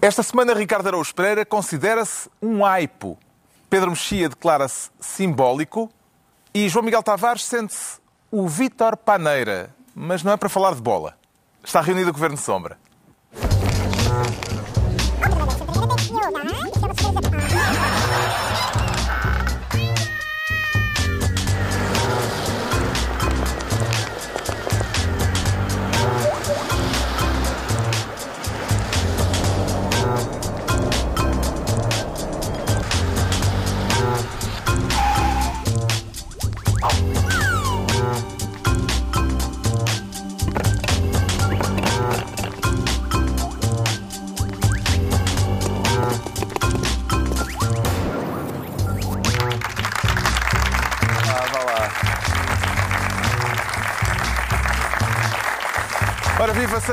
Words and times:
Esta 0.00 0.22
semana, 0.22 0.54
Ricardo 0.54 0.86
Araújo 0.86 1.12
Pereira 1.12 1.44
considera-se 1.44 2.30
um 2.40 2.64
aipo. 2.64 3.18
Pedro 3.68 3.90
Mexia 3.90 4.28
declara-se 4.28 4.90
simbólico 5.00 5.90
e 6.54 6.68
João 6.68 6.84
Miguel 6.84 7.02
Tavares 7.02 7.44
sente-se 7.44 7.98
o 8.30 8.46
Vítor 8.46 8.96
Paneira. 8.96 9.74
Mas 9.92 10.22
não 10.22 10.30
é 10.30 10.36
para 10.36 10.48
falar 10.48 10.76
de 10.76 10.80
bola. 10.80 11.18
Está 11.64 11.80
reunido 11.80 12.10
o 12.10 12.12
Governo 12.12 12.36
Sombra. 12.36 12.78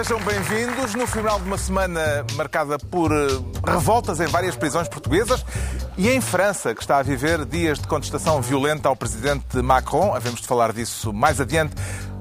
Sejam 0.04 0.20
bem-vindos. 0.20 0.94
No 0.94 1.08
final 1.08 1.40
de 1.40 1.46
uma 1.46 1.58
semana 1.58 2.26
marcada 2.34 2.78
por 2.78 3.14
eh, 3.14 3.28
revoltas 3.66 4.20
em 4.20 4.26
várias 4.26 4.54
prisões 4.54 4.90
portuguesas 4.90 5.46
e 5.98 6.10
em 6.10 6.20
França, 6.20 6.76
que 6.76 6.82
está 6.82 6.98
a 6.98 7.02
viver 7.02 7.46
dias 7.46 7.80
de 7.80 7.88
contestação 7.88 8.42
violenta 8.42 8.90
ao 8.90 8.96
presidente 8.98 9.56
Macron. 9.62 10.14
Havemos 10.14 10.42
de 10.42 10.48
falar 10.48 10.74
disso 10.74 11.14
mais 11.14 11.40
adiante. 11.40 11.76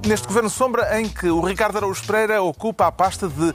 Neste 0.06 0.28
governo 0.28 0.48
sombra 0.48 1.00
em 1.00 1.08
que 1.08 1.26
o 1.26 1.40
Ricardo 1.40 1.78
Araújo 1.78 2.04
Pereira 2.06 2.40
ocupa 2.40 2.86
a 2.86 2.92
pasta 2.92 3.26
de 3.26 3.52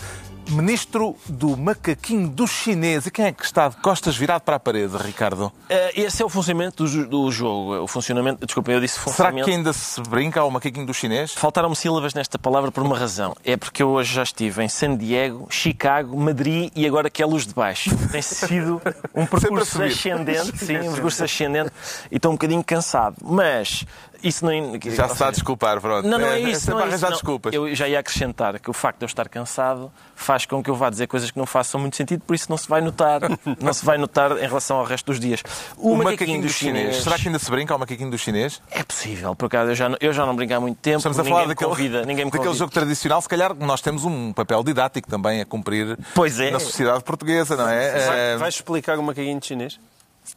ministro 0.52 1.16
do 1.28 1.55
macaquinho 1.58 2.28
do 2.28 2.47
chinês. 2.47 3.05
E 3.05 3.11
quem 3.11 3.25
é 3.25 3.31
que 3.31 3.44
está 3.45 3.67
de 3.69 3.78
costas 3.78 4.16
virado 4.16 4.42
para 4.42 4.55
a 4.55 4.59
parede, 4.59 4.95
Ricardo? 4.97 5.52
Eh, 5.69 6.02
Esse 6.02 6.22
é 6.22 6.25
o 6.25 6.30
funcionamento 6.30 6.83
do, 6.86 7.05
do 7.08 7.31
jogo. 7.31 7.81
O 7.83 7.88
funcionamento. 7.88 8.45
Desculpa, 8.45 8.72
eu 8.72 8.80
disse 8.80 8.95
Será 8.95 9.05
funcionamento. 9.05 9.45
que 9.45 9.52
ainda 9.52 9.73
se 9.73 10.02
brinca 10.02 10.39
ao 10.42 10.50
macaquinho 10.52 10.86
do 10.86 10.94
chinês? 10.94 11.33
Faltaram-me 11.33 11.75
sílabas 11.75 12.14
nesta 12.14 12.38
palavra 12.39 12.72
por 12.72 12.83
uma 12.83 12.97
razão. 12.97 13.36
É 13.44 13.55
porque 13.58 13.81
eu 13.83 13.89
hoje 13.89 14.14
já 14.14 14.23
estive 14.23 14.64
em 14.64 14.70
San 14.70 14.95
Diego, 14.95 15.47
Chicago, 15.50 16.17
Madrid 16.20 16.72
e 16.75 16.86
agora 16.86 17.09
que 17.09 17.22
é 17.22 17.25
luz 17.25 17.45
de 17.45 17.53
baixo. 17.53 17.89
Tem 18.11 18.22
sido 18.22 18.81
um 19.16 19.25
percurso 19.27 19.81
ascendente, 19.81 20.58
sim, 20.58 20.77
um 20.80 20.92
percurso 20.94 21.23
ascendente 21.23 21.72
e 22.11 22.16
estou 22.17 22.31
um 22.31 22.36
bocadinho 22.36 22.64
cansado. 22.64 23.16
Mas 23.22 23.86
isso 24.23 24.45
não. 24.45 24.51
Já 24.85 25.07
se 25.07 25.13
está 25.13 25.27
a 25.27 25.31
desculpar, 25.31 25.79
pronto. 25.79 26.07
Não, 26.07 26.17
não 26.19 26.27
é 26.27 26.39
É 26.41 26.49
isso. 26.49 26.61
sempre 26.61 26.73
não 26.75 26.79
a 26.79 26.83
é 26.83 26.87
isso, 26.87 26.93
arranjar 26.95 27.09
não. 27.09 27.15
desculpas. 27.17 27.53
Eu 27.53 27.75
já 27.75 27.87
ia 27.87 27.99
acrescentar 27.99 28.59
que 28.59 28.69
o 28.69 28.73
facto 28.73 28.99
de 28.99 29.05
eu 29.05 29.07
estar 29.07 29.27
cansado 29.29 29.91
faz 30.15 30.45
com 30.45 30.61
que 30.63 30.69
eu 30.69 30.75
vá 30.75 30.89
dizer 30.89 31.07
coisas 31.07 31.31
que 31.31 31.37
não 31.37 31.45
façam 31.45 31.79
muito 31.79 31.95
sentido, 31.95 32.21
por 32.25 32.35
isso 32.35 32.47
não 32.49 32.57
se 32.57 32.67
vai 32.67 32.81
notar, 32.81 33.21
não 33.59 33.73
se 33.73 33.85
vai 33.85 33.97
notar 33.97 34.31
em 34.33 34.47
relação 34.47 34.77
ao 34.77 34.83
resto 34.85 35.05
dos 35.07 35.19
dias. 35.19 35.41
O 35.77 35.95
macaquinho 35.95 36.41
do 36.41 36.49
chinês. 36.49 36.97
Será 37.03 37.17
que 37.17 37.27
ainda 37.27 37.39
se 37.39 37.49
brinca 37.49 37.73
ao 37.73 37.79
macaquinho 37.79 38.11
do 38.11 38.17
chinês? 38.17 38.61
É 38.69 38.83
possível, 38.83 39.35
por 39.35 39.45
acaso 39.45 39.71
eu 39.71 39.75
já, 39.75 39.89
não- 39.89 39.97
eu 40.01 40.11
já 40.13 40.25
não 40.25 40.35
brinco 40.35 40.53
há 40.53 40.59
muito 40.59 40.77
tempo. 40.77 40.97
Estamos 40.97 41.17
a 41.19 41.23
ninguém 41.23 41.33
falar 41.33 41.47
me 41.47 41.53
daquele, 41.53 41.69
convida, 41.69 41.99
ninguém 42.01 42.25
me 42.25 42.31
daquele 42.31 42.43
convida. 42.47 42.59
jogo 42.59 42.71
tradicional. 42.73 43.21
Se 43.21 43.29
calhar 43.29 43.53
nós 43.55 43.81
temos 43.81 44.03
um 44.05 44.33
papel 44.33 44.63
didático 44.63 45.09
também 45.09 45.41
a 45.41 45.45
cumprir 45.45 45.97
Pois 46.13 46.39
é. 46.39 46.51
na 46.51 46.59
sociedade 46.59 47.03
portuguesa, 47.03 47.55
não 47.55 47.67
é? 47.69 48.05
Vai- 48.05 48.19
Eh, 48.19 48.37
Vais 48.37 48.53
explicar 48.55 48.97
o 48.99 49.03
macaquinho 49.03 49.39
de 49.39 49.45
chinês? 49.45 49.79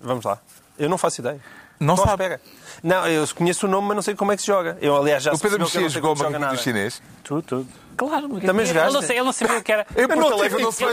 Vamos 0.01 0.25
lá. 0.25 0.39
Eu 0.79 0.89
não 0.89 0.97
faço 0.97 1.21
ideia. 1.21 1.41
Não 1.83 1.97
sabe. 1.97 2.11
espera. 2.25 2.41
Não, 2.83 3.07
eu 3.07 3.27
conheço 3.35 3.67
o 3.67 3.71
nome, 3.71 3.89
mas 3.89 3.95
não 3.97 4.03
sei 4.03 4.15
como 4.15 4.33
é 4.33 4.37
que 4.37 4.43
se 4.43 4.49
joga. 4.49 4.77
Eu, 4.81 4.97
aliás, 4.97 5.23
já 5.23 5.33
O 5.33 5.39
Pedro 5.39 5.57
eu 5.59 5.61
Mexia 5.65 5.89
jogou 5.89 6.13
o 6.13 6.15
como 6.15 6.17
se 6.17 6.23
joga 6.33 6.39
macaquinho 6.39 6.41
do 6.41 6.75
nada. 6.75 6.89
chinês. 6.89 7.03
Tudo, 7.23 7.43
tudo. 7.43 7.69
Claro, 7.97 8.29
mas 8.29 8.43
Também 8.43 8.65
ele 8.65 8.73
jogaste? 8.75 8.95
não, 8.95 9.03
sei, 9.03 9.17
ele 9.17 9.25
não 9.25 9.33
sabia 9.33 9.59
o 9.59 9.63
que 9.63 9.71
era. 9.73 9.87
Em 9.97 10.09
Porto 10.09 10.19
não 10.19 10.31
tive 10.43 10.63
não 10.63 10.73
que 10.73 10.85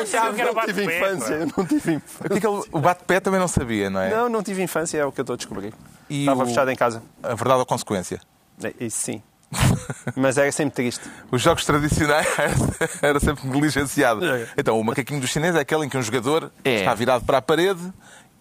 era 0.41 0.53
não 0.53 0.65
tive 0.65 0.83
infância. 0.83 1.33
Eu 1.33 1.47
não 1.57 1.65
tive 1.65 1.93
infância. 1.93 2.49
O 2.71 2.77
é 2.77 2.81
bate-pé 2.81 3.19
também 3.19 3.39
não 3.39 3.47
sabia, 3.47 3.89
não 3.89 4.01
é? 4.01 4.09
Não, 4.09 4.29
não 4.29 4.43
tive 4.43 4.61
infância, 4.61 4.97
é 4.99 5.05
o 5.05 5.11
que 5.11 5.19
eu 5.19 5.23
estou 5.23 5.33
a 5.33 5.37
descobrir. 5.37 5.73
E 6.09 6.19
Estava 6.21 6.43
o- 6.43 6.45
fechado 6.47 6.69
em 6.69 6.75
casa. 6.75 7.01
A 7.23 7.29
verdade 7.29 7.55
ou 7.55 7.61
a 7.61 7.65
consequência? 7.65 8.19
É, 8.63 8.73
Isso 8.81 8.97
sim. 8.97 9.23
mas 10.15 10.37
era 10.37 10.51
sempre 10.51 10.75
triste. 10.75 11.01
Os 11.31 11.41
jogos 11.41 11.65
tradicionais 11.65 12.27
era 13.01 13.19
sempre 13.19 13.47
negligenciado. 13.47 14.23
É. 14.23 14.47
Então, 14.57 14.79
o 14.79 14.83
macaquinho 14.83 15.19
do 15.21 15.25
chinês 15.27 15.55
é 15.55 15.61
aquele 15.61 15.85
em 15.85 15.89
que 15.89 15.97
um 15.97 16.01
jogador 16.03 16.51
É. 16.63 16.75
está 16.81 16.93
virado 16.93 17.25
para 17.25 17.39
a 17.39 17.41
parede 17.41 17.81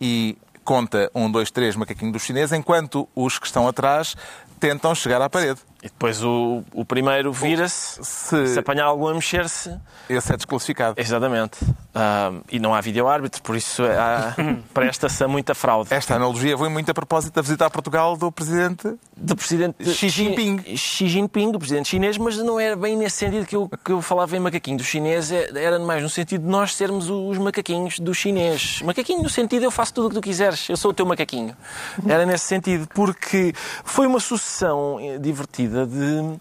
e 0.01 0.37
conta 0.69 1.11
um, 1.15 1.31
dois, 1.31 1.51
três 1.51 1.75
macaquinho 1.75 2.13
do 2.13 2.19
chinês, 2.19 2.53
enquanto 2.53 3.09
os 3.17 3.39
que 3.39 3.47
estão 3.47 3.67
atrás 3.67 4.15
tentam 4.61 4.95
chegar 4.95 5.23
à 5.23 5.31
parede. 5.31 5.61
E 5.81 5.87
depois 5.87 6.25
o, 6.25 6.65
o 6.75 6.85
primeiro 6.85 7.33
vira-se, 7.33 8.01
Se- 8.03 8.49
se 8.49 8.59
apanhar 8.59 8.87
algum 8.87 9.07
a 9.07 9.15
mexer-se. 9.15 9.73
Esse 10.11 10.33
é 10.33 10.37
desclassificado. 10.37 11.01
Exatamente. 11.01 11.59
Ah, 11.95 12.33
e 12.51 12.59
não 12.59 12.75
há 12.75 12.81
vídeo-árbitro, 12.81 13.41
por 13.43 13.55
isso 13.57 13.83
presta-se 14.75 15.23
a 15.23 15.29
muita 15.29 15.55
fraude. 15.55 15.93
Esta 15.93 16.17
analogia 16.17 16.57
foi 16.57 16.69
muito 16.69 16.91
a 16.91 16.95
propósito 16.95 17.35
da 17.35 17.43
visita 17.43 17.67
a 17.67 17.71
Portugal 17.71 18.17
do 18.17 18.31
Presidente. 18.33 18.93
do 19.17 19.37
presidente 19.37 19.85
Xi 19.95 20.09
Jinping. 20.09 20.59
Xi- 20.65 20.77
Xi 20.77 21.09
Jinping, 21.09 21.53
do 21.53 21.59
presidente 21.59 21.89
chinês, 21.91 22.19
mas 22.19 22.37
não 22.39 22.59
era 22.59 22.75
bem 22.77 22.97
nesse 22.97 23.17
sentido 23.17 23.47
que 23.47 23.55
eu, 23.57 23.71
que 23.85 23.93
eu 23.93 24.03
falava 24.03 24.37
em 24.37 24.41
macaquinho 24.41 24.79
do 24.79 24.85
chinês, 24.85 25.31
é- 25.31 25.49
era 25.55 25.79
mais 25.79 26.03
no 26.03 26.09
sentido 26.09 26.43
de 26.43 26.49
nós 26.49 26.75
sermos 26.75 27.09
os 27.09 27.39
macaquinhos 27.39 27.99
do 27.99 28.13
chinês. 28.15 28.81
Macaquinho 28.83 29.23
no 29.23 29.29
sentido 29.31 29.65
eu 29.65 29.71
faço 29.71 29.95
tudo 29.95 30.07
o 30.07 30.09
que 30.11 30.15
tu 30.17 30.21
quiseres, 30.23 30.69
eu 30.69 30.77
sou 30.77 30.91
o 30.91 30.95
teu 30.95 31.07
macaquinho. 31.07 31.57
Era 32.07 32.25
nesse 32.27 32.47
sentido, 32.47 32.89
porque 32.95 33.53
foi 33.85 34.07
uma 34.07 34.21
sucessão 34.21 34.99
eh, 35.01 35.19
de, 35.69 36.39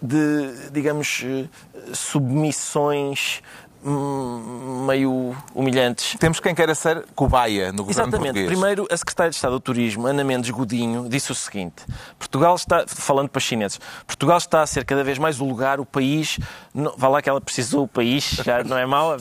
de 0.00 0.70
digamos, 0.70 1.22
eh, 1.24 1.48
submissões 1.92 3.42
meio 3.90 5.34
humilhantes. 5.54 6.16
Temos 6.18 6.40
quem 6.40 6.54
queira 6.54 6.74
ser 6.74 7.04
cobaia 7.14 7.72
no 7.72 7.84
governo 7.84 7.90
Exatamente. 8.02 8.22
português. 8.24 8.46
Primeiro, 8.48 8.86
a 8.90 8.96
Secretária 8.96 9.30
de 9.30 9.36
Estado 9.36 9.52
do 9.52 9.60
Turismo, 9.60 10.06
Ana 10.06 10.24
Mendes 10.24 10.50
Godinho, 10.50 11.08
disse 11.08 11.32
o 11.32 11.34
seguinte: 11.34 11.84
Portugal 12.18 12.54
está, 12.56 12.84
falando 12.86 13.28
para 13.28 13.38
os 13.38 13.44
chineses, 13.44 13.80
Portugal 14.06 14.38
está 14.38 14.62
a 14.62 14.66
ser 14.66 14.84
cada 14.84 15.04
vez 15.04 15.18
mais 15.18 15.40
o 15.40 15.44
lugar, 15.44 15.80
o 15.80 15.86
país. 15.86 16.38
Não, 16.74 16.94
vá 16.96 17.08
lá 17.08 17.22
que 17.22 17.28
ela 17.28 17.40
precisou 17.40 17.84
o 17.84 17.88
país, 17.88 18.24
já 18.44 18.62
não 18.64 18.76
é 18.76 18.84
mau, 18.86 19.16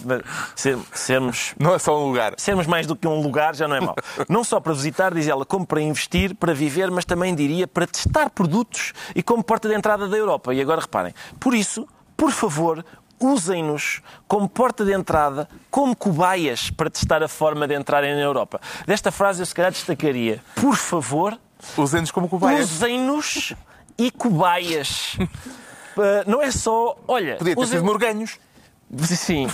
ser- 0.56 0.78
sermos 0.94 1.54
Não 1.60 1.74
é 1.76 1.80
só 1.80 1.98
um 2.02 2.08
lugar. 2.08 2.34
Sermos 2.38 2.68
mais 2.68 2.86
do 2.88 2.96
que 2.96 3.08
um 3.08 3.22
lugar 3.22 3.56
já 3.56 3.68
não 3.68 3.76
é 3.76 3.82
mau. 3.82 3.96
Não 4.28 4.44
só 4.44 4.60
para 4.60 4.74
visitar, 4.74 5.14
diz 5.14 5.28
ela, 5.28 5.46
como 5.46 5.66
para 5.66 5.82
investir, 5.82 6.36
para 6.36 6.54
viver, 6.54 6.90
mas 6.92 7.06
também 7.06 7.34
diria 7.36 7.68
para 7.68 7.88
testar 7.88 8.30
produtos 8.30 8.94
e 9.16 9.22
como 9.24 9.44
porta 9.44 9.68
de 9.70 9.76
entrada 9.76 10.08
da 10.08 10.18
Europa. 10.18 10.54
E 10.54 10.62
agora 10.62 10.82
reparem, 10.82 11.14
por 11.40 11.54
isso, 11.54 11.88
por 12.18 12.32
favor, 12.32 12.84
usem-nos 13.20 14.02
como 14.28 14.48
porta 14.50 14.84
de 14.86 14.94
entrada, 14.94 15.48
como 15.72 15.96
cobaias 15.96 16.70
para 16.70 16.90
testar 16.90 17.24
a 17.24 17.28
forma 17.28 17.68
de 17.68 17.76
entrarem 17.76 18.14
na 18.16 18.22
Europa. 18.22 18.60
Desta 18.86 19.12
frase 19.12 19.42
eu 19.42 19.46
se 19.46 19.54
calhar 19.56 19.72
destacaria, 19.72 20.42
por 20.56 20.76
favor, 20.76 21.38
Usem-nos 21.78 22.12
como 22.12 22.28
cobaias. 22.30 22.70
usem-nos 22.72 23.54
e 23.98 24.12
cobaias. 24.12 25.18
Ah, 25.98 26.26
Não 26.28 26.42
é 26.42 26.52
só, 26.52 26.98
olha, 27.08 27.38
Podia 27.38 27.56
ter 27.56 27.62
usem- 27.62 27.78
sido 27.80 27.86
morganhos. 27.86 28.38
Sim. 28.98 29.48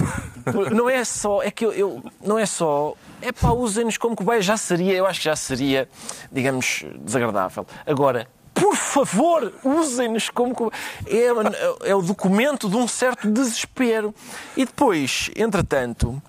Não 0.74 0.90
é 0.90 1.04
só, 1.04 1.44
é 1.44 1.52
que 1.52 1.64
eu, 1.64 1.72
eu- 1.72 2.04
não 2.20 2.36
é 2.36 2.48
só, 2.48 2.96
é 3.22 3.32
pá, 3.32 3.52
usem-nos 3.52 3.96
como 3.96 4.16
cobaia, 4.16 4.42
já 4.42 4.58
seria, 4.58 4.94
eu 4.94 5.06
acho 5.06 5.20
que 5.20 5.26
já 5.26 5.36
seria, 5.36 5.88
digamos, 6.32 6.84
desagradável. 7.06 7.64
Agora, 7.86 8.28
por 8.54 8.76
favor, 8.76 9.54
usem-nos 9.64 10.30
como. 10.30 10.72
É, 11.06 11.90
é 11.90 11.96
o 11.96 12.02
documento 12.02 12.70
de 12.70 12.76
um 12.76 12.88
certo 12.88 13.30
desespero. 13.30 14.14
E 14.56 14.66
depois, 14.66 15.32
entretanto, 15.36 16.22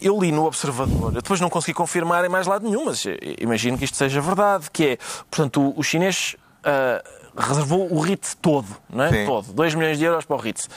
eu 0.00 0.18
li 0.18 0.32
no 0.32 0.44
Observador, 0.46 1.14
eu 1.14 1.22
depois 1.22 1.40
não 1.40 1.50
consegui 1.50 1.74
confirmar 1.74 2.24
em 2.24 2.28
mais 2.28 2.46
lado 2.46 2.66
nenhum, 2.66 2.86
mas 2.86 3.04
eh, 3.06 3.16
imagino 3.38 3.76
que 3.76 3.84
isto 3.84 3.96
seja 3.96 4.20
verdade, 4.20 4.70
que 4.70 4.86
é, 4.86 4.98
portanto, 5.30 5.60
o, 5.60 5.80
o 5.80 5.82
chinês 5.82 6.36
ah, 6.66 7.00
reservou 7.36 7.92
o 7.92 8.00
Ritz 8.00 8.36
todo, 8.40 8.66
não 8.90 9.04
é? 9.04 9.10
Sim. 9.12 9.26
Todo. 9.26 9.52
2 9.52 9.74
milhões 9.74 9.98
de 9.98 10.04
euros 10.04 10.24
para 10.24 10.36
o 10.36 10.38
Ritz. 10.38 10.68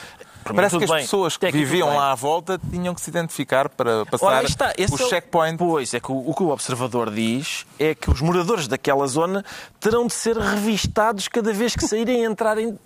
Mim, 0.48 0.56
Parece 0.56 0.78
que 0.78 0.84
as 0.84 0.90
bem. 0.90 1.00
pessoas 1.02 1.36
que 1.36 1.46
tudo 1.46 1.58
viviam 1.58 1.88
bem. 1.88 1.96
lá 1.98 2.12
à 2.12 2.14
volta 2.14 2.58
tinham 2.70 2.94
que 2.94 3.00
se 3.00 3.10
identificar 3.10 3.68
para 3.68 4.04
passar 4.06 4.42
está. 4.44 4.72
É 4.76 4.84
o- 4.90 4.96
checkpoints. 4.96 5.58
Pois, 5.58 5.94
é 5.94 6.00
que 6.00 6.10
o, 6.10 6.30
o 6.30 6.34
que 6.34 6.42
o 6.42 6.48
observador 6.48 7.10
diz 7.10 7.66
é 7.78 7.94
que 7.94 8.10
os 8.10 8.20
moradores 8.20 8.66
daquela 8.66 9.06
zona 9.06 9.44
terão 9.78 10.06
de 10.06 10.14
ser 10.14 10.36
revistados 10.36 11.28
cada 11.28 11.52
vez 11.52 11.76
que 11.76 11.86
saírem 11.86 12.22
e 12.22 12.26
entrarem 12.26 12.78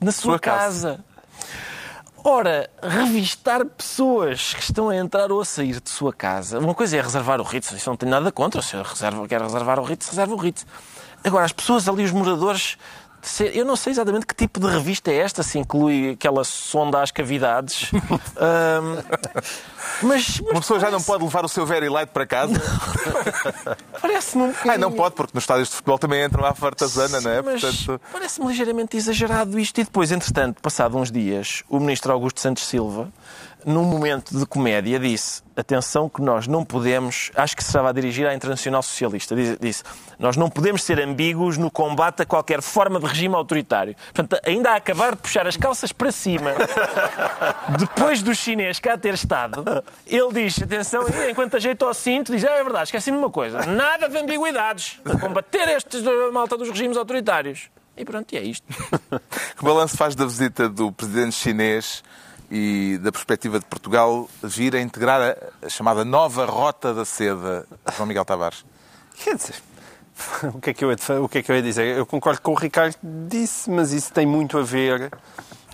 na 0.00 0.12
sua, 0.12 0.32
Sua 0.32 0.38
casa. 0.38 0.88
casa. 0.98 1.04
Ora, 2.24 2.68
revistar 2.82 3.64
pessoas 3.64 4.52
que 4.52 4.60
estão 4.62 4.88
a 4.88 4.96
entrar 4.96 5.30
ou 5.30 5.40
a 5.40 5.44
sair 5.44 5.80
de 5.80 5.88
sua 5.88 6.12
casa, 6.12 6.58
uma 6.58 6.74
coisa 6.74 6.96
é 6.96 7.00
reservar 7.00 7.40
o 7.40 7.44
Ritz, 7.44 7.70
isso 7.70 7.88
não 7.88 7.96
tenho 7.96 8.10
nada 8.10 8.32
contra, 8.32 8.60
se 8.60 8.74
eu 8.74 8.82
reservo, 8.82 9.28
quero 9.28 9.44
reservar 9.44 9.78
o 9.78 9.84
Ritz, 9.84 10.08
reservo 10.08 10.34
o 10.34 10.36
Ritz. 10.36 10.66
Agora, 11.22 11.44
as 11.44 11.52
pessoas 11.52 11.88
ali, 11.88 12.02
os 12.04 12.10
moradores. 12.10 12.76
Eu 13.52 13.64
não 13.64 13.74
sei 13.76 13.92
exatamente 13.92 14.24
que 14.26 14.34
tipo 14.34 14.60
de 14.60 14.66
revista 14.68 15.10
é 15.10 15.16
esta, 15.16 15.42
se 15.42 15.58
inclui 15.58 16.10
aquela 16.10 16.44
sonda 16.44 17.02
às 17.02 17.10
cavidades. 17.10 17.90
Ahm, 18.38 19.02
mas, 20.02 20.40
Uma 20.40 20.50
mas 20.52 20.60
pessoa 20.60 20.78
já 20.80 20.90
não 20.90 21.02
pode 21.02 21.24
levar 21.24 21.44
o 21.44 21.48
seu 21.48 21.64
very 21.66 21.88
light 21.88 22.08
para 22.10 22.26
casa. 22.26 22.52
parece-me 24.00 24.44
um 24.44 24.46
Ai, 24.48 24.52
não 24.78 24.90
bocadinho- 24.90 24.96
pode, 24.96 25.14
porque 25.14 25.32
nos 25.34 25.42
estádios 25.44 25.68
de 25.68 25.74
futebol 25.74 25.98
também 25.98 26.24
entram 26.24 26.44
à 26.44 26.54
fartazana, 26.54 27.20
não 27.20 27.30
é? 27.30 27.42
Portanto, 27.42 28.00
parece-me 28.12 28.46
ligeiramente 28.48 28.96
exagerado 28.96 29.58
isto. 29.58 29.80
E 29.80 29.84
depois, 29.84 30.12
entretanto, 30.12 30.60
passado 30.60 30.96
uns 30.96 31.10
dias, 31.10 31.62
o 31.68 31.78
ministro 31.80 32.12
Augusto 32.12 32.40
Santos 32.40 32.66
Silva, 32.66 33.08
num 33.66 33.82
momento 33.82 34.38
de 34.38 34.46
comédia, 34.46 34.96
disse: 35.00 35.42
atenção, 35.56 36.08
que 36.08 36.22
nós 36.22 36.46
não 36.46 36.64
podemos. 36.64 37.32
Acho 37.34 37.56
que 37.56 37.64
se 37.64 37.70
estava 37.70 37.90
a 37.90 37.92
dirigir 37.92 38.24
à 38.24 38.32
Internacional 38.32 38.80
Socialista. 38.80 39.34
Disse: 39.60 39.82
nós 40.20 40.36
não 40.36 40.48
podemos 40.48 40.84
ser 40.84 41.00
ambíguos 41.00 41.58
no 41.58 41.68
combate 41.68 42.22
a 42.22 42.24
qualquer 42.24 42.62
forma 42.62 43.00
de 43.00 43.06
regime 43.06 43.34
autoritário. 43.34 43.96
Portanto, 44.14 44.40
ainda 44.46 44.70
a 44.70 44.76
acabar 44.76 45.16
de 45.16 45.20
puxar 45.20 45.48
as 45.48 45.56
calças 45.56 45.90
para 45.90 46.12
cima, 46.12 46.52
depois 47.76 48.22
do 48.22 48.32
chinês 48.34 48.78
cá 48.78 48.96
ter 48.96 49.14
estado, 49.14 49.64
ele 50.06 50.32
diz: 50.32 50.62
atenção, 50.62 51.04
enquanto 51.28 51.56
ajeita 51.56 51.86
o 51.86 51.92
cinto, 51.92 52.30
diz: 52.30 52.44
ah, 52.44 52.52
é 52.52 52.62
verdade, 52.62 52.84
esqueci-me 52.84 53.18
uma 53.18 53.30
coisa, 53.30 53.66
nada 53.66 54.08
de 54.08 54.16
ambiguidades, 54.16 55.00
a 55.04 55.18
combater 55.18 55.68
estes 55.70 56.06
eh, 56.06 56.30
malta 56.32 56.56
dos 56.56 56.68
regimes 56.68 56.96
autoritários. 56.96 57.68
E 57.96 58.04
pronto, 58.04 58.30
e 58.32 58.36
é 58.36 58.42
isto. 58.42 58.66
que 59.56 59.64
balanço 59.64 59.96
faz 59.96 60.14
da 60.14 60.24
visita 60.24 60.68
do 60.68 60.92
presidente 60.92 61.34
chinês 61.34 62.04
e 62.50 62.98
da 63.02 63.10
perspectiva 63.10 63.58
de 63.58 63.64
Portugal 63.64 64.28
vir 64.42 64.74
a 64.76 64.80
integrar 64.80 65.36
a, 65.62 65.68
chamada 65.68 66.04
nova 66.04 66.44
Rota 66.44 66.94
da 66.94 67.04
Seda, 67.04 67.66
João 67.96 68.06
Miguel 68.06 68.24
Tavares? 68.24 68.64
Quer 69.22 69.36
dizer, 69.36 69.56
o 70.54 70.60
que, 70.60 70.70
é 70.70 70.74
que 70.74 70.84
eu 70.84 70.90
o 71.22 71.28
que 71.28 71.38
é 71.38 71.42
que 71.42 71.50
eu 71.50 71.56
ia 71.56 71.62
dizer? 71.62 71.96
Eu 71.96 72.06
concordo 72.06 72.40
com 72.40 72.52
o 72.52 72.54
Ricardo 72.54 72.96
disse, 73.02 73.70
mas 73.70 73.92
isso 73.92 74.12
tem 74.12 74.26
muito 74.26 74.58
a 74.58 74.62
ver 74.62 75.10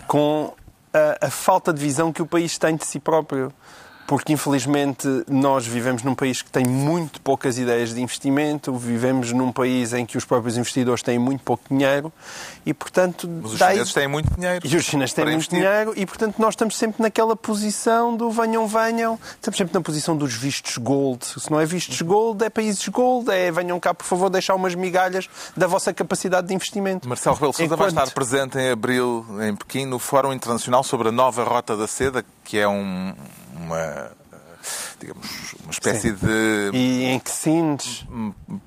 com 0.07 0.53
a, 0.93 1.27
a 1.27 1.29
falta 1.29 1.73
de 1.73 1.81
visão 1.81 2.11
que 2.11 2.21
o 2.21 2.25
país 2.25 2.57
tem 2.57 2.75
de 2.75 2.85
si 2.85 2.99
próprio. 2.99 3.51
Porque, 4.05 4.33
infelizmente, 4.33 5.07
nós 5.29 5.65
vivemos 5.65 6.03
num 6.03 6.13
país 6.13 6.41
que 6.41 6.51
tem 6.51 6.65
muito 6.65 7.21
poucas 7.21 7.57
ideias 7.57 7.93
de 7.93 8.01
investimento, 8.01 8.75
vivemos 8.75 9.31
num 9.31 9.51
país 9.51 9.93
em 9.93 10.05
que 10.05 10.17
os 10.17 10.25
próprios 10.25 10.57
investidores 10.57 11.01
têm 11.01 11.17
muito 11.17 11.41
pouco 11.43 11.63
dinheiro 11.69 12.11
e, 12.65 12.73
portanto... 12.73 13.27
Mas 13.41 13.53
os 13.53 13.59
daí- 13.59 13.73
chineses 13.75 13.93
têm 13.93 14.07
muito 14.07 14.33
dinheiro. 14.35 14.59
e 14.67 14.75
os 14.75 14.83
chineses 14.83 15.13
têm 15.13 15.23
muito 15.25 15.35
investir. 15.35 15.59
dinheiro 15.59 15.93
e, 15.95 16.05
portanto, 16.05 16.35
nós 16.37 16.49
estamos 16.53 16.77
sempre 16.77 17.01
naquela 17.01 17.35
posição 17.35 18.15
do 18.15 18.29
venham, 18.29 18.67
venham. 18.67 19.17
Estamos 19.35 19.57
sempre 19.57 19.73
na 19.73 19.81
posição 19.81 20.15
dos 20.17 20.33
vistos 20.33 20.77
gold. 20.77 21.25
Se 21.25 21.49
não 21.49 21.59
é 21.59 21.65
vistos 21.65 22.01
gold, 22.01 22.43
é 22.43 22.49
países 22.49 22.87
gold. 22.89 23.29
É 23.31 23.51
venham 23.51 23.79
cá, 23.79 23.93
por 23.93 24.05
favor, 24.05 24.29
deixar 24.29 24.55
umas 24.55 24.75
migalhas 24.75 25.29
da 25.55 25.65
vossa 25.65 25.93
capacidade 25.93 26.47
de 26.47 26.53
investimento. 26.53 27.07
Marcelo 27.07 27.35
Rebelo 27.35 27.53
Sousa 27.53 27.75
vai 27.75 27.87
Enquanto- 27.89 28.03
estar 28.07 28.13
presente 28.13 28.57
em 28.57 28.69
abril 28.69 29.25
em 29.41 29.55
Pequim 29.55 29.85
no 29.85 29.97
Fórum 29.97 30.33
Internacional 30.33 30.83
sobre 30.83 31.07
a 31.09 31.11
nova 31.11 31.43
Rota 31.43 31.75
da 31.77 31.87
Seda, 31.87 32.23
que 32.43 32.57
é 32.59 32.67
um- 32.67 33.13
uma, 33.55 34.11
digamos, 35.03 35.55
uma 35.63 35.71
espécie 35.71 36.11
de 36.11 36.69
E 36.73 37.05
em 37.05 37.19
que 37.19 37.29
sines, 37.29 38.05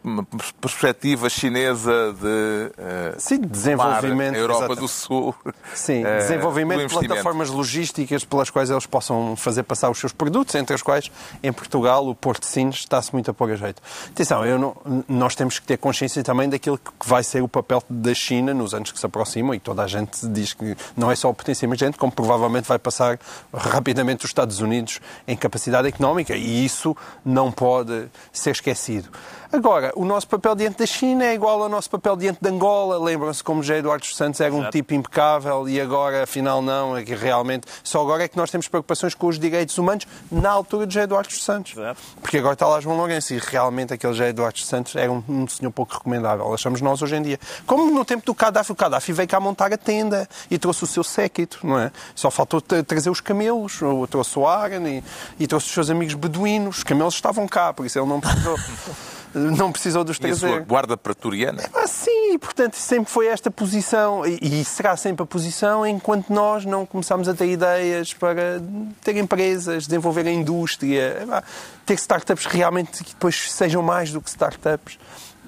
uma 0.04 0.24
perspectiva 0.60 1.28
chinesa 1.30 2.12
de 2.20 2.72
eh, 2.78 3.14
sim, 3.18 3.40
desenvolvimento. 3.40 4.34
a 4.34 4.38
Europa 4.38 4.58
exatamente. 4.64 4.80
do 4.80 4.88
Sul. 4.88 5.34
Sim, 5.74 6.04
eh, 6.04 6.18
desenvolvimento 6.18 6.88
de 6.88 6.94
plataformas 7.06 7.48
logísticas 7.48 8.24
pelas 8.24 8.50
quais 8.50 8.68
eles 8.70 8.86
possam 8.86 9.34
fazer 9.36 9.62
passar 9.62 9.90
os 9.90 9.98
seus 9.98 10.12
produtos, 10.12 10.54
entre 10.54 10.74
as 10.74 10.82
quais, 10.82 11.10
em 11.42 11.52
Portugal, 11.52 12.06
o 12.06 12.14
Porto 12.14 12.42
de 12.42 12.48
Sines 12.48 12.76
está-se 12.76 13.12
muito 13.12 13.30
a 13.30 13.34
pôr 13.34 13.50
a 13.50 13.56
jeito. 13.56 13.80
Atenção, 14.08 14.44
eu 14.44 14.58
não- 14.58 14.76
nós 15.08 15.34
temos 15.34 15.58
que 15.58 15.66
ter 15.66 15.78
consciência 15.78 16.22
também 16.22 16.48
daquilo 16.48 16.76
que 16.78 17.08
vai 17.08 17.22
ser 17.22 17.42
o 17.42 17.48
papel 17.48 17.82
da 17.88 18.12
China 18.14 18.52
nos 18.52 18.74
anos 18.74 18.92
que 18.92 18.98
se 18.98 19.06
aproximam, 19.06 19.54
e 19.54 19.60
toda 19.60 19.82
a 19.82 19.86
gente 19.86 20.26
diz 20.28 20.52
que 20.52 20.76
não 20.96 21.10
é 21.10 21.16
só 21.16 21.30
a 21.30 21.34
potência 21.34 21.64
emergente, 21.64 21.96
como 21.96 22.12
provavelmente 22.12 22.66
vai 22.66 22.78
passar 22.78 23.18
rapidamente 23.54 24.24
os 24.24 24.30
Estados 24.30 24.60
Unidos 24.60 25.00
em 25.26 25.36
capacidade 25.36 25.88
económica, 25.88 26.25
e 26.34 26.64
isso 26.64 26.96
não 27.24 27.52
pode 27.52 28.08
ser 28.32 28.50
esquecido. 28.50 29.08
Agora, 29.52 29.92
o 29.94 30.04
nosso 30.04 30.26
papel 30.28 30.54
diante 30.54 30.78
da 30.78 30.86
China 30.86 31.24
é 31.24 31.34
igual 31.34 31.62
ao 31.62 31.68
nosso 31.68 31.88
papel 31.88 32.16
diante 32.16 32.38
de 32.42 32.48
Angola. 32.48 32.98
Lembram-se 33.02 33.42
como 33.44 33.62
José 33.62 33.78
Eduardo 33.78 34.04
dos 34.04 34.16
Santos 34.16 34.40
era 34.40 34.52
um 34.52 34.58
Exato. 34.58 34.72
tipo 34.72 34.94
impecável 34.94 35.68
e 35.68 35.80
agora, 35.80 36.24
afinal, 36.24 36.60
não. 36.60 36.96
É 36.96 37.04
que 37.04 37.14
realmente, 37.14 37.66
só 37.84 38.00
agora 38.02 38.24
é 38.24 38.28
que 38.28 38.36
nós 38.36 38.50
temos 38.50 38.68
preocupações 38.68 39.14
com 39.14 39.26
os 39.28 39.38
direitos 39.38 39.76
humanos 39.78 40.06
na 40.30 40.50
altura 40.50 40.86
de 40.86 40.94
José 40.94 41.04
Eduardo 41.04 41.28
dos 41.28 41.42
Santos. 41.42 41.72
Exato. 41.72 42.00
Porque 42.20 42.38
agora 42.38 42.54
está 42.54 42.66
lá 42.66 42.80
João 42.80 42.96
Lourenço 42.96 43.34
e 43.34 43.38
realmente 43.38 43.92
aquele 43.94 44.12
José 44.12 44.28
Eduardo 44.30 44.54
dos 44.58 44.66
Santos 44.66 44.96
era 44.96 45.10
um, 45.12 45.22
um 45.28 45.46
senhor 45.48 45.70
pouco 45.70 45.94
recomendável. 45.94 46.52
Achamos 46.52 46.80
nós 46.80 47.00
hoje 47.02 47.16
em 47.16 47.22
dia. 47.22 47.40
Como 47.66 47.90
no 47.92 48.04
tempo 48.04 48.24
do 48.26 48.34
Gaddafi, 48.34 48.72
o 48.72 48.74
Gaddafi 48.74 49.12
veio 49.12 49.28
cá 49.28 49.38
montar 49.40 49.72
a 49.72 49.78
tenda 49.78 50.28
e 50.50 50.58
trouxe 50.58 50.84
o 50.84 50.86
seu 50.86 51.04
séquito, 51.04 51.60
não 51.62 51.78
é? 51.78 51.90
Só 52.14 52.30
faltou 52.30 52.60
tra- 52.60 52.82
trazer 52.82 53.10
os 53.10 53.20
camelos, 53.20 53.80
ou 53.82 54.06
trouxe 54.06 54.38
o 54.38 54.46
Aran 54.46 54.88
e, 54.88 55.04
e 55.38 55.46
trouxe 55.46 55.66
os 55.68 55.72
seus 55.72 55.90
amigos 55.90 56.14
beduínos. 56.14 56.78
Os 56.78 56.84
camelos 56.84 57.14
estavam 57.14 57.46
cá, 57.46 57.72
por 57.72 57.86
isso 57.86 57.98
ele 57.98 58.06
não 58.06 58.20
precisou, 58.20 58.56
não 59.36 59.70
precisou 59.70 60.02
dos 60.02 60.18
E 60.18 60.26
a 60.26 60.34
sua 60.34 60.60
guarda 60.60 60.96
pretoriana. 60.96 61.62
Ah, 61.74 61.86
sim, 61.86 62.34
e 62.34 62.38
portanto 62.38 62.74
sempre 62.74 63.10
foi 63.10 63.26
esta 63.26 63.50
posição 63.50 64.24
e, 64.26 64.38
e 64.60 64.64
será 64.64 64.96
sempre 64.96 65.22
a 65.22 65.26
posição 65.26 65.86
enquanto 65.86 66.32
nós 66.32 66.64
não 66.64 66.86
começarmos 66.86 67.28
a 67.28 67.34
ter 67.34 67.50
ideias 67.50 68.14
para 68.14 68.62
ter 69.04 69.16
empresas, 69.16 69.86
desenvolver 69.86 70.26
a 70.26 70.30
indústria, 70.30 71.24
pá, 71.28 71.42
ter 71.84 71.94
startups 71.94 72.46
realmente 72.46 73.04
que 73.04 73.12
depois 73.12 73.52
sejam 73.52 73.82
mais 73.82 74.10
do 74.10 74.20
que 74.20 74.28
startups. 74.28 74.98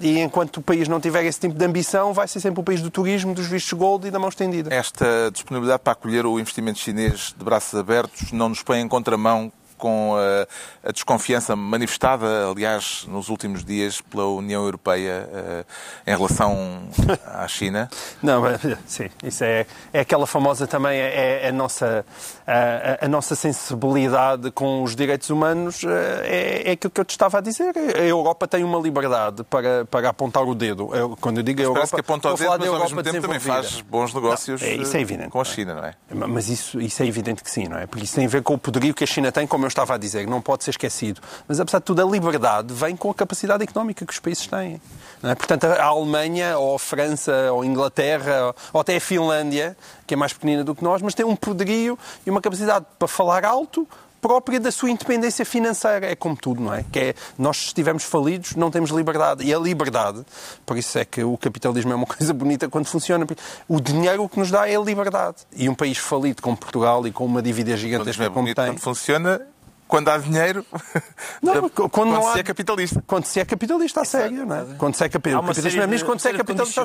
E 0.01 0.19
enquanto 0.19 0.57
o 0.57 0.61
país 0.61 0.87
não 0.87 0.99
tiver 0.99 1.25
esse 1.25 1.41
tipo 1.41 1.55
de 1.55 1.65
ambição, 1.65 2.13
vai 2.13 2.25
ser 2.27 2.39
sempre 2.39 2.61
o 2.61 2.63
país 2.63 2.81
do 2.81 2.89
turismo, 2.89 3.33
dos 3.33 3.47
vistos 3.47 3.73
gold 3.73 4.07
e 4.07 4.11
da 4.11 4.17
mão 4.17 4.29
estendida. 4.29 4.73
Esta 4.73 5.29
disponibilidade 5.29 5.83
para 5.83 5.91
acolher 5.91 6.25
o 6.25 6.39
investimento 6.39 6.79
chinês 6.79 7.35
de 7.37 7.43
braços 7.43 7.77
abertos 7.77 8.31
não 8.31 8.47
nos 8.47 8.63
põe 8.63 8.79
em 8.79 8.87
contramão 8.87 9.51
com 9.79 10.13
a, 10.15 10.87
a 10.87 10.91
desconfiança 10.91 11.55
manifestada, 11.55 12.47
aliás, 12.51 13.05
nos 13.07 13.29
últimos 13.29 13.63
dias 13.65 13.99
pela 14.01 14.27
União 14.27 14.63
Europeia 14.63 15.27
eh, 15.33 15.65
em 16.05 16.15
relação 16.15 16.83
à 17.25 17.47
China. 17.47 17.89
Não, 18.21 18.41
mas, 18.41 18.61
sim, 18.85 19.09
isso 19.23 19.43
é, 19.43 19.65
é 19.91 20.01
aquela 20.01 20.27
famosa 20.27 20.67
também, 20.67 20.99
é, 20.99 21.45
é 21.45 21.49
a, 21.49 21.51
nossa, 21.51 22.05
a, 22.45 23.05
a- 23.05 23.07
nossa 23.07 23.35
sensibilidade 23.35 24.51
com 24.51 24.83
os 24.83 24.95
direitos 24.95 25.29
humanos, 25.29 25.83
eh, 25.83 26.63
é, 26.65 26.69
é 26.69 26.71
aquilo 26.73 26.91
que 26.91 26.99
eu 27.01 27.05
te 27.05 27.11
estava 27.11 27.37
a 27.37 27.41
dizer. 27.41 27.73
A 27.77 28.01
Europa 28.03 28.47
tem 28.47 28.63
uma 28.63 28.77
liberdade 28.79 29.43
para, 29.43 29.85
para 29.85 30.09
apontar 30.09 30.43
o 30.43 30.53
dedo. 30.53 30.93
Eu, 30.93 31.17
quando 31.19 31.37
eu 31.37 31.43
digo 31.43 31.61
a 31.61 31.63
Europa, 31.63 31.95
que 31.95 32.01
aponta 32.01 32.29
o 32.33 32.35
dedo, 32.35 32.49
mas 32.59 32.67
ao 32.67 32.79
mesmo 32.79 33.01
tempo 33.03 33.21
também 33.21 33.39
faz 33.39 33.81
bons 33.81 34.13
negócios 34.13 34.61
Não, 34.61 34.67
é- 34.67 34.75
isso 34.75 34.95
é 34.95 34.99
eh, 34.99 35.01
evidente, 35.01 35.29
com 35.29 35.39
a 35.39 35.41
é? 35.41 35.45
China, 35.45 35.73
não 35.75 35.85
é? 35.85 35.93
Mas 36.27 36.49
isso, 36.49 36.81
isso 36.81 37.01
é 37.01 37.07
evidente 37.07 37.43
que 37.43 37.49
sim, 37.49 37.67
não 37.67 37.77
é? 37.77 37.87
Porque 37.87 38.03
isso 38.05 38.15
tem 38.15 38.25
a 38.25 38.29
ver 38.29 38.43
com 38.43 38.53
o 38.53 38.57
poderio 38.57 38.93
que 38.93 39.03
a 39.03 39.07
China 39.07 39.31
tem, 39.31 39.47
como 39.47 39.63
eu 39.63 39.67
estava 39.69 39.95
a 39.95 39.97
dizer, 39.97 40.27
não 40.27 40.41
pode 40.41 40.63
ser 40.63 40.71
esquecido. 40.71 41.21
Mas, 41.47 41.59
apesar 41.59 41.79
de 41.79 41.85
tudo, 41.85 42.01
a 42.01 42.05
liberdade 42.05 42.73
vem 42.73 42.95
com 42.95 43.09
a 43.09 43.13
capacidade 43.13 43.63
económica 43.63 44.05
que 44.05 44.13
os 44.13 44.19
países 44.19 44.45
têm. 44.45 44.81
é? 45.23 45.35
Portanto, 45.35 45.65
a 45.65 45.83
Alemanha, 45.83 46.57
ou 46.57 46.75
a 46.75 46.79
França, 46.79 47.51
ou 47.51 47.61
a 47.61 47.65
Inglaterra, 47.65 48.53
ou 48.73 48.81
até 48.81 48.97
a 48.97 49.01
Finlândia, 49.01 49.77
que 50.05 50.13
é 50.13 50.17
mais 50.17 50.33
pequenina 50.33 50.63
do 50.63 50.75
que 50.75 50.83
nós, 50.83 51.01
mas 51.01 51.13
tem 51.13 51.25
um 51.25 51.35
poderio 51.35 51.97
e 52.25 52.29
uma 52.29 52.41
capacidade 52.41 52.85
para 52.97 53.07
falar 53.07 53.45
alto 53.45 53.87
própria 54.19 54.59
da 54.59 54.71
sua 54.71 54.89
independência 54.89 55.45
financeira. 55.45 56.11
É 56.11 56.15
como 56.15 56.35
tudo, 56.35 56.61
não 56.61 56.73
é? 56.73 56.83
Que 56.91 56.99
é, 56.99 57.15
nós 57.37 57.57
se 57.57 57.65
estivermos 57.67 58.03
falidos, 58.03 58.55
não 58.55 58.69
temos 58.69 58.91
liberdade. 58.91 59.43
E 59.43 59.53
a 59.53 59.59
liberdade, 59.59 60.25
por 60.65 60.77
isso 60.77 60.97
é 60.97 61.05
que 61.05 61.23
o 61.23 61.37
capitalismo 61.37 61.91
é 61.91 61.95
uma 61.95 62.05
coisa 62.07 62.33
bonita 62.33 62.69
quando 62.69 62.87
funciona. 62.87 63.25
O 63.67 63.79
dinheiro 63.79 64.27
que 64.29 64.39
nos 64.39 64.51
dá 64.51 64.69
é 64.69 64.75
a 64.75 64.79
liberdade. 64.79 65.37
E 65.55 65.67
um 65.69 65.75
país 65.75 65.97
falido 65.97 66.41
como 66.41 66.55
Portugal 66.55 67.05
e 67.07 67.11
com 67.11 67.25
uma 67.25 67.41
dívida 67.41 67.75
gigantesca 67.75 68.23
é 68.23 68.27
como 68.27 68.41
bonito, 68.41 68.55
tem... 68.55 68.67
quando 68.67 68.79
funciona, 68.79 69.41
quando 69.89 70.07
há 70.07 70.17
dinheiro, 70.17 70.65
Não, 71.43 71.67
quando 71.69 72.11
não 72.11 72.21
se 72.31 72.37
há- 72.37 72.39
é 72.39 72.43
capitalista. 72.43 73.03
Quando 73.05 73.25
se 73.25 73.39
é 73.41 73.43
capitalista 73.45 74.01
a 74.01 74.05
sério, 74.05 74.45
não 74.45 74.55
é? 74.55 74.65
Quando 74.77 74.95
se 74.95 75.03
é 75.03 75.09
capi... 75.09 75.31
Há 75.31 75.37
o 75.37 75.41
uma 75.41 75.47
capitalismo 75.49 75.71
série 75.81 75.83
é 75.83 75.87
mesmo 75.87 76.05
quando 76.07 76.19
se 76.21 76.29
é 76.29 76.33
capitalista 76.33 76.81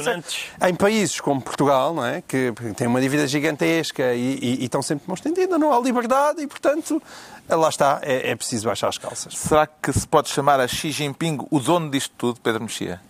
a. 0.61 0.69
Em 0.69 0.75
países 0.75 1.21
como 1.21 1.41
Portugal, 1.41 1.95
não 1.95 2.05
é? 2.05 2.21
Que 2.27 2.53
tem 2.77 2.87
uma 2.89 3.01
dívida 3.01 3.27
gigantesca 3.29 4.15
e, 4.15 4.39
e- 4.43 4.61
e 4.63 4.65
estão 4.65 4.83
sempre 4.83 5.03
de 5.05 5.09
mão 5.09 5.15
estendida, 5.15 5.57
não 5.59 5.73
há 5.73 5.79
liberdade 5.81 6.41
e, 6.43 6.47
portanto, 6.47 7.01
lá 7.49 7.69
está, 7.69 8.01
é, 8.03 8.31
é 8.31 8.35
preciso 8.35 8.67
baixar 8.67 8.89
as 8.89 8.99
calças. 8.99 9.37
Será 9.37 9.67
que 9.67 9.93
se 9.93 10.09
pode 10.09 10.31
chamar 10.31 10.59
a 10.59 10.67
Xi 10.67 10.91
Jinping 10.91 11.39
o 11.51 11.61
dono 11.61 11.91
disto 11.91 12.13
tudo, 12.19 12.41
Pedro 12.41 12.63
Mexia? 12.63 13.01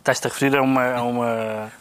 Estás-te 0.00 0.26
a 0.26 0.30
referir 0.30 0.56
a 0.56 0.62
uma, 0.62 0.94
a 0.94 1.02
uma, 1.02 1.72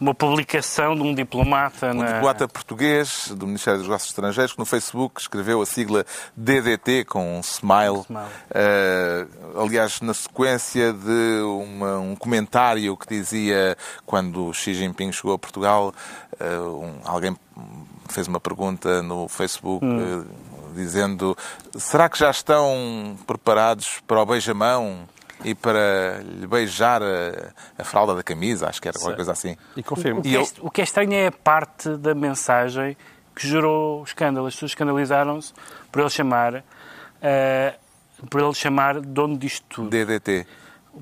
uma 0.00 0.12
publicação 0.14 0.96
de 0.96 1.02
um 1.02 1.14
diplomata 1.14 1.92
Um 1.92 1.94
na... 1.94 2.06
diplomata 2.14 2.48
português 2.48 3.32
do 3.36 3.46
Ministério 3.46 3.78
dos 3.78 3.86
Negócios 3.86 4.10
Estrangeiros 4.10 4.52
que 4.52 4.58
no 4.58 4.66
Facebook 4.66 5.20
escreveu 5.20 5.62
a 5.62 5.66
sigla 5.66 6.04
DDT 6.36 7.04
com 7.04 7.36
um 7.38 7.40
smile. 7.40 8.00
Smile. 8.04 8.26
Eh, 8.52 9.24
aliás, 9.56 10.00
na 10.00 10.12
sequência 10.12 10.92
de 10.92 11.42
uma- 11.42 12.00
um 12.00 12.16
comentário 12.16 12.96
que 12.96 13.06
dizia 13.06 13.76
quando 14.04 14.52
Xi 14.52 14.74
Jinping 14.74 15.12
chegou 15.12 15.34
a 15.34 15.38
Portugal, 15.38 15.94
eh, 16.40 16.58
um- 16.58 16.98
alguém 17.04 17.36
fez 18.08 18.26
uma 18.26 18.40
pergunta 18.40 19.00
no 19.00 19.28
Facebook 19.28 19.86
eh, 19.86 20.22
dizendo 20.74 21.38
será 21.78 22.08
que 22.08 22.18
já 22.18 22.30
estão 22.32 23.16
preparados 23.28 24.00
para 24.08 24.20
o 24.20 24.26
beijamão? 24.26 25.08
E 25.44 25.54
para 25.54 26.20
lhe 26.22 26.46
beijar 26.46 27.02
a, 27.02 27.52
a 27.78 27.84
fralda 27.84 28.14
da 28.14 28.22
camisa, 28.22 28.68
acho 28.68 28.80
que 28.80 28.88
era 28.88 28.98
qualquer 28.98 29.16
coisa 29.16 29.32
assim. 29.32 29.56
E 29.76 29.82
confirmo. 29.82 30.20
O 30.20 30.22
que, 30.22 30.28
E 30.28 30.36
é, 30.36 30.40
eu- 30.40 30.48
o 30.60 30.70
que 30.70 30.80
é 30.80 30.84
estranho 30.84 31.12
é 31.14 31.26
a 31.28 31.32
parte 31.32 31.96
da 31.96 32.14
mensagem 32.14 32.96
que 33.34 33.46
gerou 33.46 34.00
o 34.00 34.04
escândalo. 34.04 34.46
As 34.46 34.54
pessoas 34.54 34.72
escandalizaram-se 34.72 35.52
por 35.90 36.00
ele 36.00 36.10
chamar, 36.10 36.62
eh, 37.22 37.74
por 38.28 38.40
ele 38.42 38.54
chamar 38.54 39.00
dono 39.00 39.36
disto 39.38 39.64
tudo. 39.68 39.88
DDT. 39.90 40.46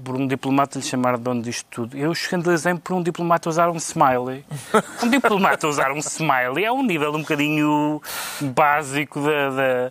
Por 0.04 0.14
um 0.16 0.26
diplomata 0.26 0.78
lhe 0.78 0.85
chamar 0.85 1.16
dono 1.16 1.40
disto 1.42 1.66
tudo. 1.71 1.97
Eu 1.97 2.12
escandalizei-me 2.12 2.78
por 2.78 2.95
um 2.95 3.02
diplomata 3.02 3.49
usar 3.49 3.71
um 3.71 3.76
smiley. 3.76 4.45
Um 5.02 5.09
diplomata 5.09 5.66
usar 5.66 5.90
um 5.92 5.99
smiley 5.99 6.64
é 6.64 6.71
um 6.73 6.83
nível 6.83 7.11
um 7.14 7.21
bocadinho 7.21 8.00
básico 8.40 9.21
da, 9.21 9.50
da, 9.50 9.90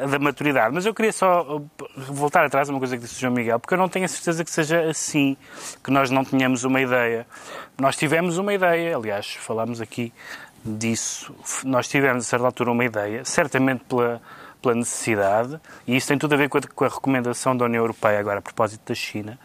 da- 0.00 0.06
da 0.06 0.18
maturidade. 0.18 0.72
Mas 0.74 0.86
eu 0.86 0.94
queria 0.94 1.12
só 1.12 1.42
uh, 1.56 1.68
voltar 1.96 2.44
atrás 2.44 2.68
a 2.68 2.72
uma 2.72 2.78
coisa 2.78 2.96
que 2.96 3.02
disse 3.02 3.16
o 3.16 3.20
João 3.20 3.32
Miguel, 3.32 3.58
porque 3.58 3.74
eu 3.74 3.78
não 3.78 3.88
tenho 3.88 4.04
a 4.04 4.08
certeza 4.08 4.44
que 4.44 4.50
seja 4.50 4.82
assim, 4.88 5.36
que 5.82 5.90
nós 5.90 6.08
não 6.10 6.24
tenhamos 6.24 6.62
uma 6.64 6.80
ideia. 6.80 7.26
Nós 7.78 7.96
tivemos 7.96 8.38
uma 8.38 8.54
ideia, 8.54 8.96
aliás, 8.96 9.26
falámos 9.34 9.80
aqui 9.80 10.12
disso. 10.64 11.34
Nós 11.64 11.88
tivemos, 11.88 12.24
a 12.24 12.28
certa 12.28 12.46
altura, 12.46 12.70
uma 12.70 12.84
ideia, 12.84 13.24
certamente 13.24 13.82
pela, 13.88 14.20
pela 14.62 14.74
necessidade, 14.74 15.60
e 15.86 15.96
isso 15.96 16.08
tem 16.08 16.16
tudo 16.16 16.34
a 16.34 16.36
ver 16.36 16.48
com 16.48 16.58
a, 16.58 16.60
com 16.60 16.84
a 16.84 16.88
recomendação 16.88 17.56
da 17.56 17.64
União 17.64 17.82
Europeia, 17.82 18.18
agora 18.18 18.38
a 18.38 18.42
propósito 18.42 18.82
da 18.86 18.94
China. 18.94 19.38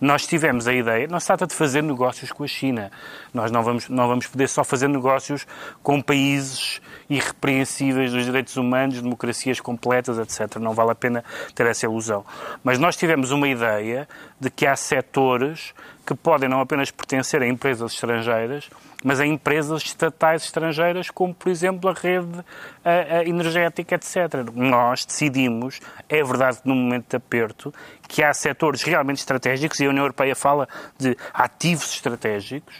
Nós 0.00 0.26
tivemos 0.26 0.68
a 0.68 0.72
ideia, 0.72 1.08
não 1.08 1.18
se 1.18 1.26
trata 1.26 1.46
de 1.46 1.54
fazer 1.54 1.82
negócios 1.82 2.30
com 2.30 2.44
a 2.44 2.46
China. 2.46 2.92
Nós 3.34 3.50
não 3.50 3.62
vamos, 3.62 3.88
não 3.88 4.06
vamos 4.06 4.26
poder 4.26 4.48
só 4.48 4.62
fazer 4.62 4.88
negócios 4.88 5.46
com 5.82 6.00
países 6.00 6.80
irrepreensíveis 7.08 8.12
dos 8.12 8.24
direitos 8.24 8.56
humanos, 8.56 9.00
democracias 9.00 9.60
completas, 9.60 10.18
etc. 10.18 10.56
Não 10.58 10.72
vale 10.74 10.90
a 10.90 10.94
pena 10.94 11.24
ter 11.54 11.66
essa 11.66 11.86
ilusão. 11.86 12.24
Mas 12.62 12.78
nós 12.78 12.96
tivemos 12.96 13.30
uma 13.30 13.48
ideia 13.48 14.08
de 14.38 14.50
que 14.50 14.66
há 14.66 14.76
setores 14.76 15.72
que 16.06 16.14
podem 16.14 16.48
não 16.48 16.60
apenas 16.60 16.90
pertencer 16.90 17.42
a 17.42 17.46
empresas 17.46 17.92
estrangeiras, 17.92 18.70
mas 19.04 19.20
a 19.20 19.26
empresas 19.26 19.82
estatais 19.82 20.42
estrangeiras, 20.44 21.10
como, 21.10 21.34
por 21.34 21.50
exemplo, 21.50 21.90
a 21.90 21.92
rede 21.92 22.44
a- 22.84 23.18
a 23.18 23.24
energética, 23.24 23.94
etc. 23.94 24.50
Nós 24.54 25.04
decidimos, 25.04 25.80
é 26.08 26.22
verdade 26.24 26.62
que 26.62 26.68
no 26.68 26.74
momento 26.74 27.10
de 27.10 27.16
aperto, 27.16 27.72
que 28.08 28.24
há 28.24 28.32
setores 28.32 28.82
realmente 28.82 29.18
estratégicos, 29.18 29.78
e 29.80 29.86
a 29.86 29.90
União 29.90 30.02
Europeia 30.04 30.34
fala 30.34 30.66
de 30.98 31.14
ativos 31.34 31.92
estratégicos, 31.92 32.74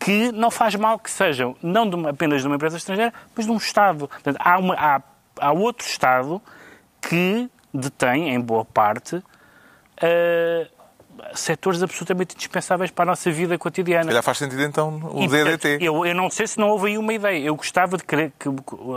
que 0.00 0.32
não 0.32 0.50
faz 0.50 0.74
mal 0.74 0.98
que 0.98 1.10
sejam, 1.10 1.54
não 1.62 1.88
de 1.88 1.94
uma- 1.94 2.10
apenas 2.10 2.40
de 2.40 2.46
uma 2.48 2.56
empresa 2.56 2.76
estrangeira, 2.78 3.12
mas 3.36 3.44
de 3.46 3.52
um 3.52 3.56
Estado. 3.58 4.08
Portanto, 4.08 4.36
há, 4.40 4.58
uma- 4.58 4.74
há- 4.74 5.02
há 5.38 5.52
outro 5.52 5.86
Estado 5.86 6.40
que 7.02 7.48
detém, 7.72 8.30
em 8.34 8.40
boa 8.40 8.64
parte, 8.64 9.22
eh, 10.00 10.66
setores 11.34 11.82
absolutamente 11.82 12.34
indispensáveis 12.34 12.90
para 12.90 13.02
a 13.04 13.06
nossa 13.08 13.30
vida 13.30 13.56
cotidiana. 13.58 14.10
Já 14.10 14.22
faz 14.22 14.38
sentido 14.38 14.62
então 14.62 15.00
o 15.12 15.22
E, 15.22 15.28
DDT. 15.28 15.78
Eu, 15.80 16.06
eu 16.06 16.14
não 16.14 16.30
sei 16.30 16.46
se 16.46 16.58
não 16.58 16.68
houve 16.70 16.88
aí 16.88 16.98
uma 16.98 17.12
ideia. 17.12 17.44
Eu 17.44 17.54
gostava 17.54 17.96
de 17.98 18.04
crer 18.04 18.32
que, 18.38 18.48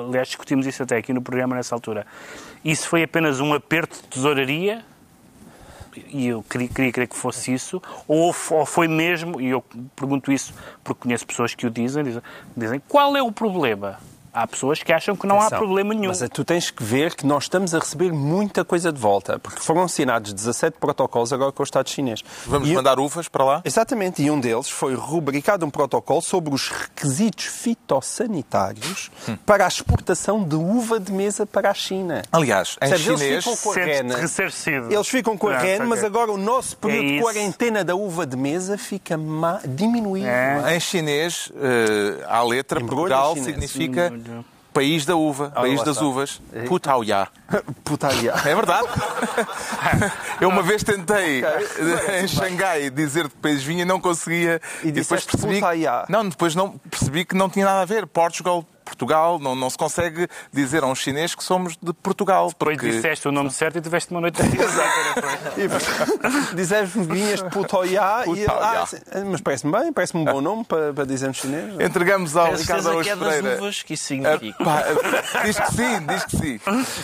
aliás, 0.08 0.30
discutimos 0.30 0.66
isso 0.66 0.82
até 0.84 0.96
aqui 0.98 1.12
no 1.14 1.22
programa 1.22 1.56
nessa 1.56 1.76
altura. 1.76 2.08
Isso 2.64 2.88
foi 2.88 3.04
apenas 3.04 3.42
um 3.42 3.54
aperto 3.54 3.98
de 3.98 4.08
tesouraria, 4.08 4.86
e 5.96 6.28
eu 6.28 6.44
queria, 6.44 6.68
queria 6.68 6.92
crer 6.92 7.08
que 7.08 7.16
fosse 7.16 7.54
isso, 7.54 7.82
ou, 8.08 8.34
ou 8.52 8.66
foi 8.66 8.88
mesmo, 8.88 9.40
e 9.40 9.50
eu 9.50 9.64
pergunto 9.96 10.32
isso 10.32 10.54
porque 10.84 11.04
conheço 11.04 11.26
pessoas 11.26 11.54
que 11.54 11.66
o 11.66 11.70
dizem, 11.70 12.04
dizem, 12.04 12.22
dizem 12.56 12.82
qual 12.88 13.16
é 13.16 13.22
o 13.22 13.32
problema? 13.32 13.98
Há 14.34 14.48
pessoas 14.48 14.82
que 14.82 14.92
acham 14.92 15.16
que 15.16 15.28
não 15.28 15.36
há 15.36 15.42
Atenção, 15.48 15.60
problema 15.60 15.94
nenhum. 15.94 16.08
Mas 16.08 16.22
eh, 16.22 16.28
tu 16.28 16.44
tens 16.44 16.72
que 16.72 16.84
ver 16.84 17.14
que 17.16 17.26
nós 17.26 17.44
estamos 17.44 17.76
a 17.76 17.80
receber 17.80 18.12
muita 18.12 18.66
coisa 18.66 18.92
de 18.92 19.00
volta, 19.00 19.38
porque 19.38 19.60
foram 19.60 19.84
assinados 19.84 20.34
17 20.34 20.78
protocolos 20.80 21.32
agora 21.32 21.52
com 21.52 21.62
o 21.62 21.64
Estado 21.64 21.90
chinês. 21.90 22.22
Vamos 22.48 22.68
E- 22.70 22.74
mandar 22.74 23.00
uvas 23.00 23.28
para 23.28 23.44
lá? 23.44 23.62
Exatamente, 23.64 24.24
e 24.24 24.32
um 24.32 24.40
deles 24.40 24.70
foi 24.70 24.96
rubricado 24.96 25.66
um 25.66 25.70
protocolo 25.70 26.22
sobre 26.22 26.54
os 26.54 26.68
requisitos 26.70 27.46
fitossanitários 27.46 29.12
Hum. 29.28 29.38
para 29.46 29.66
a 29.66 29.68
exportação 29.68 30.44
de 30.44 30.56
uva 30.56 31.00
de 31.00 31.12
mesa 31.12 31.46
para 31.46 31.70
a 31.70 31.74
China. 31.74 32.22
Aliás, 32.32 32.76
em 32.82 32.90
Percebes? 32.90 33.08
Eles 33.08 33.20
chinês, 33.22 33.44
ficam 33.44 33.58
com 33.58 33.70
a 33.70 33.74
Sente-te 33.74 33.92
rena. 34.70 34.94
Eles 34.94 35.08
ficam 35.10 35.38
com 35.38 35.48
a 35.48 35.58
rena, 35.58 35.86
mas 35.86 36.04
agora 36.04 36.32
o 36.32 36.38
nosso 36.38 36.78
período 36.78 37.06
É 37.06 37.16
de 37.18 37.22
quarentena 37.22 37.84
da 37.84 37.96
uva 37.96 38.26
de 38.26 38.36
mesa 38.36 38.78
fica 38.78 39.18
ma- 39.18 39.62
diminuído. 39.66 40.28
É. 40.28 40.76
em 40.76 40.80
chinês, 40.80 41.52
eh, 41.56 42.24
a 42.28 42.42
letra 42.44 42.80
Embrulho 42.82 43.02
Portugal 43.10 43.36
chinês. 43.36 43.46
significa 43.46 44.10
País 44.74 45.06
da 45.06 45.16
uva, 45.16 45.52
país 45.52 45.84
das 45.84 45.98
está. 45.98 46.06
uvas. 46.06 46.42
Putaoyá. 46.68 47.28
Putaria. 47.86 48.32
É 48.32 48.56
verdade. 48.56 48.88
Eu 50.42 50.50
uma 50.50 50.64
vez 50.64 50.84
tentei 50.84 51.44
eh, 51.46 52.22
em 52.24 52.28
Xangai 52.28 52.90
dizer 52.90 53.26
de 53.26 53.30
que 53.30 53.38
país 53.38 53.64
vinha 53.64 53.84
e 53.84 53.86
não 53.86 54.02
conseguia. 54.02 54.60
E 54.84 54.92
disseste 54.92 55.38
Putaiá. 55.38 56.06
Não, 56.10 56.28
depois 56.28 56.56
não 56.56 56.72
percebi 56.90 57.24
que 57.24 57.36
não 57.36 57.50
tinha 57.52 57.66
nada 57.66 57.82
a 57.82 57.86
ver. 57.86 58.08
Portugal, 58.08 58.66
Portugal, 58.84 59.40
não, 59.40 59.56
não 59.56 59.70
se 59.70 59.78
consegue 59.78 60.28
dizer 60.52 60.84
a 60.84 60.88
um 60.88 60.96
chinês 60.96 61.34
que 61.36 61.44
somos 61.44 61.76
de 61.82 61.94
Portugal. 61.94 62.50
Depois 62.50 62.78
Porque 62.78 62.92
disseste 62.92 63.28
o 63.28 63.32
nome 63.32 63.50
certo 63.52 63.78
e 63.78 63.82
tiveste 63.82 64.12
uma 64.12 64.22
noite 64.22 64.42
de 64.42 64.50
E 65.58 66.56
dizes-me 66.56 67.06
vinhas 67.06 67.42
de 67.44 67.50
Putoiá 67.50 68.24
e 68.28 68.46
ah, 68.48 68.86
sim, 68.86 68.98
mas 69.30 69.42
parece-me 69.42 69.72
bem, 69.72 69.94
parece-me 69.94 70.22
um 70.22 70.26
bom 70.26 70.42
nome 70.42 70.64
para, 70.64 70.94
para 70.94 71.06
dizermos 71.06 71.38
chinês. 71.38 71.74
entregamos 71.80 72.36
ao 72.36 72.54
Ricardo 72.56 72.90
Araújo 72.90 73.10
é 73.10 73.16
das 73.16 73.34
Pereira. 73.36 73.58
uvas 73.58 73.84
que 73.84 73.94
isso 73.94 74.04
Ah, 74.04 74.08
significa. 74.08 74.64
pá, 74.64 74.84
diz 75.46 75.60
que 75.60 75.74
sim, 75.74 76.06
diz 76.08 76.26
que 76.26 76.38
sim. 76.38 76.60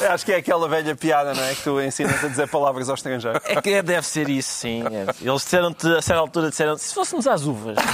Acho 0.10 0.26
que 0.26 0.32
é 0.34 0.38
aquela 0.38 0.68
velha 0.68 0.96
piada, 0.96 1.34
não 1.34 1.44
é? 1.44 1.56
Que 1.56 1.64
tu 1.64 1.82
ensinas 1.82 2.24
a 2.24 2.28
dizer 2.28 2.48
palavras 2.48 2.90
ao 2.90 2.96
estrangeiro. 2.96 3.40
É 3.46 3.62
que 3.62 3.82
deve 3.82 4.06
ser 4.06 4.30
isso, 4.30 4.52
sim. 4.54 4.84
É. 4.86 5.06
Eles 5.22 5.42
disseram-te, 5.44 5.88
a 5.88 6.02
certa 6.02 6.22
altura, 6.22 6.50
disseram 6.50 6.78
se 6.78 6.94
fôssemos 6.94 7.28
às 7.28 7.44
uvas. 7.46 7.76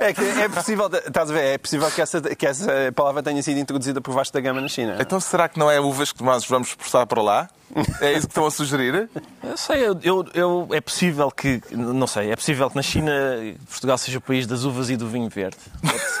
É 0.00 0.12
que 0.12 0.22
é 0.22 0.48
possível, 0.48 0.86
estás 1.06 1.30
a 1.30 1.32
ver, 1.34 1.54
é 1.54 1.58
possível 1.58 1.90
que 1.90 2.00
essa, 2.00 2.09
que 2.38 2.46
essa 2.46 2.70
palavra 2.94 3.22
tenha 3.22 3.42
sido 3.42 3.58
introduzida 3.58 4.00
por 4.00 4.12
Vasco 4.14 4.32
da 4.34 4.40
Gama 4.40 4.60
na 4.60 4.68
China. 4.68 4.96
Então 5.00 5.20
será 5.20 5.48
que 5.48 5.58
não 5.58 5.70
é 5.70 5.78
uvas 5.80 6.12
que 6.12 6.22
nós 6.22 6.44
vamos 6.46 6.68
exportar 6.68 7.06
para 7.06 7.22
lá? 7.22 7.48
É 8.00 8.10
isso 8.14 8.22
que 8.26 8.32
estão 8.32 8.46
a 8.46 8.50
sugerir? 8.50 9.08
Eu 9.44 9.56
sei, 9.56 9.86
eu, 9.86 9.96
eu- 10.02 10.26
eu- 10.34 10.68
é 10.72 10.80
possível 10.80 11.30
que, 11.30 11.62
não 11.70 12.06
sei, 12.08 12.32
é 12.32 12.34
possível 12.34 12.68
que 12.68 12.74
na 12.74 12.82
China 12.82 13.12
Portugal 13.68 13.96
seja 13.96 14.18
o 14.18 14.20
país 14.20 14.44
das 14.44 14.64
uvas 14.64 14.90
e 14.90 14.96
do 14.96 15.06
vinho 15.08 15.28
verde. 15.30 15.56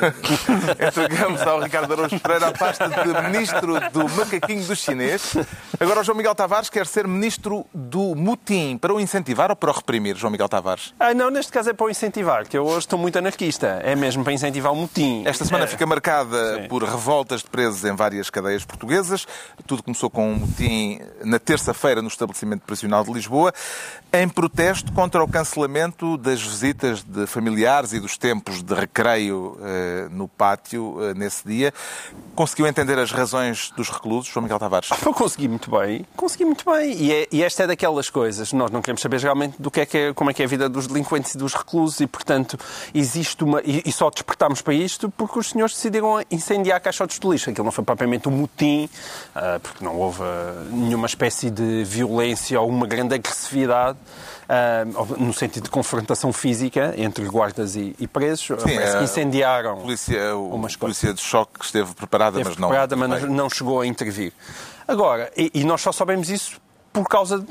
Entregamos 0.86 1.40
ao 1.42 1.60
Ricardo 1.60 1.92
Araújo 1.92 2.18
Pereira 2.20 2.48
a 2.48 2.52
pasta 2.52 2.88
de 2.88 3.22
ministro 3.30 3.74
do 3.90 4.08
macaquinho 4.10 4.64
do 4.64 4.76
chinês. 4.76 5.36
Agora 5.78 6.00
o 6.00 6.04
João 6.04 6.16
Miguel 6.16 6.34
Tavares 6.34 6.70
quer 6.70 6.86
ser 6.86 7.06
ministro 7.06 7.66
do 7.74 8.14
mutim. 8.14 8.78
Para 8.78 8.94
o 8.94 9.00
incentivar 9.00 9.50
ou 9.50 9.56
para 9.56 9.70
o 9.70 9.74
reprimir, 9.74 10.16
João 10.16 10.30
Miguel 10.30 10.48
Tavares? 10.48 10.94
Ah, 10.98 11.12
não, 11.14 11.30
neste 11.30 11.52
caso 11.52 11.70
é 11.70 11.72
para 11.72 11.86
o 11.86 11.90
incentivar, 11.90 12.46
que 12.46 12.56
eu 12.56 12.64
hoje 12.64 12.78
estou 12.80 12.98
muito 12.98 13.18
anarquista. 13.18 13.80
É 13.84 13.94
mesmo 13.96 14.22
para 14.24 14.32
incentivar 14.32 14.72
o 14.72 14.76
motim. 14.76 15.22
Esta 15.26 15.44
semana 15.44 15.64
É. 15.64 15.66
fica 15.80 15.86
marcada 15.86 16.56
Sim. 16.62 16.68
por 16.68 16.82
revoltas 16.84 17.40
de 17.40 17.48
presos 17.48 17.82
em 17.86 17.94
várias 17.96 18.28
cadeias 18.28 18.62
portuguesas. 18.66 19.26
Tudo 19.66 19.82
começou 19.82 20.10
com 20.10 20.30
um 20.30 20.34
motim 20.40 21.00
na 21.24 21.38
terça-feira 21.38 22.02
no 22.02 22.08
estabelecimento 22.08 22.60
prisional 22.66 23.02
de 23.02 23.10
Lisboa, 23.10 23.50
em 24.12 24.28
protesto 24.28 24.92
contra 24.92 25.24
o 25.24 25.28
cancelamento 25.28 26.18
das 26.18 26.42
visitas 26.42 27.02
de 27.02 27.26
familiares 27.26 27.94
e 27.94 28.00
dos 28.00 28.18
tempos 28.18 28.62
de 28.62 28.74
recreio 28.74 29.58
eh, 29.62 30.08
no 30.10 30.28
pátio 30.28 30.98
eh, 31.00 31.14
nesse 31.14 31.46
dia. 31.48 31.72
Conseguiu 32.34 32.66
entender 32.66 32.98
as 32.98 33.10
razões 33.10 33.70
dos 33.74 33.88
reclusos, 33.88 34.30
João 34.30 34.42
Miguel 34.42 34.58
Tavares? 34.58 34.90
Eu 35.04 35.14
consegui 35.14 35.48
muito 35.48 35.70
bem, 35.70 36.04
consegui 36.14 36.44
muito 36.44 36.64
bem. 36.70 36.92
E, 36.92 37.12
é- 37.12 37.28
e 37.32 37.42
esta 37.42 37.62
é 37.62 37.66
daquelas 37.66 38.10
coisas. 38.10 38.52
Nós 38.52 38.70
não 38.70 38.82
queremos 38.82 39.00
saber 39.00 39.20
realmente 39.20 39.56
do 39.58 39.70
que 39.70 39.80
é 39.80 39.86
que 39.86 39.96
é, 39.96 40.12
como 40.12 40.30
é 40.30 40.34
que 40.34 40.42
é 40.42 40.44
a 40.44 40.48
vida 40.48 40.68
dos 40.68 40.86
delinquentes 40.86 41.34
e 41.34 41.38
dos 41.38 41.54
reclusos 41.54 42.00
e, 42.00 42.06
portanto, 42.06 42.58
existe 42.94 43.42
uma. 43.44 43.62
E, 43.62 43.82
e 43.86 43.92
só 43.92 44.10
despertámos 44.10 44.60
para 44.60 44.74
isto 44.74 45.10
porque 45.16 45.38
os 45.38 45.50
senhores 45.50 45.69
decidiram 45.72 46.22
incendiar 46.30 46.80
caixotes 46.80 47.18
de 47.18 47.28
lixo. 47.28 47.50
Aquilo 47.50 47.64
não 47.64 47.72
foi 47.72 47.84
propriamente 47.84 48.28
um 48.28 48.32
motim, 48.32 48.88
ah, 49.34 49.58
porque 49.62 49.84
não 49.84 49.96
houve 49.96 50.22
ah, 50.22 50.64
nenhuma 50.70 51.06
espécie 51.06 51.50
de 51.50 51.84
violência 51.84 52.60
ou 52.60 52.68
uma 52.68 52.86
grande 52.86 53.14
agressividade. 53.14 53.98
ah, 54.48 54.84
no 55.18 55.32
sentido 55.32 55.64
de 55.64 55.70
confrontação 55.70 56.32
física 56.32 56.94
entre 56.96 57.24
guardas 57.26 57.76
e, 57.76 57.94
e 57.98 58.06
presos, 58.06 58.48
Parece 58.62 58.96
é, 58.96 58.98
que 58.98 59.04
incendiaram. 59.04 59.72
A 59.72 59.76
polícia, 59.76 60.36
o, 60.36 60.54
Umas 60.54 60.76
polícia 60.76 61.14
de 61.14 61.20
choque 61.20 61.64
esteve 61.64 61.94
preparada, 61.94 62.38
Esteve 62.38 62.50
mas 62.50 62.58
não. 62.58 62.68
preparada, 62.68 62.96
mas 62.96 63.22
não 63.22 63.48
chegou 63.48 63.80
a 63.80 63.86
intervir. 63.86 64.32
Agora, 64.88 65.30
e, 65.36 65.50
e 65.54 65.64
nós 65.64 65.80
só 65.80 65.92
sabemos 65.92 66.28
isso 66.28 66.60
por 66.92 67.08
causa 67.08 67.38
de, 67.38 67.46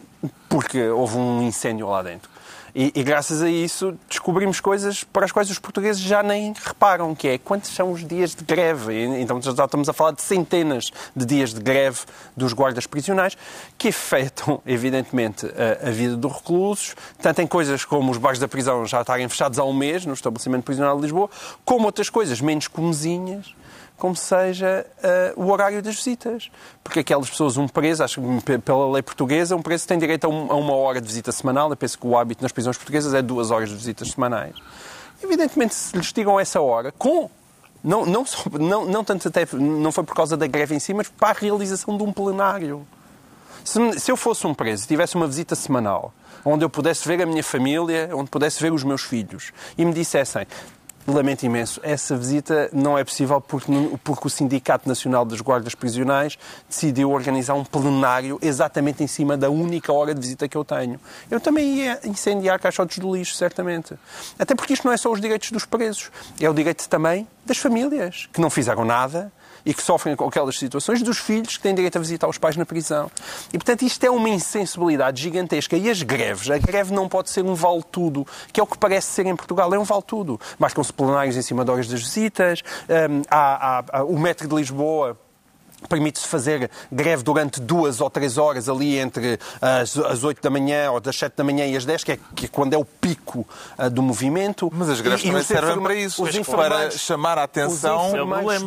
porque 0.49 0.89
houve 0.89 1.17
um 1.17 1.41
incêndio 1.41 1.87
lá 1.87 2.01
dentro. 2.01 2.29
E, 2.73 2.91
e 2.95 3.03
graças 3.03 3.41
a 3.41 3.49
isso 3.49 3.97
descobrimos 4.07 4.59
coisas 4.59 5.03
para 5.03 5.25
as 5.25 5.31
quais 5.31 5.49
os 5.49 5.59
portugueses 5.59 6.01
já 6.01 6.21
nem 6.21 6.53
reparam, 6.63 7.15
que 7.15 7.27
é 7.27 7.37
quantos 7.37 7.71
são 7.71 7.91
os 7.91 8.05
dias 8.05 8.35
de 8.35 8.43
greve. 8.43 9.05
Então 9.19 9.41
já 9.41 9.65
estamos 9.65 9.89
a 9.89 9.93
falar 9.93 10.11
de 10.11 10.21
centenas 10.21 10.91
de 11.15 11.25
dias 11.25 11.53
de 11.53 11.61
greve 11.61 11.99
dos 12.35 12.53
guardas 12.53 12.85
prisionais 12.85 13.37
que 13.77 13.89
afetam, 13.89 14.61
evidentemente, 14.65 15.45
a, 15.45 15.87
a 15.87 15.91
vida 15.91 16.15
dos 16.15 16.31
reclusos, 16.31 16.95
tanto 17.21 17.41
em 17.41 17.47
coisas 17.47 17.85
como 17.85 18.11
os 18.11 18.17
bares 18.17 18.39
da 18.39 18.47
prisão 18.47 18.85
já 18.85 19.01
estarem 19.01 19.27
fechados 19.27 19.59
há 19.59 19.63
um 19.63 19.73
mês 19.73 20.05
no 20.05 20.13
estabelecimento 20.13 20.63
prisional 20.63 20.95
de 20.95 21.03
Lisboa, 21.03 21.29
como 21.65 21.85
outras 21.85 22.09
coisas 22.09 22.41
menos 22.41 22.67
comezinhas, 22.67 23.53
como 23.99 24.15
seja 24.15 24.85
uh, 25.35 25.43
o 25.43 25.51
horário 25.51 25.81
das 25.81 25.95
visitas. 25.95 26.49
Porque 26.83 27.01
aquelas 27.01 27.29
pessoas, 27.29 27.57
um 27.57 27.67
preso, 27.67 28.03
acho 28.03 28.21
que 28.21 28.57
pela 28.59 28.91
lei 28.91 29.03
portuguesa, 29.03 29.55
um 29.55 29.61
preso 29.61 29.85
tem 29.87 29.99
direito 29.99 30.25
a, 30.25 30.29
um, 30.29 30.51
a 30.51 30.55
uma 30.55 30.73
hora 30.73 30.99
de 30.99 31.07
visita 31.07 31.31
semanal. 31.31 31.69
Eu 31.69 31.75
penso 31.75 31.99
que 31.99 32.07
o 32.07 32.17
hábito 32.17 32.41
nas 32.41 32.51
prisões 32.51 32.77
portuguesas 32.77 33.13
é 33.13 33.21
duas 33.21 33.51
horas 33.51 33.69
de 33.69 33.75
visitas 33.75 34.09
semanais. 34.09 34.55
Evidentemente, 35.21 35.75
se 35.75 35.95
lhes 35.95 36.11
tigam 36.11 36.39
essa 36.39 36.61
hora, 36.61 36.91
com 36.97 37.29
não, 37.83 38.05
não, 38.05 38.25
não, 38.59 38.85
não, 38.85 39.03
tanto 39.03 39.27
até, 39.27 39.45
não 39.53 39.91
foi 39.91 40.03
por 40.03 40.15
causa 40.15 40.35
da 40.35 40.47
greve 40.47 40.75
em 40.75 40.79
si, 40.79 40.93
mas 40.93 41.07
para 41.07 41.29
a 41.29 41.33
realização 41.33 41.97
de 41.97 42.03
um 42.03 42.11
plenário. 42.11 42.85
Se, 43.63 43.99
se 43.99 44.11
eu 44.11 44.17
fosse 44.17 44.47
um 44.47 44.53
preso 44.53 44.85
e 44.85 44.87
tivesse 44.87 45.15
uma 45.15 45.27
visita 45.27 45.55
semanal, 45.55 46.13
onde 46.43 46.63
eu 46.63 46.69
pudesse 46.69 47.07
ver 47.07 47.21
a 47.21 47.25
minha 47.25 47.43
família, 47.43 48.09
onde 48.13 48.29
pudesse 48.29 48.61
ver 48.61 48.71
os 48.73 48.83
meus 48.83 49.01
filhos, 49.01 49.51
e 49.77 49.85
me 49.85 49.93
dissessem 49.93 50.45
lamento 51.07 51.43
imenso, 51.43 51.79
essa 51.83 52.15
visita 52.15 52.69
não 52.71 52.97
é 52.97 53.03
possível 53.03 53.41
porque, 53.41 53.71
porque 54.03 54.27
o 54.27 54.29
Sindicato 54.29 54.87
Nacional 54.87 55.25
dos 55.25 55.41
Guardas 55.41 55.73
Prisionais 55.73 56.37
decidiu 56.67 57.11
organizar 57.11 57.55
um 57.55 57.63
plenário 57.63 58.37
exatamente 58.41 59.03
em 59.03 59.07
cima 59.07 59.35
da 59.35 59.49
única 59.49 59.91
hora 59.91 60.13
de 60.13 60.21
visita 60.21 60.47
que 60.47 60.55
eu 60.55 60.63
tenho. 60.63 60.99
Eu 61.29 61.39
também 61.39 61.77
ia 61.77 61.99
incendiar 62.03 62.59
caixotes 62.59 62.99
do 62.99 63.15
lixo, 63.15 63.35
certamente. 63.35 63.95
Até 64.37 64.53
porque 64.53 64.73
isto 64.73 64.85
não 64.85 64.93
é 64.93 64.97
só 64.97 65.11
os 65.11 65.19
direitos 65.19 65.51
dos 65.51 65.65
presos, 65.65 66.11
é 66.39 66.49
o 66.49 66.53
direito 66.53 66.87
também 66.87 67.27
das 67.45 67.57
famílias, 67.57 68.29
que 68.31 68.39
não 68.39 68.49
fizeram 68.49 68.85
nada, 68.85 69.31
e 69.65 69.73
que 69.73 69.81
sofrem 69.81 70.15
com 70.15 70.25
aquelas 70.25 70.57
situações, 70.57 71.01
dos 71.01 71.17
filhos 71.17 71.57
que 71.57 71.63
têm 71.63 71.75
direito 71.75 71.97
a 71.97 71.99
visitar 71.99 72.27
os 72.27 72.37
pais 72.37 72.55
na 72.55 72.65
prisão. 72.65 73.11
E, 73.53 73.57
portanto, 73.57 73.83
isto 73.83 74.03
é 74.03 74.09
uma 74.09 74.29
insensibilidade 74.29 75.21
gigantesca. 75.21 75.77
E 75.77 75.89
as 75.89 76.01
greves, 76.01 76.49
a 76.49 76.57
greve 76.57 76.93
não 76.93 77.07
pode 77.07 77.29
ser 77.29 77.43
um 77.43 77.53
vale-tudo, 77.53 78.25
que 78.51 78.59
é 78.59 78.63
o 78.63 78.67
que 78.67 78.77
parece 78.77 79.07
ser 79.07 79.25
em 79.25 79.35
Portugal, 79.35 79.73
é 79.73 79.79
um 79.79 79.83
vale-tudo. 79.83 80.39
Marcam-se 80.57 80.93
plenários 80.93 81.35
em 81.35 81.41
cima 81.41 81.63
de 81.63 81.71
horas 81.71 81.87
das 81.87 82.01
visitas, 82.01 82.61
um, 82.89 83.21
há, 83.29 83.79
há, 83.79 83.99
há, 83.99 84.03
o 84.03 84.17
metro 84.17 84.47
de 84.47 84.55
Lisboa 84.55 85.17
Permite-se 85.87 86.27
fazer 86.27 86.69
greve 86.91 87.23
durante 87.23 87.61
duas 87.61 88.01
ou 88.01 88.09
três 88.09 88.37
horas 88.37 88.67
ali 88.67 88.97
entre 88.97 89.39
as, 89.61 89.97
as 89.97 90.23
8 90.23 90.41
da 90.41 90.49
manhã 90.49 90.91
ou 90.91 90.99
das 90.99 91.15
7 91.15 91.33
da 91.35 91.43
manhã 91.43 91.65
e 91.65 91.75
as 91.75 91.85
10, 91.85 92.03
que 92.03 92.11
é, 92.13 92.19
que 92.35 92.45
é 92.45 92.49
quando 92.49 92.73
é 92.73 92.77
o 92.77 92.85
pico 92.85 93.47
uh, 93.77 93.89
do 93.89 94.01
movimento. 94.01 94.69
Mas 94.73 94.89
as 94.89 95.01
greves 95.01 95.23
e, 95.23 95.27
também 95.27 95.41
e 95.41 95.45
servem 95.45 95.81
para 95.81 95.95
isso, 95.95 96.23
para 96.45 96.91
chamar 96.91 97.37
a 97.37 97.43
atenção. 97.43 98.11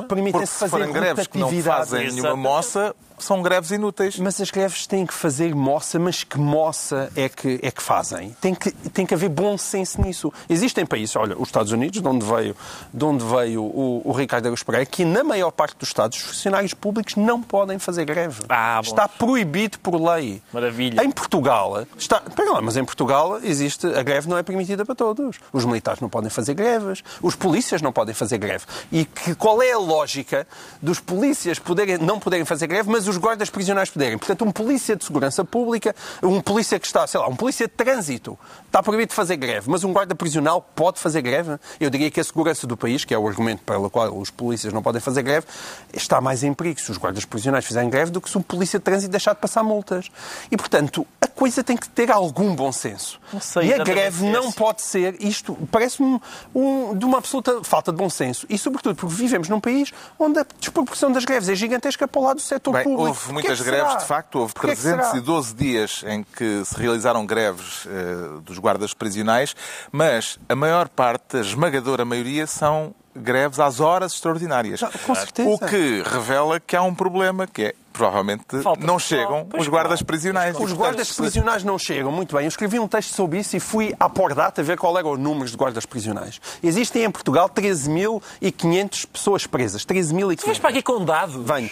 Permitem-se 0.08 0.58
fazer 0.58 0.70
forem 0.70 0.92
greves 0.92 1.26
que 1.26 1.38
não 1.38 1.50
fazem 1.62 2.12
nenhuma 2.12 2.36
moça, 2.36 2.94
são 3.22 3.42
greves 3.42 3.70
inúteis. 3.70 4.18
Mas 4.18 4.40
as 4.40 4.50
greves 4.50 4.86
têm 4.86 5.06
que 5.06 5.14
fazer 5.14 5.54
moça, 5.54 5.98
mas 5.98 6.24
que 6.24 6.38
moça 6.38 7.10
é 7.16 7.28
que, 7.28 7.58
é 7.62 7.70
que 7.70 7.82
fazem? 7.82 8.36
Tem 8.40 8.54
que, 8.54 8.70
tem 8.70 9.06
que 9.06 9.14
haver 9.14 9.28
bom 9.28 9.56
senso 9.56 10.00
nisso. 10.00 10.32
Existem 10.48 10.84
países, 10.84 11.14
olha, 11.16 11.36
os 11.36 11.48
Estados 11.48 11.72
Unidos, 11.72 12.00
de 12.00 12.08
onde 12.08 12.24
veio, 12.24 12.56
de 12.92 13.04
onde 13.04 13.24
veio 13.24 13.62
o, 13.62 14.02
o 14.04 14.12
Ricardo 14.12 14.46
Araújo 14.46 14.64
Pereira, 14.64 14.86
que 14.86 15.04
na 15.04 15.24
maior 15.24 15.50
parte 15.50 15.76
dos 15.78 15.88
Estados, 15.88 16.18
os 16.18 16.24
funcionários 16.24 16.74
públicos 16.74 17.16
não 17.16 17.42
podem 17.42 17.78
fazer 17.78 18.04
greve. 18.04 18.42
Ah, 18.48 18.80
está 18.82 19.08
proibido 19.08 19.78
por 19.78 20.00
lei. 20.00 20.42
Maravilha. 20.52 21.02
Em 21.02 21.10
Portugal, 21.10 21.86
está, 21.96 22.20
pera 22.20 22.52
lá, 22.52 22.62
mas 22.62 22.76
em 22.76 22.84
Portugal 22.84 23.38
existe, 23.42 23.86
a 23.86 24.02
greve 24.02 24.28
não 24.28 24.36
é 24.38 24.42
permitida 24.42 24.84
para 24.84 24.94
todos. 24.94 25.38
Os 25.52 25.64
militares 25.64 26.00
não 26.00 26.08
podem 26.08 26.30
fazer 26.30 26.54
greves, 26.54 27.02
os 27.20 27.34
polícias 27.34 27.82
não 27.82 27.92
podem 27.92 28.14
fazer 28.14 28.38
greve. 28.38 28.64
E 28.90 29.04
que, 29.04 29.34
qual 29.34 29.62
é 29.62 29.72
a 29.72 29.78
lógica 29.78 30.46
dos 30.80 31.00
polícias 31.00 31.58
poderem, 31.58 31.98
não 31.98 32.18
poderem 32.18 32.44
fazer 32.44 32.66
greve, 32.66 32.90
mas 32.90 33.06
os 33.08 33.11
guardas 33.16 33.50
prisionais 33.50 33.90
poderem. 33.90 34.18
Portanto, 34.18 34.44
um 34.44 34.52
polícia 34.52 34.96
de 34.96 35.04
segurança 35.04 35.44
pública, 35.44 35.94
um 36.22 36.40
polícia 36.40 36.78
que 36.78 36.86
está, 36.86 37.06
sei 37.06 37.20
lá, 37.20 37.28
um 37.28 37.36
polícia 37.36 37.66
de 37.66 37.74
trânsito, 37.74 38.38
está 38.66 38.82
proibido 38.82 39.10
de 39.10 39.14
fazer 39.14 39.36
greve, 39.36 39.70
mas 39.70 39.84
um 39.84 39.92
guarda 39.92 40.14
prisional 40.14 40.60
pode 40.74 40.98
fazer 40.98 41.22
greve? 41.22 41.58
Eu 41.80 41.90
diria 41.90 42.10
que 42.10 42.20
a 42.20 42.24
segurança 42.24 42.66
do 42.66 42.76
país, 42.76 43.04
que 43.04 43.14
é 43.14 43.18
o 43.18 43.26
argumento 43.26 43.62
pelo 43.62 43.90
qual 43.90 44.16
os 44.16 44.30
polícias 44.30 44.72
não 44.72 44.82
podem 44.82 45.00
fazer 45.00 45.22
greve, 45.22 45.46
está 45.92 46.20
mais 46.20 46.42
em 46.42 46.52
perigo 46.54 46.80
se 46.80 46.90
os 46.90 46.98
guardas 46.98 47.24
prisionais 47.24 47.64
fizerem 47.64 47.88
greve 47.90 48.10
do 48.10 48.20
que 48.20 48.30
se 48.30 48.38
um 48.38 48.42
polícia 48.42 48.78
de 48.78 48.84
trânsito 48.84 49.10
deixar 49.10 49.34
de 49.34 49.40
passar 49.40 49.62
multas. 49.62 50.10
E, 50.50 50.56
portanto, 50.56 51.06
a 51.20 51.26
coisa 51.26 51.62
tem 51.62 51.76
que 51.76 51.88
ter 51.88 52.10
algum 52.10 52.54
bom 52.54 52.72
senso. 52.72 53.20
Sei, 53.40 53.68
e 53.68 53.74
a 53.74 53.78
greve 53.78 54.24
não 54.24 54.50
pode 54.52 54.82
ser, 54.82 55.16
isto 55.20 55.56
parece-me 55.70 56.20
um, 56.54 56.96
de 56.96 57.04
uma 57.04 57.18
absoluta 57.18 57.62
falta 57.64 57.90
de 57.92 57.98
bom 57.98 58.10
senso. 58.10 58.46
E, 58.48 58.58
sobretudo, 58.58 58.96
porque 58.96 59.14
vivemos 59.14 59.48
num 59.48 59.60
país 59.60 59.92
onde 60.18 60.38
a 60.38 60.46
desproporção 60.58 61.10
das 61.12 61.24
greves 61.24 61.48
é 61.48 61.54
gigantesca 61.54 62.06
para 62.06 62.20
o 62.20 62.24
lado 62.24 62.36
do 62.36 62.42
setor 62.42 62.72
Bem, 62.72 62.84
público. 62.84 63.01
Houve 63.08 63.32
muitas 63.32 63.58
que 63.58 63.64
greves, 63.64 63.88
será? 63.88 64.00
de 64.00 64.06
facto. 64.06 64.38
Houve 64.38 64.54
Porquê 64.54 64.68
312 64.68 65.54
dias 65.54 66.04
em 66.06 66.22
que 66.22 66.64
se 66.64 66.76
realizaram 66.78 67.24
greves 67.26 67.86
eh, 67.86 68.40
dos 68.42 68.58
guardas 68.58 68.94
prisionais, 68.94 69.54
mas 69.90 70.38
a 70.48 70.54
maior 70.56 70.88
parte, 70.88 71.36
a 71.36 71.40
esmagadora 71.40 72.04
maioria, 72.04 72.46
são 72.46 72.94
greves 73.14 73.60
às 73.60 73.80
horas 73.80 74.14
extraordinárias. 74.14 74.80
Não, 74.80 74.90
com 74.90 75.14
certeza. 75.14 75.48
O 75.48 75.58
que 75.58 76.02
revela 76.04 76.58
que 76.58 76.74
há 76.74 76.82
um 76.82 76.94
problema, 76.94 77.46
que 77.46 77.64
é 77.64 77.74
provavelmente 77.92 78.62
Falta 78.62 78.86
não 78.86 78.98
chegam 78.98 79.46
Pois 79.48 79.62
os 79.62 79.68
guardas 79.68 80.00
claro. 80.00 80.06
prisionais. 80.06 80.56
Os 80.58 80.72
guardas 80.72 81.12
prisionais 81.12 81.64
não 81.64 81.78
chegam, 81.78 82.10
muito 82.10 82.34
bem. 82.34 82.44
Eu 82.44 82.48
escrevi 82.48 82.78
um 82.78 82.88
texto 82.88 83.14
sobre 83.14 83.38
isso 83.38 83.56
e 83.56 83.60
fui 83.60 83.94
à 83.98 84.08
Pordata 84.08 84.62
ver 84.62 84.78
qual 84.78 84.96
eram 84.98 85.12
os 85.12 85.18
números 85.18 85.50
de 85.50 85.56
guardas 85.56 85.86
prisionais. 85.86 86.40
Existem 86.62 87.04
em 87.04 87.10
Portugal 87.10 87.48
13.500 87.48 89.06
pessoas 89.12 89.46
presas. 89.46 89.84
13.500. 89.84 90.44
Vens 90.46 90.58
para 90.58 90.70
aqui 90.70 90.82
com 90.82 91.04
dados. 91.04 91.34
Venho. 91.36 91.70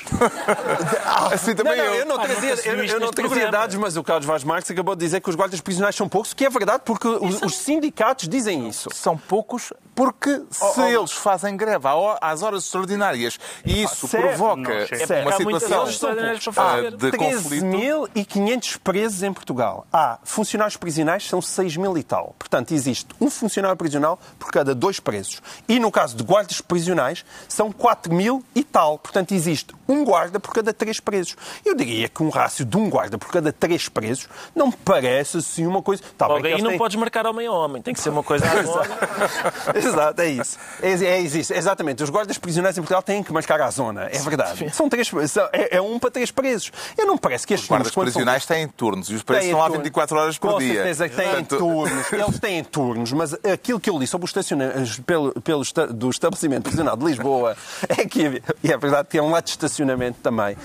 Assim 1.32 1.54
também 1.54 1.76
não, 1.76 1.84
não, 1.84 1.94
eu. 1.94 2.00
eu 2.00 2.06
não 2.06 2.16
Pá, 2.16 2.24
trazia, 2.24 2.54
nunca 2.56 2.92
eu, 2.92 3.00
não 3.00 3.10
trazia 3.10 3.50
dados, 3.50 3.76
mas 3.76 3.96
o 3.96 4.02
Carlos 4.02 4.26
Vaz 4.26 4.44
Marques 4.44 4.70
acabou 4.70 4.94
de 4.94 5.04
dizer 5.04 5.20
que 5.20 5.30
os 5.30 5.36
guardas 5.36 5.60
prisionais 5.60 5.94
são 5.94 6.08
poucos, 6.08 6.32
o 6.32 6.36
que 6.36 6.44
é 6.44 6.50
verdade, 6.50 6.82
porque 6.84 7.08
os, 7.08 7.42
os 7.42 7.56
sindicatos 7.56 8.28
dizem 8.28 8.68
isso. 8.68 8.88
São 8.92 9.16
poucos 9.16 9.72
porque 10.00 10.42
se 10.50 10.64
Oh, 10.64 10.72
oh. 10.78 10.82
eles 10.86 11.12
fazem 11.12 11.54
greve 11.58 11.86
às 12.22 12.42
horas 12.42 12.64
extraordinárias 12.64 13.38
e 13.66 13.82
isso 13.82 14.08
Certo. 14.08 14.22
provoca 14.28 14.56
Não 14.62 15.20
uma 15.20 15.38
muitas 15.40 15.62
situação 15.62 16.52
ah, 16.52 16.52
fazer. 16.52 16.96
de 16.96 17.12
conflito. 17.12 17.66
13.500 17.66 18.78
presos 18.82 19.22
em 19.22 19.30
Portugal. 19.32 19.86
Há 19.92 20.18
funcionários 20.24 20.78
prisionais, 20.78 21.28
são 21.28 21.42
6 21.42 21.76
mil 21.76 21.98
e 21.98 22.02
tal. 22.02 22.34
Portanto, 22.38 22.72
existe 22.72 23.08
um 23.20 23.28
funcionário 23.28 23.76
prisional 23.76 24.18
por 24.38 24.50
cada 24.50 24.74
dois 24.74 24.98
presos. 25.00 25.42
E 25.68 25.78
no 25.78 25.90
caso 25.92 26.16
de 26.16 26.22
guardas 26.22 26.62
prisionais, 26.62 27.22
são 27.46 27.70
4 27.70 28.10
mil 28.14 28.42
e 28.54 28.64
tal. 28.64 28.98
Portanto, 28.98 29.32
existe 29.32 29.74
um 29.86 30.02
guarda 30.02 30.40
por 30.40 30.54
cada 30.54 30.72
três 30.72 30.98
presos. 30.98 31.36
Eu 31.62 31.74
diria 31.74 32.08
que 32.08 32.22
um 32.22 32.30
rácio 32.30 32.64
de 32.64 32.76
um 32.78 32.88
guarda 32.88 33.18
por 33.18 33.28
cada 33.30 33.52
três 33.52 33.86
presos 33.88 34.28
não 34.54 34.68
me 34.68 34.76
parece 34.82 35.36
assim 35.38 35.66
uma 35.66 35.82
coisa. 35.82 36.02
Tá 36.16 36.26
Logo 36.26 36.46
aí 36.46 36.62
não 36.62 36.70
têm- 36.70 36.78
podes 36.78 36.96
marcar 36.96 37.26
homem 37.26 37.46
a 37.46 37.52
homem. 37.52 37.82
Tem 37.82 37.92
que 37.92 38.00
ser 38.00 38.08
uma 38.08 38.22
coisa. 38.22 38.46
Exato, 39.92 40.22
é 40.22 40.28
isso. 40.28 40.58
É, 40.82 40.90
é 40.92 41.20
isso. 41.20 41.52
Exatamente. 41.52 42.02
Os 42.02 42.10
guardas 42.10 42.38
prisionais 42.38 42.76
em 42.76 42.80
Portugal 42.80 43.02
têm 43.02 43.22
que 43.22 43.32
mascar 43.32 43.60
à 43.60 43.70
zona. 43.70 44.08
É 44.12 44.18
verdade. 44.18 44.72
São 44.74 44.88
três, 44.88 45.08
são- 45.28 45.48
é, 45.52 45.76
é 45.76 45.80
um 45.80 45.98
para 45.98 46.10
três 46.10 46.30
presos. 46.30 46.70
Eu 46.96 47.06
não 47.06 47.18
parece 47.18 47.46
que 47.46 47.54
estes 47.54 47.64
Os 47.66 47.68
guardas 47.70 47.90
quando 47.90 48.06
são- 48.06 48.12
prisionais 48.14 48.46
têm 48.46 48.66
turnos 48.68 49.08
e 49.10 49.14
os 49.14 49.22
presos 49.22 49.42
Têm 49.42 49.50
estão 49.50 49.60
lá 49.60 49.66
turnos. 49.66 49.84
24 49.84 50.16
horas 50.18 50.38
por 50.38 50.52
Com 50.52 50.58
dia. 50.58 50.74
certeza 50.74 51.08
que 51.08 51.16
têm 51.16 51.26
Portanto, 51.26 51.58
turnos. 51.58 52.12
Eles 52.12 52.38
têm 52.40 52.64
turnos, 52.64 53.12
mas 53.12 53.34
aquilo 53.34 53.78
que 53.80 53.90
eu 53.90 53.98
li 53.98 54.06
sobre 54.06 54.24
o 54.24 54.28
estacionamento 54.28 55.02
pelo, 55.02 55.32
pelo 55.40 55.62
do 55.92 56.10
estabelecimento 56.10 56.64
prisional 56.64 56.96
de 56.96 57.04
Lisboa 57.04 57.56
é 57.88 58.04
que, 58.06 58.42
e 58.62 58.72
é 58.72 58.76
verdade 58.76 59.08
que 59.08 59.18
é 59.18 59.22
um 59.22 59.30
lado 59.30 59.44
de 59.44 59.50
estacionamento 59.50 60.18
também, 60.22 60.56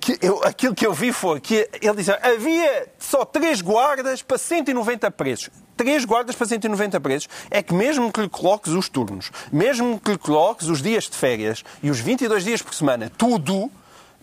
que 0.00 0.18
eu- 0.20 0.42
aquilo 0.44 0.74
que 0.74 0.86
eu 0.86 0.92
vi 0.92 1.12
foi 1.12 1.40
que 1.40 1.68
ele 1.80 1.94
dizia 1.96 2.18
havia 2.22 2.88
só 2.98 3.24
três 3.24 3.60
guardas 3.60 4.22
para 4.22 4.38
190 4.38 5.10
presos. 5.10 5.50
Três 5.76 6.04
guardas 6.04 6.34
para 6.34 6.46
190 6.46 7.00
presos. 7.00 7.28
É 7.50 7.62
que 7.62 7.74
mesmo 7.74 8.10
que 8.10 8.20
lhe 8.20 8.28
coloques 8.28 8.72
os 8.72 8.88
turnos, 8.88 9.30
mesmo 9.52 10.00
que 10.00 10.12
lhe 10.12 10.18
coloques 10.18 10.68
os 10.68 10.80
dias 10.80 11.04
de 11.04 11.16
férias 11.16 11.62
e 11.82 11.90
os 11.90 12.00
22 12.00 12.44
dias 12.44 12.62
por 12.62 12.72
semana, 12.74 13.10
tudo, 13.16 13.70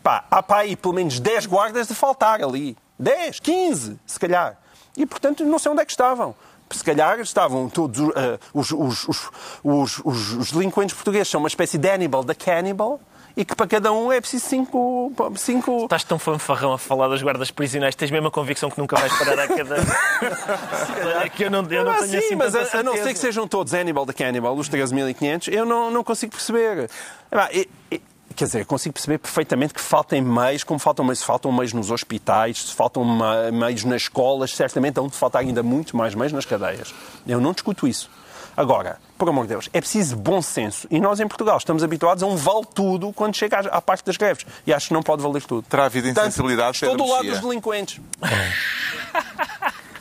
pá, 0.01 0.25
há 0.31 0.41
para 0.41 0.61
aí 0.61 0.75
pelo 0.75 0.93
menos 0.93 1.19
10 1.19 1.45
guardas 1.45 1.87
de 1.87 1.93
faltar 1.93 2.43
ali. 2.43 2.75
10, 2.97 3.39
15, 3.39 3.99
se 4.05 4.19
calhar. 4.19 4.57
E, 4.95 5.05
portanto, 5.05 5.43
não 5.43 5.59
sei 5.59 5.71
onde 5.71 5.81
é 5.81 5.85
que 5.85 5.91
estavam. 5.91 6.35
Se 6.71 6.83
calhar 6.83 7.19
estavam 7.19 7.69
todos 7.69 7.99
uh, 7.99 8.11
os, 8.53 8.71
os, 8.71 9.29
os, 9.63 9.99
os, 10.03 10.51
delinquentes 10.51 10.95
portugueses, 10.95 11.27
são 11.27 11.39
uma 11.39 11.47
espécie 11.47 11.77
de 11.77 11.87
Hannibal 11.87 12.23
da 12.23 12.33
Cannibal, 12.33 12.99
e 13.35 13.43
que 13.43 13.55
para 13.55 13.67
cada 13.67 13.91
um 13.91 14.11
é 14.11 14.19
preciso 14.21 14.45
cinco, 14.47 15.11
cinco 15.35 15.83
Estás 15.83 16.03
tão 16.03 16.19
fanfarrão 16.19 16.73
a 16.73 16.77
falar 16.77 17.07
das 17.07 17.21
guardas 17.21 17.49
prisionais, 17.51 17.95
tens 17.95 18.11
mesmo 18.11 18.27
a 18.27 18.31
convicção 18.31 18.69
que 18.69 18.77
nunca 18.79 18.95
vais 18.95 19.11
parar 19.17 19.39
a 19.39 19.47
cada. 19.47 19.75
é 21.23 21.29
que 21.29 21.43
eu 21.45 21.49
não, 21.51 21.63
eu 21.69 21.83
não 21.83 21.91
Ah, 21.91 21.95
tenho 21.99 22.09
sim, 22.09 22.17
assim 22.17 22.35
mas 22.35 22.55
a, 22.55 22.79
a 22.79 22.83
não 22.83 22.93
ser 22.93 23.13
que 23.13 23.19
sejam 23.19 23.47
todos 23.47 23.73
Hannibal 23.73 24.05
da 24.05 24.13
Cannibal, 24.13 24.55
os 24.55 24.69
13.500, 24.69 25.51
eu 25.51 25.65
não, 25.65 25.89
não 25.91 26.03
consigo 26.03 26.31
perceber. 26.33 26.89
Ah, 27.31 27.49
e- 27.51 27.69
e- 27.91 28.01
Quer 28.35 28.45
dizer, 28.45 28.61
eu 28.61 28.65
consigo 28.65 28.93
perceber 28.93 29.19
perfeitamente 29.19 29.75
que 29.75 29.79
faltem 29.81 30.19
meios, 30.19 30.63
como 30.63 30.79
faltam 30.79 31.05
meios, 31.05 31.19
se 31.19 31.25
faltam 31.25 31.51
meios 31.51 31.71
nos 31.71 31.91
hospitais, 31.91 32.63
se 32.63 32.73
faltam 32.73 33.05
meios 33.51 33.83
nas 33.83 34.01
escolas, 34.03 34.55
certamente 34.55 34.99
hão 34.99 35.07
de 35.07 35.15
faltar 35.15 35.43
ainda 35.43 35.61
muito 35.61 35.95
mais 35.95 36.15
meios 36.15 36.33
nas 36.33 36.43
cadeias. 36.43 36.91
Eu 37.27 37.39
não 37.39 37.51
discuto 37.51 37.87
isso. 37.87 38.09
Agora, 38.57 38.97
por 39.23 39.29
amor 39.29 39.43
de 39.43 39.49
Deus, 39.49 39.69
é 39.71 39.79
preciso 39.79 40.15
bom 40.17 40.41
senso. 40.41 40.87
E 40.91 40.99
nós 40.99 41.19
em 41.19 41.27
Portugal 41.27 41.57
estamos 41.57 41.83
habituados 41.83 42.21
a 42.23 42.27
um 42.27 42.35
vale 42.35 42.65
tudo 42.73 43.11
quando 43.13 43.35
chega 43.35 43.59
à 43.59 43.77
à 43.77 43.81
parte 43.81 44.05
das 44.05 44.17
greves. 44.17 44.45
E 44.67 44.73
acho 44.73 44.87
que 44.89 44.93
não 44.93 45.01
pode 45.01 45.21
valer 45.21 45.41
tudo. 45.43 45.65
Terá 45.67 45.85
havido 45.85 46.07
Portanto, 46.07 46.25
insensibilidade, 46.27 46.75
Estou 46.77 46.95
do 46.97 47.05
lado 47.07 47.27
dos 47.27 47.39
delinquentes. 47.39 47.99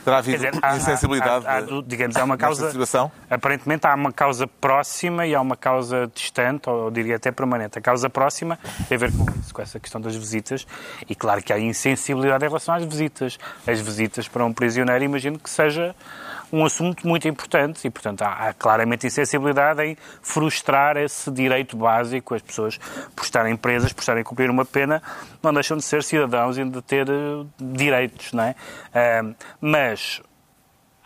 Terá 0.03 0.17
havido 0.17 0.37
dizer, 0.37 0.53
há- 0.61 0.75
insensibilidade 0.75 1.47
há- 1.47 1.57
há- 1.59 1.83
digamos, 1.87 2.15
há 2.17 2.23
uma 2.25 2.35
causa. 2.37 2.69
Aparentemente 3.29 3.87
há 3.87 3.95
uma 3.95 4.11
causa 4.11 4.45
próxima 4.45 5.25
e 5.25 5.33
há 5.33 5.39
uma 5.39 5.55
causa 5.55 6.11
distante, 6.13 6.69
ou 6.69 6.85
eu 6.85 6.91
diria 6.91 7.15
até 7.15 7.31
permanente. 7.31 7.79
A 7.79 7.81
causa 7.81 8.09
próxima 8.09 8.59
tem 8.89 8.97
a 8.97 8.99
ver 8.99 9.13
com 9.13 9.25
isso, 9.39 9.53
com 9.53 9.61
essa 9.61 9.79
questão 9.79 10.01
das 10.01 10.13
visitas. 10.15 10.67
E 11.09 11.15
claro 11.15 11.41
que 11.41 11.53
há 11.53 11.59
insensibilidade 11.59 12.43
em 12.43 12.47
relação 12.49 12.75
às 12.75 12.83
visitas. 12.83 13.37
As 13.65 13.79
visitas 13.79 14.27
para 14.27 14.43
um 14.43 14.51
prisioneiro, 14.51 15.03
imagino 15.05 15.39
que 15.39 15.49
seja 15.49 15.95
um 16.53 16.63
assunto 16.63 17.07
muito 17.07 17.27
importante 17.27 17.87
e, 17.87 17.89
portanto, 17.89 18.21
há, 18.21 18.49
há 18.49 18.53
claramente 18.53 19.07
insensibilidade 19.07 19.81
em 19.81 19.97
frustrar 20.21 20.95
esse 20.97 21.31
direito 21.31 21.75
básico. 21.75 22.35
As 22.35 22.43
pessoas, 22.43 22.77
por 23.15 23.23
estarem 23.23 23.57
presas, 23.57 23.91
por 23.91 24.01
estarem 24.01 24.21
a 24.21 24.23
cumprir 24.23 24.51
uma 24.51 24.63
pena, 24.63 25.01
não 25.41 25.51
deixam 25.51 25.75
de 25.75 25.83
ser 25.83 26.03
cidadãos 26.03 26.55
e 26.59 26.63
de 26.63 26.81
ter 26.83 27.09
eh, 27.09 27.45
direitos, 27.59 28.33
não 28.33 28.43
é? 28.43 28.55
Ah, 28.93 29.33
mas 29.59 30.21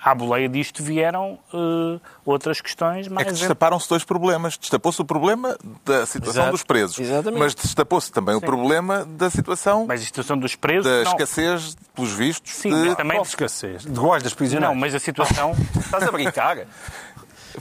à 0.03 0.13
boleia 0.13 0.47
disto 0.47 0.83
vieram 0.83 1.39
eh, 1.53 1.99
outras 2.25 2.61
questões 2.61 3.07
É 3.07 3.09
mais... 3.09 3.27
que 3.27 3.33
destaparam-se 3.33 3.89
dois 3.89 4.03
problemas. 4.03 4.57
Destapou-se 4.57 5.01
o 5.01 5.05
problema 5.05 5.57
da 5.85 6.05
situação 6.05 6.43
Exato. 6.43 6.51
dos 6.51 6.63
presos. 6.63 6.99
Exatamente. 6.99 7.39
Mas 7.39 7.55
destapou-se 7.55 8.11
também 8.11 8.35
o 8.35 8.41
problema 8.41 9.05
da 9.05 9.29
situação 9.29 9.85
Mas 9.87 10.01
a 10.01 10.05
situação 10.05 10.37
dos 10.37 10.55
presos... 10.55 10.85
da 10.85 11.03
não. 11.03 11.11
escassez, 11.11 11.75
pelos 11.95 12.11
vistos, 12.13 12.53
Sim, 12.53 12.69
de... 12.69 12.87
mas 12.89 12.95
também... 12.95 13.17
Qual 13.17 13.25
escassez? 13.25 13.83
De 13.83 13.89
guardas 13.99 14.33
prisioneiros? 14.33 14.75
Não, 14.75 14.79
mas 14.79 14.93
a 14.95 14.99
situação... 14.99 15.53
Estás 15.75 16.03
a 16.03 16.11
brincar? 16.11 16.57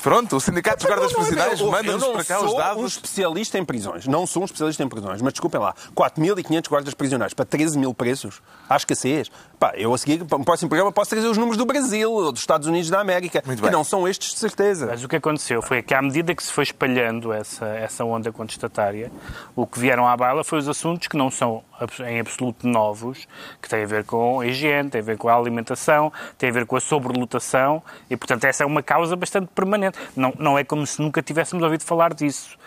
Pronto, 0.03 0.37
o 0.37 0.41
Sindicato 0.41 0.77
dos 0.77 0.87
Guardas 0.87 1.11
Não, 1.13 1.21
não, 1.21 1.25
Prisionais 1.27 1.59
eu- 1.61 1.71
manda-nos 1.71 2.03
eu 2.03 2.09
não 2.09 2.15
para 2.17 2.25
cá 2.27 2.39
os 2.39 2.45
sou 2.51 2.55
um 2.55 2.59
dados. 2.59 2.93
especialista 2.93 3.59
em 3.59 3.65
prisões. 3.65 4.07
Não 4.07 4.27
sou 4.27 4.43
um 4.43 4.45
especialista 4.45 4.83
em 4.83 4.89
prisões. 4.91 5.23
Mas 5.23 5.33
desculpem 5.33 5.59
lá. 5.59 5.75
4.500 5.95 6.69
guardas 6.69 6.93
prisionais 6.93 7.33
para 7.33 7.47
13 7.47 7.79
mil 7.79 7.95
presos. 7.95 8.43
Há 8.69 8.77
escassez. 8.77 9.31
Pá, 9.59 9.73
eu 9.75 9.93
a 9.95 9.97
seguir, 9.97 10.23
para 10.25 10.37
o 10.37 10.45
próximo 10.45 10.69
programa, 10.69 10.93
posso 10.93 11.09
trazer 11.11 11.27
os 11.27 11.39
números 11.39 11.57
do 11.57 11.65
Brasil 11.65 12.13
ou 12.13 12.31
dos 12.31 12.43
Estados 12.43 12.69
Unidos 12.69 12.91
da 12.91 13.01
América. 13.01 13.43
Muito 13.47 13.59
que 13.59 13.63
bem. 13.63 13.73
não 13.73 13.83
são 13.83 14.07
estes, 14.07 14.35
de 14.35 14.39
certeza. 14.39 14.87
Mas 14.87 15.03
o 15.03 15.09
que 15.09 15.17
aconteceu 15.17 15.63
foi 15.63 15.83
que, 15.83 15.95
à 15.95 16.03
medida 16.03 16.35
que 16.35 16.43
se 16.43 16.53
foi 16.53 16.65
espalhando 16.65 17.33
essa, 17.33 17.65
essa 17.67 18.05
onda 18.05 18.31
contestatária, 18.31 19.11
o 19.55 19.67
que 19.67 19.79
vieram 19.79 20.07
à 20.07 20.15
baila 20.15 20.45
foi 20.45 20.59
os 20.59 20.69
assuntos 20.69 21.09
que 21.09 21.17
não 21.17 21.31
são 21.31 21.65
em 22.07 22.21
absoluto 22.21 22.67
novos, 22.69 23.27
que 23.63 23.69
têm 23.69 23.83
a 23.83 23.87
ver 23.87 24.05
com 24.05 24.41
a 24.41 24.47
higiene, 24.47 24.91
têm 24.91 25.01
a 25.01 25.05
ver 25.05 25.17
com 25.17 25.29
a 25.29 25.35
alimentação, 25.35 26.13
têm 26.37 26.51
a 26.51 26.53
ver 26.53 26.67
com 26.67 26.77
a 26.77 26.81
sobrelotação, 26.81 27.83
e, 28.11 28.17
portanto, 28.17 28.45
essa 28.45 28.63
é 28.63 28.67
uma 28.67 28.83
causa 28.83 29.17
bastante 29.17 29.49
permanente. 29.55 29.99
Não, 30.15 30.35
não 30.39 30.59
é 30.59 30.65
como 30.65 30.87
se 30.87 31.01
nunca 31.01 31.23
tivéssemos 31.23 31.65
ouvido 31.65 31.83
falar 31.83 32.13
disso. 32.13 32.59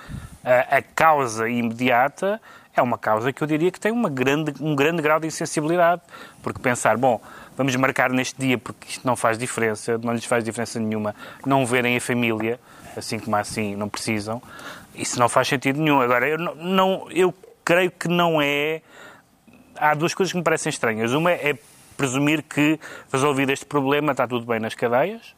A, 0.44 0.78
a 0.78 0.82
causa 0.82 1.48
imediata 1.48 2.42
é 2.80 2.82
uma 2.82 2.98
causa 2.98 3.32
que 3.32 3.42
eu 3.42 3.48
diria 3.48 3.72
que 3.72 3.80
tem 3.80 3.92
uma 3.92 4.10
grande, 4.10 4.54
um 4.60 4.76
grande 4.76 5.02
grau 5.02 5.20
de 5.20 5.28
insensibilidade, 5.28 6.02
porque 6.42 6.60
pensar, 6.60 6.98
bom, 6.98 7.22
vamos 7.56 7.76
marcar 7.76 8.10
neste 8.10 8.40
dia 8.40 8.58
porque 8.58 8.88
isto 8.90 9.06
não 9.06 9.16
faz 9.16 9.38
diferença, 9.38 9.98
não 9.98 10.14
lhes 10.14 10.26
faz 10.26 10.44
diferença 10.44 10.80
nenhuma, 10.80 11.16
não 11.46 11.66
verem 11.66 11.96
a 11.96 12.02
família, 12.02 12.60
assim 12.96 13.20
como 13.20 13.36
assim 13.36 13.76
não 13.76 13.88
precisam, 13.88 14.42
isso 14.96 15.20
não 15.20 15.30
faz 15.30 15.48
sentido 15.48 15.80
nenhum. 15.80 16.02
Agora, 16.02 16.28
eu, 16.28 16.38
não, 16.38 17.08
eu 17.12 17.34
creio 17.64 17.92
que 17.92 18.08
não 18.08 18.42
é. 18.42 18.82
Há 19.76 19.94
duas 19.94 20.14
coisas 20.14 20.32
que 20.32 20.38
me 20.38 20.44
parecem 20.44 20.70
estranhas. 20.70 21.14
Uma 21.14 21.32
é 21.32 21.58
presumir 21.96 22.44
que, 22.44 22.80
resolvido 23.12 23.52
este 23.52 23.66
problema, 23.66 24.12
está 24.12 24.28
tudo 24.28 24.46
bem 24.46 24.60
nas 24.60 24.74
cadeias. 24.74 25.36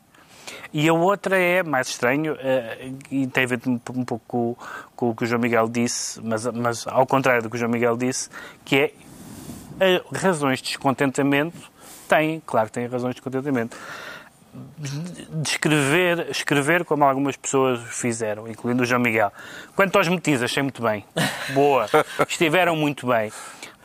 E 0.73 0.87
a 0.87 0.93
outra 0.93 1.37
é 1.37 1.61
mais 1.63 1.89
estranho, 1.89 2.37
eh, 2.39 2.91
e 3.11 3.27
tem 3.27 3.43
a 3.43 3.47
ver 3.47 3.59
um, 3.67 3.77
pouco 3.77 4.21
com, 4.25 4.55
com 4.95 5.09
o 5.09 5.15
que 5.15 5.23
o 5.23 5.27
João 5.27 5.41
Miguel 5.41 5.67
disse, 5.67 6.21
mas, 6.23 6.45
mas 6.45 6.87
ao 6.87 7.05
contrário 7.05 7.43
do 7.43 7.49
que 7.49 7.55
o 7.57 7.59
João 7.59 7.71
Miguel 7.71 7.97
disse, 7.97 8.29
que 8.63 8.75
é 8.75 8.93
eh, 9.81 10.01
razões 10.13 10.59
de 10.59 10.69
descontentamento 10.69 11.71
têm, 12.07 12.41
claro 12.45 12.67
que 12.67 12.73
têm 12.73 12.87
razões 12.87 13.15
de 13.15 13.21
descontentamento. 13.21 13.75
Descrever, 15.41 16.27
escrever 16.29 16.83
como 16.83 17.05
algumas 17.05 17.37
pessoas 17.37 17.81
fizeram, 17.83 18.47
incluindo 18.47 18.83
o 18.83 18.85
João 18.85 19.01
Miguel. 19.01 19.31
Quanto 19.75 19.97
aos 19.97 20.07
metis, 20.07 20.41
achei 20.41 20.61
muito 20.61 20.81
bem. 20.81 21.05
Boa. 21.53 21.87
Estiveram 22.27 22.75
muito 22.75 23.07
bem. 23.07 23.31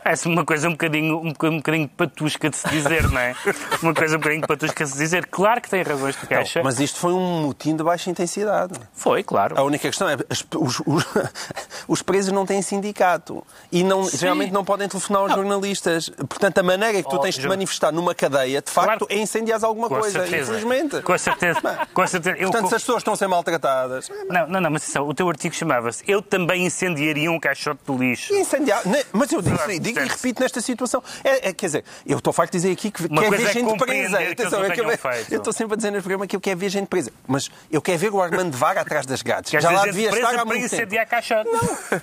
Parece 0.07 0.25
uma 0.25 0.45
coisa 0.45 0.69
um 0.69 0.71
bocadinho, 0.71 1.17
um 1.19 1.33
bocadinho, 1.57 1.85
patusca 1.89 2.49
de 2.49 2.55
se 2.55 2.65
dizer, 2.69 3.09
não 3.11 3.19
é? 3.19 3.35
Uma 3.83 3.93
coisa 3.93 4.15
um 4.15 4.19
bocadinho 4.19 4.47
patusca 4.47 4.85
de 4.85 4.89
se 4.89 4.97
dizer. 4.97 5.25
Claro 5.25 5.59
que 5.59 5.69
tem 5.69 5.81
razões 5.83 6.15
de 6.15 6.25
queixa. 6.25 6.61
Mas 6.63 6.79
isto 6.79 6.97
foi 6.97 7.11
um 7.11 7.41
motim 7.41 7.75
de 7.75 7.83
baixa 7.83 8.09
intensidade. 8.09 8.71
Foi, 8.93 9.21
claro. 9.21 9.59
A 9.59 9.63
única 9.63 9.85
questão 9.89 10.07
é 10.07 10.13
as- 10.29 10.45
os, 10.55 10.79
os, 10.85 11.05
os 11.89 12.01
presos 12.01 12.31
não 12.31 12.45
têm 12.45 12.61
sindicato 12.61 13.43
e 13.69 13.83
não, 13.83 14.09
geralmente 14.09 14.53
não 14.53 14.63
podem 14.63 14.87
telefonar 14.87 15.23
aos 15.23 15.33
jornalistas. 15.33 16.09
Portanto, 16.09 16.57
a 16.59 16.63
maneira 16.63 17.03
que 17.03 17.09
tu 17.09 17.17
Oh, 17.17 17.19
tens 17.19 17.35
de 17.35 17.45
manifestar 17.45 17.91
numa 17.91 18.15
cadeia, 18.15 18.61
de 18.61 18.71
facto, 18.71 18.87
Claro. 18.99 19.07
é 19.09 19.17
incendiar 19.17 19.61
alguma 19.61 19.89
Com 19.89 19.95
coisa. 19.99 20.19
certeza. 20.21 20.53
Infelizmente. 20.53 21.01
Com 21.01 21.17
certeza. 21.17 21.87
Com 21.93 22.07
certeza. 22.07 22.37
Eu, 22.37 22.49
Portanto, 22.49 22.69
se 22.69 22.75
as 22.75 22.81
pessoas 22.81 22.99
estão 23.01 23.13
a 23.13 23.17
ser 23.17 23.27
maltratadas, 23.27 24.09
Não, 24.29 24.47
não, 24.47 24.61
não, 24.61 24.71
mas 24.71 24.95
o 24.95 25.13
teu 25.13 25.27
artigo 25.27 25.53
chamava-se 25.53 26.01
Eu 26.07 26.21
também 26.21 26.65
incendiaria 26.65 27.29
um 27.29 27.37
caixote 27.41 27.81
de 27.85 27.97
lixo. 27.97 28.33
incendiar. 28.33 28.87
Ne- 28.87 29.03
Mas 29.11 29.33
eu 29.33 29.41
digo, 29.41 29.57
digo 29.81 29.96
e 30.05 30.07
repito 30.07 30.41
nesta 30.41 30.61
situação. 30.61 31.03
É, 31.23 31.49
é, 31.49 31.53
quer 31.53 31.65
dizer, 31.67 31.83
eu 32.05 32.17
estou 32.17 32.31
farto 32.33 32.51
de 32.51 32.57
dizer 32.59 32.71
aqui 32.71 32.91
que 32.91 33.05
Uma 33.07 33.21
quer 33.21 33.31
ver 33.31 33.47
é 33.49 33.53
gente 33.53 33.77
presa. 33.77 34.17
que 34.17 34.31
Atenção, 34.31 34.59
não 34.59 34.65
eu, 34.67 34.71
quero- 34.73 34.97
feito. 34.97 35.33
eu 35.33 35.37
estou 35.39 35.53
sempre 35.53 35.73
a 35.73 35.77
dizer 35.77 35.91
neste 35.91 36.03
programa 36.03 36.27
que 36.27 36.35
eu 36.35 36.41
quero 36.41 36.59
ver 36.59 36.69
gente 36.69 36.87
presa. 36.87 37.11
Mas 37.27 37.49
eu 37.71 37.81
quero 37.81 37.97
ver 37.97 38.11
o 38.13 38.21
Armando 38.21 38.55
Vara 38.57 38.81
atrás 38.81 39.05
das 39.05 39.21
grades. 39.21 39.51
Já 39.51 39.69
lá 39.71 39.83
devia 39.85 40.09
estar 40.09 40.35
há 40.39 40.45
muito 40.45 40.69
tempo. 40.69 40.95
caixote. 41.09 41.49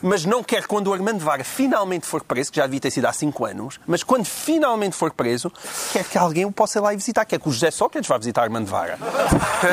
Mas 0.02 0.24
não 0.24 0.42
quero 0.42 0.66
quando 0.68 0.88
o 0.88 0.92
Armando 0.92 1.20
Vara 1.20 1.44
finalmente 1.44 2.06
for 2.06 2.22
preso, 2.22 2.50
que 2.52 2.56
já 2.56 2.66
devia 2.66 2.80
ter 2.80 2.90
sido 2.90 3.06
há 3.06 3.12
5 3.12 3.44
anos, 3.44 3.80
mas 3.86 4.02
quando 4.02 4.24
finalmente 4.24 4.94
for 4.96 5.10
preso, 5.12 5.50
quer 5.92 6.04
que 6.04 6.16
alguém 6.18 6.44
o 6.44 6.52
possa 6.52 6.78
ir 6.78 6.82
lá 6.82 6.92
e 6.92 6.96
visitar. 6.96 7.24
Quer 7.24 7.38
que 7.40 7.48
o 7.48 7.52
José 7.52 7.70
Sócrates 7.70 8.08
vá 8.08 8.16
visitar 8.18 8.42
Armando 8.42 8.66
Vara. 8.66 8.98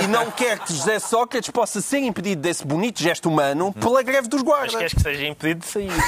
E 0.03 0.07
não 0.07 0.31
quer 0.31 0.59
que 0.59 0.73
José 0.73 0.99
Sócrates 0.99 1.49
possa 1.49 1.81
ser 1.81 1.99
impedido 1.99 2.41
desse 2.41 2.65
bonito 2.65 2.99
gesto 3.01 3.29
humano 3.29 3.73
pela 3.73 4.01
greve 4.03 4.27
dos 4.27 4.41
Mas 4.41 4.49
guardas. 4.49 4.75
queres 4.75 4.93
que 4.93 5.01
seja 5.01 5.25
impedido 5.27 5.59
de 5.61 5.67
sair. 5.67 5.91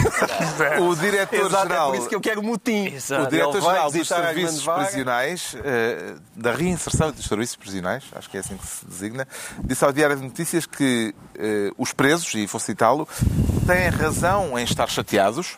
O 0.81 0.95
diretor-geral 0.95 1.93
que 2.07 2.15
eu 2.15 2.21
quero 2.21 2.41
motim. 2.43 2.85
Exato. 2.87 3.23
O 3.25 3.29
diretor-geral 3.29 3.91
dos 3.91 4.07
Serviços. 4.07 4.63
Prisionais, 4.65 5.55
eh, 5.63 6.15
da 6.35 6.51
reinserção 6.53 7.11
dos 7.11 7.25
serviços 7.25 7.55
prisionais, 7.55 8.03
acho 8.15 8.29
que 8.29 8.37
é 8.37 8.39
assim 8.39 8.57
que 8.57 8.65
se 8.65 8.85
designa, 8.85 9.27
disse 9.63 9.83
ao 9.85 9.91
Diário 9.91 10.15
de 10.15 10.23
Notícias 10.23 10.65
que 10.65 11.13
eh, 11.35 11.71
os 11.77 11.91
presos, 11.93 12.33
e 12.33 12.45
vou 12.45 12.59
citá-lo, 12.59 13.07
têm 13.67 13.89
razão 13.89 14.57
em 14.57 14.63
estar 14.63 14.89
chateados, 14.89 15.57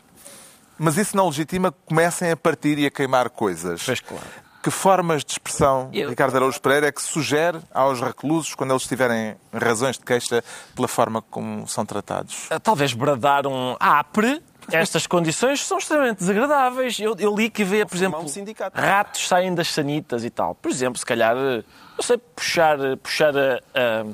mas 0.77 0.97
isso 0.97 1.15
não 1.15 1.27
legitima 1.27 1.71
que 1.71 1.77
comecem 1.86 2.31
a 2.31 2.36
partir 2.38 2.77
e 2.77 2.86
a 2.86 2.91
queimar 2.91 3.29
coisas. 3.29 3.84
Pois 3.84 3.99
claro. 3.99 4.23
Que 4.62 4.71
formas 4.71 5.23
de 5.23 5.31
expressão, 5.34 5.91
Eu- 5.93 6.10
Ricardo 6.10 6.36
Araújo 6.38 6.60
Pereira, 6.60 6.88
é 6.88 6.91
que 6.91 6.99
sugere 7.01 7.60
aos 7.71 8.01
reclusos 8.01 8.55
quando 8.55 8.71
eles 8.71 8.81
tiverem 8.88 9.36
razões 9.53 9.95
de 9.95 10.03
queixa 10.03 10.43
pela 10.75 10.88
forma 10.88 11.21
como 11.21 11.67
são 11.67 11.86
tratados? 11.86 12.47
Ah, 12.49 12.60
Talvez 12.60 12.91
bradar 12.93 13.45
um 13.45 13.75
apre. 13.79 14.41
Estas 14.71 15.06
condições 15.08 15.63
são 15.65 15.78
extremamente 15.78 16.17
desagradáveis. 16.19 16.99
Eu, 16.99 17.15
eu 17.19 17.36
li 17.36 17.49
que 17.49 17.63
vê, 17.63 17.86
por 17.86 17.95
exemplo, 17.95 18.25
ratos 18.73 19.28
saem 19.28 19.54
das 19.54 19.67
sanitas 19.69 20.23
e 20.25 20.30
tal. 20.30 20.56
Por 20.56 20.71
exemplo, 20.71 20.97
se 20.99 21.06
calhar, 21.06 21.36
não 21.36 22.01
sei, 22.01 22.17
puxar, 22.17 22.78
puxar 23.01 23.36
a- 23.38 23.60
a- 23.75 24.06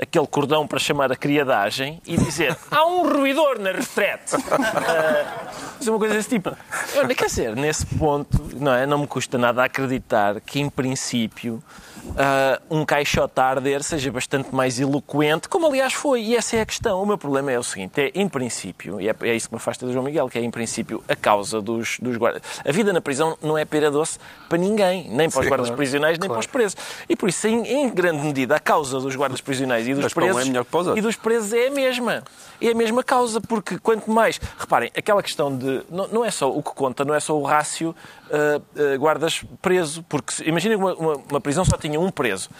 aquele 0.00 0.26
cordão 0.28 0.66
para 0.66 0.78
chamar 0.78 1.10
a 1.10 1.16
criadagem 1.16 2.00
e 2.06 2.16
dizer 2.16 2.56
há 2.70 2.86
um 2.86 3.12
ruidor 3.12 3.58
na 3.58 3.72
retrete. 3.72 4.36
Fazer 5.78 5.90
uma 5.90 5.98
coisa 5.98 6.14
desse 6.14 6.28
tipo. 6.28 6.56
Eu, 6.94 7.06
quer 7.08 7.26
dizer, 7.26 7.56
nesse 7.56 7.84
ponto, 7.86 8.40
não, 8.56 8.72
é? 8.74 8.86
não 8.86 8.98
me 8.98 9.06
custa 9.06 9.36
nada 9.38 9.64
acreditar 9.64 10.40
que, 10.40 10.60
em 10.60 10.68
princípio, 10.70 11.62
ah, 12.16 12.60
um 12.70 12.84
caixote 12.84 13.40
a 13.40 13.44
arder 13.44 13.82
seja 13.82 14.10
bastante 14.10 14.54
mais 14.54 14.80
eloquente, 14.80 15.48
como 15.48 15.66
aliás 15.66 15.92
foi. 15.92 16.22
E 16.22 16.36
essa 16.36 16.56
é 16.56 16.60
a 16.60 16.66
questão. 16.66 17.02
O 17.02 17.06
meu 17.06 17.16
problema 17.18 17.52
é 17.52 17.58
o 17.58 17.62
seguinte: 17.62 18.00
é, 18.00 18.10
em 18.14 18.28
princípio, 18.28 19.00
e 19.00 19.08
é, 19.08 19.14
é 19.22 19.34
isso 19.34 19.48
que 19.48 19.54
me 19.54 19.58
afasta 19.58 19.86
do 19.86 19.92
João 19.92 20.04
Miguel, 20.04 20.28
que 20.28 20.38
é, 20.38 20.42
em 20.42 20.50
princípio, 20.50 21.02
a 21.08 21.14
causa 21.14 21.60
dos, 21.60 21.98
dos 22.00 22.16
guardas. 22.16 22.42
A 22.66 22.72
vida 22.72 22.92
na 22.92 23.00
prisão 23.00 23.36
não 23.42 23.56
é 23.56 23.64
pera 23.64 23.90
doce 23.90 24.18
para 24.48 24.58
ninguém, 24.58 25.08
nem 25.10 25.30
para 25.30 25.38
os 25.38 25.44
Sim, 25.44 25.48
guardas 25.48 25.68
claro. 25.68 25.76
prisionais, 25.76 26.18
nem 26.18 26.28
para 26.28 26.38
os 26.38 26.46
presos. 26.46 26.76
E 27.08 27.14
por 27.14 27.28
isso, 27.28 27.46
em, 27.46 27.66
em 27.66 27.90
grande 27.90 28.24
medida, 28.24 28.56
a 28.56 28.60
causa 28.60 28.98
dos 29.00 29.14
guardas 29.14 29.40
prisionais 29.40 29.86
e 29.86 29.94
dos 29.94 30.04
Mas 30.04 30.12
é 30.12 30.14
presos 30.14 30.48
outros. 30.72 30.96
e 30.96 31.00
dos 31.00 31.16
presos 31.16 31.52
é 31.52 31.68
a 31.68 31.70
mesma. 31.70 32.24
É 32.60 32.70
a 32.70 32.74
mesma 32.74 33.04
causa, 33.04 33.40
porque 33.40 33.78
quanto 33.78 34.10
mais. 34.10 34.40
Reparem, 34.58 34.90
aquela 34.96 35.22
questão 35.22 35.56
de. 35.56 35.82
Não, 35.88 36.08
não 36.08 36.24
é 36.24 36.30
só 36.30 36.50
o 36.50 36.62
que 36.62 36.74
conta, 36.74 37.04
não 37.04 37.14
é 37.14 37.20
só 37.20 37.38
o 37.38 37.42
rácio 37.42 37.94
ah, 38.30 38.60
ah, 38.76 38.96
guardas 38.96 39.42
preso, 39.62 40.02
porque 40.08 40.42
imagina 40.44 40.74
que 40.74 40.80
uma, 40.80 40.94
uma, 40.94 41.16
uma 41.30 41.40
prisão 41.40 41.64
só 41.64 41.76
tinha 41.76 41.87
um 41.96 42.10
preso. 42.10 42.50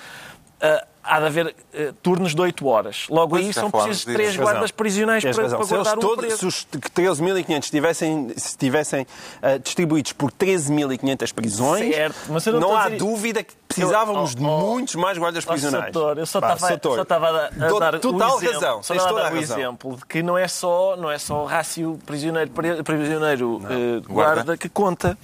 Ah, 0.61 0.85
há 1.05 1.21
de 1.21 1.27
haver 1.27 1.55
ah, 1.73 1.95
turnos 2.03 2.35
de 2.35 2.41
8 2.41 2.67
horas. 2.67 3.07
Logo 3.09 3.31
Pois, 3.31 3.47
aí 3.47 3.53
são 3.53 3.71
precisos 3.71 3.99
disso. 3.99 4.13
três 4.13 4.29
Tens 4.31 4.37
guardas 4.41 4.63
razão. 4.63 4.77
prisionais 4.77 5.23
para, 5.25 5.35
para 5.49 5.65
guardar 5.67 5.97
um 5.97 6.01
todos, 6.01 6.25
preso. 6.27 6.39
se 6.39 6.47
os 6.47 6.67
13.500 6.95 7.59
estivessem, 7.65 8.29
se 8.37 8.49
estivessem 8.49 9.07
ah, 9.41 9.57
distribuídos 9.59 10.13
por 10.13 10.33
13.500 10.33 11.33
prisões, 11.33 11.95
Certo, 11.95 12.17
não 12.53 12.61
não, 12.61 12.77
há 12.77 12.85
dizer- 12.87 12.97
dúvida 12.99 13.45
que 13.45 13.55
precisávamos 13.69 14.33
Eu- 14.33 14.39
de 14.39 14.45
oh, 14.45 14.49
oh, 14.49 14.61
muitos 14.73 14.95
mais 14.97 15.17
guardas 15.17 15.45
Ó, 15.47 15.51
prisionais. 15.53 15.93
Soutor, 15.93 16.19
eu 16.19 16.27
só 16.27 16.39
estava 16.41 17.29
a, 17.29 17.33
dar- 17.33 17.53
a 17.67 17.79
dar 17.79 18.01
total 18.01 18.35
o 18.35 18.39
exemplo, 18.39 18.55
razão. 18.55 18.83
só 18.83 18.95
Tens 18.95 19.03
estava 19.03 19.05
a 19.05 19.09
toda 19.09 19.23
dar 19.23 19.29
a 19.29 19.33
o 19.33 19.41
razão. 19.41 19.59
exemplo 19.59 19.97
de 19.97 20.07
que 20.07 20.23
não 20.25 20.37
é 20.37 20.49
só, 20.49 20.97
não 20.97 21.09
é 21.11 21.19
só 21.19 21.45
o 21.45 21.47
rácio 21.47 21.99
prisioneiro, 22.05 22.51
prisioneiro 22.51 23.63
eh, 23.71 24.01
guarda. 24.09 24.35
guarda. 24.35 24.57
que 24.57 24.69
conta. 24.69 25.17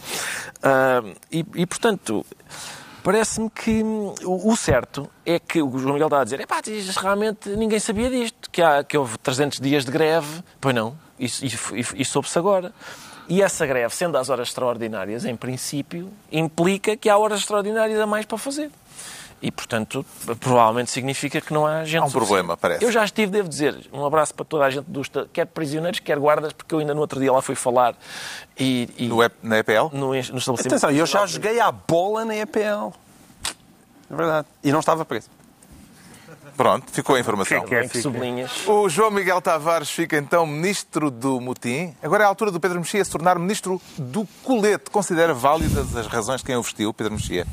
Ah, 0.63 1.03
e, 1.33 1.45
e, 1.57 1.67
portanto, 1.67 2.25
Parece-me 3.05 3.51
que 3.51 3.83
hum, 3.85 4.15
o 4.25 4.57
certo 4.57 5.09
é 5.27 5.39
que 5.39 5.61
o 5.63 5.79
João 5.79 5.93
Miguel 5.93 6.07
está 6.09 6.21
a 6.23 6.25
dizer 6.25 6.41
epá, 6.41 6.61
diz, 6.63 6.97
realmente 6.97 7.51
ninguém 7.51 7.79
sabia 7.79 8.09
disto, 8.09 8.51
que, 8.51 8.63
há, 8.63 8.83
que 8.83 8.97
houve 8.97 9.19
300 9.19 9.61
dias 9.61 9.85
de 9.85 9.93
greve. 9.93 10.43
Pois 10.59 10.75
não, 10.75 10.97
isso, 11.21 11.45
isso- 11.45 11.75
isso 11.77 12.11
soube-se 12.13 12.39
agora. 12.39 12.73
E 13.29 13.43
essa 13.43 13.67
greve, 13.67 13.95
sendo 13.95 14.17
às 14.17 14.29
horas 14.31 14.49
extraordinárias, 14.49 15.25
em 15.27 15.37
princípio, 15.37 16.11
implica 16.33 16.97
que 16.97 17.09
há 17.11 17.17
horas 17.19 17.41
extraordinárias 17.41 18.01
a 18.01 18.07
mais 18.07 18.25
para 18.25 18.39
fazer. 18.39 18.71
E, 19.47 19.51
portanto, 19.51 20.07
provavelmente 20.41 20.91
significa 20.91 21.39
que 21.39 21.53
não 21.53 21.67
há 21.67 21.85
gente 21.85 21.99
Há 22.01 22.05
um 22.05 22.09
suficiente. 22.09 22.27
problema, 22.29 22.57
parece. 22.57 22.83
Eu 22.83 22.91
já 22.91 23.05
estive, 23.05 23.31
devo 23.31 23.47
dizer, 23.47 23.77
um 23.93 24.03
abraço 24.07 24.35
para 24.35 24.43
toda 24.47 24.65
a 24.65 24.71
gente, 24.71 24.87
dos, 24.89 25.11
quer 25.35 25.45
prisioneiros, 25.45 26.01
quer 26.01 26.19
guardas, 26.19 26.55
porque 26.55 26.75
eu 26.75 26.79
ainda 26.79 26.95
no 26.95 27.01
outro 27.03 27.21
dia 27.21 27.31
lá 27.31 27.43
fui 27.43 27.55
falar 27.55 27.95
e, 28.59 28.89
e 28.97 29.07
No, 29.07 29.19
na 29.43 29.59
EPL? 29.59 29.91
no, 29.93 30.09
no 30.09 30.15
estabelecimento. 30.17 30.67
Atenção, 30.69 30.91
eu 30.91 31.05
já 31.05 31.27
joguei 31.27 31.61
à 31.61 31.71
bola 31.71 32.25
na 32.25 32.35
EPL. 32.37 32.95
É 34.11 34.17
verdade. 34.17 34.49
E 34.63 34.73
não 34.73 34.81
estava 34.81 35.05
preso. 35.05 35.29
Pronto, 36.57 36.91
ficou 36.91 37.17
a 37.17 37.21
informação. 37.21 37.61
Fica. 37.65 37.87
Que 37.87 38.01
sublinhas. 38.01 38.67
O 38.67 38.89
João 38.89 39.11
Miguel 39.11 39.43
Tavares 39.43 39.91
fica 39.91 40.17
então 40.17 40.47
ministro 40.47 41.11
do 41.11 41.39
Mutim. 41.39 41.95
Agora 42.03 42.23
é 42.23 42.27
a 42.27 42.29
altura 42.29 42.51
do 42.51 42.59
Pedro 42.59 42.79
Mexia 42.79 43.05
se 43.05 43.11
tornar 43.11 43.39
ministro 43.39 43.79
do 43.99 44.27
colete. 44.43 44.89
Considera 44.91 45.35
válidas 45.35 45.95
as 45.97 46.07
razões 46.07 46.41
de 46.41 46.47
quem 46.47 46.57
o 46.57 46.63
vestiu, 46.63 46.95
Pedro 46.95 47.13
Mexia? 47.13 47.47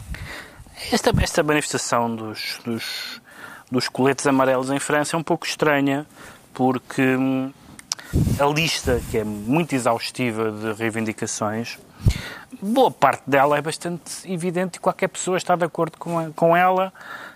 Esta, 0.89 1.11
esta 1.21 1.43
manifestação 1.43 2.13
dos, 2.15 2.59
dos, 2.65 3.21
dos 3.69 3.87
coletes 3.89 4.25
amarelos 4.27 4.69
em 4.69 4.79
França 4.79 5.15
é 5.15 5.19
um 5.19 5.23
pouco 5.23 5.45
estranha, 5.45 6.05
porque 6.53 7.01
hum, 7.01 7.51
a 8.39 8.45
lista, 8.45 9.01
que 9.11 9.17
é 9.17 9.23
muito 9.23 9.73
exaustiva 9.73 10.51
de 10.51 10.73
reivindicações, 10.73 11.77
boa 12.61 12.91
parte 12.91 13.23
dela 13.27 13.57
é 13.57 13.61
bastante 13.61 14.29
evidente 14.31 14.77
e 14.77 14.79
qualquer 14.79 15.07
pessoa 15.07 15.37
está 15.37 15.55
de 15.55 15.63
acordo 15.65 15.97
com, 15.97 16.17
a- 16.19 16.29
com 16.35 16.55
ela. 16.55 16.91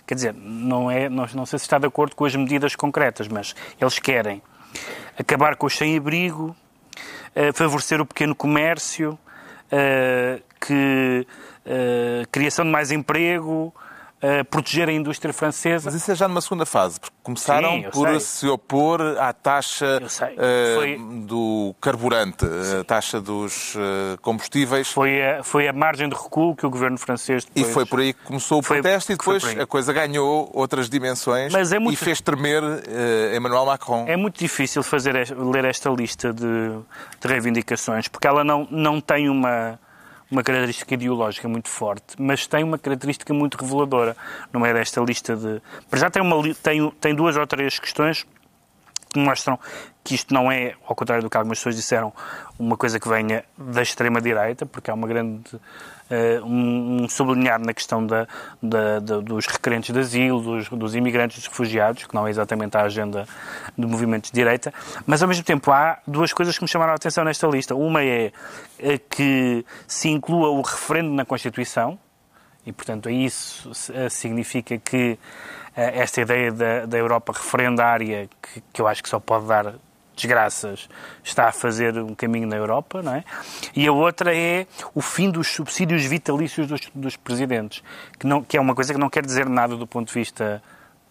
Quer 0.05 0.15
dizer, 0.15 0.34
não, 0.34 0.89
é, 0.91 1.08
não, 1.10 1.25
não 1.34 1.45
sei 1.45 1.60
se 1.60 1.65
está 1.65 1.77
de 1.77 1.88
acordo 1.88 2.15
com 2.15 2.25
as 2.25 2.36
medidas 2.36 2.75
concretas, 2.75 3.27
mas 3.27 3.55
eles 3.79 3.99
querem 3.99 4.41
acabar 5.17 5.55
com 5.55 5.65
o 5.67 5.69
sem-abrigo, 5.69 6.55
eh, 7.34 7.51
favorecer 7.53 8.01
o 8.01 8.05
pequeno 8.05 8.36
comércio, 8.36 9.17
eh, 9.71 10.41
que, 10.60 11.25
eh, 11.65 12.23
criação 12.32 12.63
de 12.65 12.71
mais 12.71 12.91
emprego, 12.91 13.73
eh, 14.21 14.43
proteger 14.43 14.88
a 14.88 14.93
indústria 14.93 15.34
francesa. 15.34 15.86
Mas 15.91 15.95
isso 16.01 16.12
é 16.12 16.15
já 16.15 16.28
numa 16.28 16.41
segunda 16.41 16.65
fase, 16.65 16.99
porque 16.99 17.15
começaram 17.21 17.71
Sim, 17.71 17.89
por 17.91 18.08
sei. 18.10 18.19
se 18.19 18.47
opor 18.47 19.01
à 19.19 19.34
taxa 19.34 19.99
eh, 20.38 20.73
Foi- 20.75 20.97
do 21.25 21.75
carburante, 21.82 22.45
a 22.80 22.84
taxa 22.84 23.19
dos 23.19 23.75
combustíveis. 24.21 24.88
Foi 24.91 25.21
a, 25.21 25.43
foi 25.43 25.67
a 25.67 25.73
margem 25.73 26.08
de 26.08 26.15
recuo 26.15 26.56
que 26.56 26.65
o 26.65 26.69
governo 26.69 26.97
francês 26.97 27.43
E 27.43 27.56
depois... 27.56 27.73
foi 27.73 27.86
por 27.86 27.99
aí 27.99 28.13
que 28.13 28.23
começou 28.23 28.60
o 28.60 28.63
Foi- 28.63 28.82
protesto 28.82 29.12
e 29.12 29.17
depois 29.17 29.43
a 29.60 29.65
coisa 29.67 29.91
ganhou 29.91 30.49
outras 30.54 30.89
dimensões 30.89 31.51
Mas 31.51 31.71
é 31.73 31.80
muito- 31.80 31.93
e 31.93 31.97
fez 31.97 32.21
tremer 32.21 32.63
Emmanuel 33.36 33.65
Macron. 33.65 34.06
É 34.08 34.15
muito 34.15 34.39
difícil 34.39 34.82
fazer, 34.82 35.13
ler 35.36 35.65
esta 35.65 35.89
lista 35.89 36.32
de, 36.34 36.45
de 37.19 37.28
reivindicações, 37.28 38.08
porque 38.08 38.28
ela 38.28 38.43
não, 38.43 38.67
não 38.71 39.01
tem 39.01 39.30
uma, 39.30 39.80
uma 40.30 40.44
característica 40.44 40.94
ideológica 40.94 41.48
muito 41.48 41.70
forte, 41.70 42.16
mas 42.18 42.48
tem 42.48 42.64
uma 42.64 42.78
característica 42.78 43.34
muito 43.34 43.56
reveladora. 43.56 44.16
Não 44.52 44.66
é 44.66 44.74
desta 44.74 45.02
lista 45.02 45.36
de. 45.36 45.62
Para 45.90 46.00
já 46.00 46.10
tem, 46.10 46.22
uma, 46.22 46.42
tem, 46.56 46.92
tem 47.00 47.16
duas 47.16 47.38
ou 47.38 47.46
três 47.46 47.80
questões 47.80 48.26
que 49.15 49.19
mostram 49.19 49.58
que 50.04 50.13
isto 50.13 50.34
não 50.34 50.51
é, 50.51 50.75
ao 50.88 50.95
contrário 50.95 51.23
do 51.23 51.30
que 51.30 51.38
algumas 51.38 51.58
pessoas 51.58 51.75
disseram, 51.75 52.13
uma 52.60 52.78
coisa 52.78 52.99
que 52.99 53.10
venha 53.10 53.43
da 53.58 53.82
extrema-direita, 53.82 54.65
porque 54.65 54.91
há 54.91 54.93
uma 54.93 55.08
grande. 55.08 55.41
eh, 56.08 56.39
um, 56.43 57.08
sublinhar 57.10 57.60
na 57.60 57.73
questão 57.73 58.06
da, 58.06 58.28
da- 58.62 58.99
da- 58.99 59.19
dos 59.21 59.47
requerentes 59.47 59.91
de 59.91 59.99
asilo, 59.99 60.39
dos, 60.39 60.69
dos 60.69 60.93
imigrantes, 60.93 61.39
dos 61.39 61.47
refugiados, 61.47 62.04
que 62.06 62.13
não 62.13 62.28
é 62.28 62.30
exatamente 62.30 62.78
a 62.78 62.82
agenda 62.84 63.28
de 63.75 63.88
movimentos 63.88 64.30
de 64.30 64.36
direita, 64.36 64.71
mas 65.08 65.23
ao 65.23 65.28
mesmo 65.28 65.43
tempo 65.43 65.71
há 65.71 65.97
duas 66.06 66.32
coisas 66.32 66.56
que 66.56 66.63
me 66.63 66.67
chamaram 66.67 66.91
a 66.91 66.95
atenção 66.95 67.23
nesta 67.23 67.47
lista. 67.47 67.73
Uma 67.73 68.04
é 68.04 68.32
eh, 68.78 68.99
que 68.99 69.65
se 69.88 70.08
inclua 70.10 70.49
o 70.49 70.62
referendo 70.62 71.10
na 71.10 71.25
Constituição, 71.25 71.97
e, 72.67 72.71
portanto, 72.71 73.10
isso 73.10 73.71
eh, 73.91 74.08
significa 74.10 74.78
que 74.78 75.17
esta 75.76 76.22
ideia 76.22 76.52
da, 76.52 76.86
da 76.86 76.98
Europa 76.98 77.34
referendária, 77.34 78.30
que, 78.42 78.64
que 78.74 78.82
eu 78.82 78.88
acho 78.88 79.04
que 79.04 79.10
só 79.10 79.20
pode 79.20 79.46
dar 79.46 79.76
desgraças, 80.16 80.88
está 81.24 81.50
a 81.50 81.52
fazer 81.52 81.98
um 81.98 82.16
caminho 82.16 82.48
na 82.48 82.56
Europa, 82.56 83.02
não 83.02 83.16
é? 83.16 83.24
E 83.76 83.86
a 83.86 83.92
outra 83.92 84.36
é 84.36 84.66
o 84.94 85.02
fim 85.02 85.30
dos 85.30 85.48
subsídios 85.48 86.06
vitalícios 86.06 86.68
dos, 86.68 86.82
dos 86.96 87.18
presidentes, 87.18 87.84
que, 88.18 88.26
não, 88.26 88.42
que 88.42 88.58
é 88.58 88.62
uma 88.62 88.74
coisa 88.74 88.94
que 88.94 89.00
não 89.00 89.10
quer 89.10 89.26
dizer 89.26 89.48
nada 89.50 89.76
do 89.76 89.86
ponto 89.86 90.08
de 90.08 90.14
vista 90.14 90.64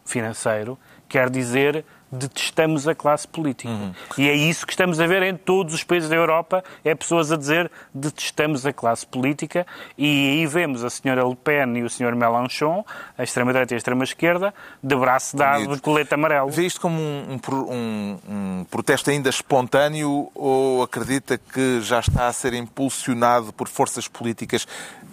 financeiro, 0.04 0.78
quer 1.08 1.28
dizer 1.28 1.84
detestamos 2.18 2.86
a 2.88 2.94
classe 2.94 3.26
política. 3.28 3.70
E 4.18 4.28
é 4.28 4.34
isso 4.34 4.66
que 4.66 4.72
estamos 4.72 5.00
a 5.00 5.06
ver 5.06 5.22
em 5.22 5.36
todos 5.36 5.74
os 5.74 5.82
países 5.84 6.08
da 6.08 6.16
Europa, 6.16 6.62
é 6.84 6.94
pessoas 6.94 7.30
a 7.32 7.36
dizer 7.36 7.70
detestamos 7.92 8.64
a 8.66 8.72
classe 8.72 9.06
política 9.06 9.66
e 9.98 10.30
aí 10.30 10.46
vemos 10.46 10.84
a 10.84 10.90
senhora 10.90 11.22
Le 11.24 11.36
Pen 11.36 11.76
e 11.78 11.82
o 11.82 11.90
senhor 11.90 12.14
Mélenchon, 12.14 12.84
a 13.18 13.22
extrema-direita 13.22 13.74
e 13.74 13.76
a 13.76 13.78
extrema-esquerda, 13.78 14.54
de 14.82 14.96
braço 14.96 15.36
dado 15.36 15.74
de 15.74 15.80
colete 15.80 16.14
amarelo. 16.14 16.50
Vê 16.50 16.66
isto 16.66 16.80
como 16.80 17.00
um, 17.00 17.38
um- 17.68 18.18
um 18.28 18.64
protesto 18.70 19.10
ainda 19.10 19.28
espontâneo 19.28 20.30
ou 20.34 20.82
acredita 20.82 21.38
que 21.38 21.80
já 21.80 22.00
está 22.00 22.28
a 22.28 22.32
ser 22.32 22.54
impulsionado 22.54 23.52
por 23.52 23.68
forças 23.68 24.06
políticas 24.08 24.66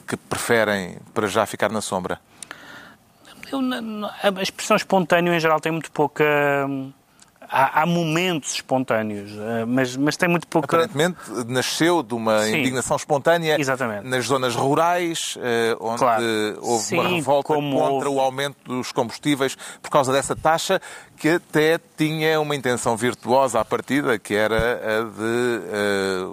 que 0.08 0.16
preferem 0.18 0.98
para 1.14 1.28
já 1.28 1.46
ficar 1.46 1.70
na 1.72 1.82
sombra? 1.82 2.20
Eu, 3.52 3.60
a 4.38 4.42
expressão 4.42 4.76
espontâneo 4.78 5.34
em 5.34 5.40
geral 5.40 5.60
tem 5.60 5.72
muito 5.72 5.92
pouca... 5.92 6.24
hum, 6.68 6.92
Há, 7.54 7.82
há 7.82 7.86
momentos 7.86 8.54
espontâneos, 8.54 9.30
eh, 9.38 9.66
mas, 9.66 9.98
mas 9.98 10.16
tem 10.16 10.30
muito 10.30 10.48
pouca... 10.48 10.68
Aparentemente 10.74 11.18
nasceu 11.48 12.02
de 12.02 12.14
uma 12.14 12.44
Sim. 12.46 12.60
indignação 12.60 12.96
espontânea 12.96 13.60
Exatamente. 13.60 14.08
nas 14.08 14.24
zonas 14.26 14.56
rurais, 14.56 15.38
eh, 15.38 15.76
onde 15.82 15.98
Claro. 16.00 16.24
houve 16.62 16.94
uma 16.96 17.10
Sim, 17.10 17.16
revolta 17.18 17.48
como 17.54 17.78
contra 17.78 18.08
houve. 18.08 18.20
o 18.20 18.22
aumento 18.22 18.56
dos 18.64 18.94
combustíveis 18.94 19.58
por 19.82 19.92
causa 19.92 20.14
dessa 20.14 20.34
taxa, 20.34 20.82
que 21.18 21.28
até 21.28 21.78
tinha 21.98 22.40
uma 22.40 22.56
intenção 22.56 22.96
virtuosa 22.96 23.60
à 23.60 23.66
partida, 23.66 24.18
que 24.18 24.34
era 24.34 24.56
a 25.02 25.04
de 25.04 25.62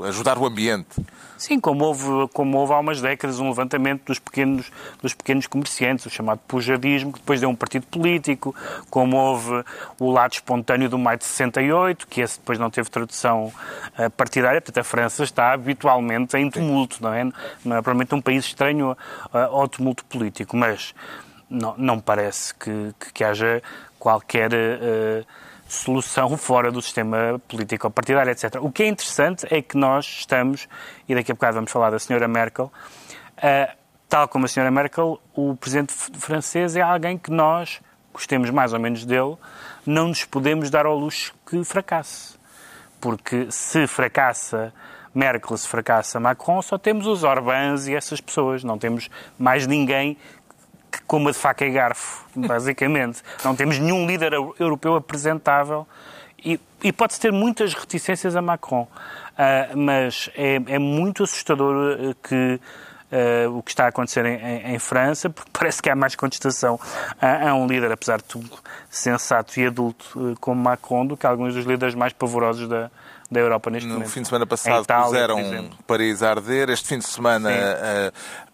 eh, 0.04 0.08
ajudar 0.10 0.38
o 0.38 0.46
ambiente. 0.46 1.04
Sim, 1.38 1.60
como 1.60 1.84
houve, 1.84 2.28
como 2.32 2.58
houve 2.58 2.72
há 2.72 2.80
umas 2.80 3.00
décadas 3.00 3.38
um 3.38 3.48
levantamento 3.48 4.06
dos 4.06 4.18
pequenos, 4.18 4.72
dos 5.00 5.14
pequenos 5.14 5.46
comerciantes, 5.46 6.04
o 6.04 6.10
chamado 6.10 6.40
pujadismo, 6.48 7.12
que 7.12 7.20
depois 7.20 7.40
deu 7.40 7.48
um 7.48 7.54
partido 7.54 7.86
político, 7.86 8.52
como 8.90 9.16
houve 9.16 9.64
o 10.00 10.10
lado 10.10 10.32
espontâneo 10.32 10.88
do 10.88 10.98
maio 10.98 11.16
de 11.16 11.24
68, 11.24 12.08
que 12.08 12.20
esse 12.20 12.40
depois 12.40 12.58
não 12.58 12.68
teve 12.68 12.90
tradução 12.90 13.52
eh, 13.96 14.08
partidária, 14.08 14.60
portanto 14.60 14.78
a 14.78 14.84
França 14.84 15.22
está 15.22 15.52
habitualmente 15.52 16.36
em 16.36 16.50
tumulto, 16.50 17.00
não 17.00 17.14
é? 17.14 17.22
Não 17.64 17.76
é 17.76 17.82
provavelmente 17.82 18.16
um 18.16 18.20
país 18.20 18.44
estranho 18.44 18.98
eh, 19.32 19.38
ao 19.38 19.68
tumulto 19.68 20.04
político, 20.06 20.56
mas 20.56 20.92
não, 21.48 21.72
não 21.78 22.00
parece 22.00 22.52
que, 22.52 22.92
que, 22.98 23.12
que 23.12 23.24
haja 23.24 23.62
qualquer... 23.96 24.52
eh, 24.52 25.24
solução 25.68 26.36
fora 26.36 26.72
do 26.72 26.80
sistema 26.80 27.40
político 27.46 27.90
partidário, 27.90 28.32
etc. 28.32 28.56
O 28.60 28.72
que 28.72 28.82
é 28.82 28.88
interessante 28.88 29.46
é 29.50 29.60
que 29.60 29.76
nós 29.76 30.06
estamos, 30.06 30.66
e 31.06 31.14
daqui 31.14 31.30
a 31.30 31.34
bocado 31.34 31.56
vamos 31.56 31.70
falar 31.70 31.90
da 31.90 31.98
senhora 31.98 32.26
Merkel, 32.26 32.72
ah, 33.36 33.74
tal 34.08 34.26
como 34.26 34.46
a 34.46 34.48
senhora 34.48 34.70
Merkel, 34.70 35.20
o 35.34 35.54
presidente 35.54 35.92
francês 35.92 36.74
é 36.74 36.80
alguém 36.80 37.18
que 37.18 37.30
nós, 37.30 37.80
gostemos 38.12 38.48
mais 38.48 38.72
ou 38.72 38.80
menos 38.80 39.04
dele, 39.04 39.36
não 39.84 40.08
nos 40.08 40.24
podemos 40.24 40.70
dar 40.70 40.86
ao 40.86 40.96
luxo 40.96 41.34
que 41.46 41.62
fracasse. 41.62 42.38
Porque 43.00 43.46
se 43.50 43.86
fracassa 43.86 44.72
Merkel, 45.14 45.56
se 45.56 45.68
fracassa 45.68 46.18
Macron, 46.18 46.62
só 46.62 46.78
temos 46.78 47.06
os 47.06 47.22
Orbáns 47.24 47.86
e 47.86 47.94
essas 47.94 48.20
pessoas, 48.20 48.64
não 48.64 48.78
temos 48.78 49.10
mais 49.38 49.66
ninguém 49.66 50.16
coma 51.06 51.32
de 51.32 51.38
faca 51.38 51.64
e 51.64 51.70
garfo, 51.70 52.24
basicamente. 52.36 53.22
Não 53.44 53.54
temos 53.56 53.78
nenhum 53.78 54.06
líder 54.06 54.32
eu- 54.32 54.54
europeu 54.58 54.94
apresentável 54.96 55.86
e, 56.44 56.60
e 56.82 56.92
pode-se 56.92 57.20
ter 57.20 57.32
muitas 57.32 57.74
reticências 57.74 58.36
a 58.36 58.42
Macron, 58.42 58.86
Ah, 59.36 59.68
mas 59.74 60.28
é, 60.36 60.56
é 60.66 60.78
muito 60.78 61.22
assustador 61.22 61.96
eh, 62.00 62.14
que 62.22 62.60
ah, 63.12 63.48
o 63.50 63.62
que 63.62 63.70
está 63.70 63.84
a 63.84 63.88
acontecer 63.88 64.24
em, 64.26 64.34
em- 64.36 64.74
em 64.74 64.78
França, 64.78 65.30
porque 65.30 65.50
parece 65.56 65.80
que 65.80 65.88
há 65.88 65.94
mais 65.96 66.14
contestação 66.16 66.78
a, 67.20 67.48
a 67.50 67.54
um 67.54 67.66
líder, 67.66 67.90
apesar 67.92 68.18
de 68.18 68.24
tudo, 68.24 68.50
sensato 68.90 69.58
e 69.60 69.66
adulto 69.66 70.36
como 70.40 70.60
Macron, 70.62 71.06
do 71.06 71.16
que 71.16 71.26
alguns 71.26 71.54
dos 71.54 71.64
líderes 71.64 71.94
mais 71.94 72.12
pavorosos 72.12 72.68
da, 72.68 72.90
da 73.30 73.40
Europa 73.40 73.70
neste 73.70 73.86
No 73.86 73.94
momento. 73.94 74.10
fim 74.10 74.22
de 74.22 74.28
semana 74.28 74.44
Em 74.44 74.48
passado 74.48 74.82
Itália, 74.82 75.04
puseram. 75.06 75.70
Paris 75.86 76.22
a 76.22 76.30
arder. 76.30 76.68
Este 76.70 76.88
fim 76.88 76.98
de 76.98 77.06
semana. 77.06 77.50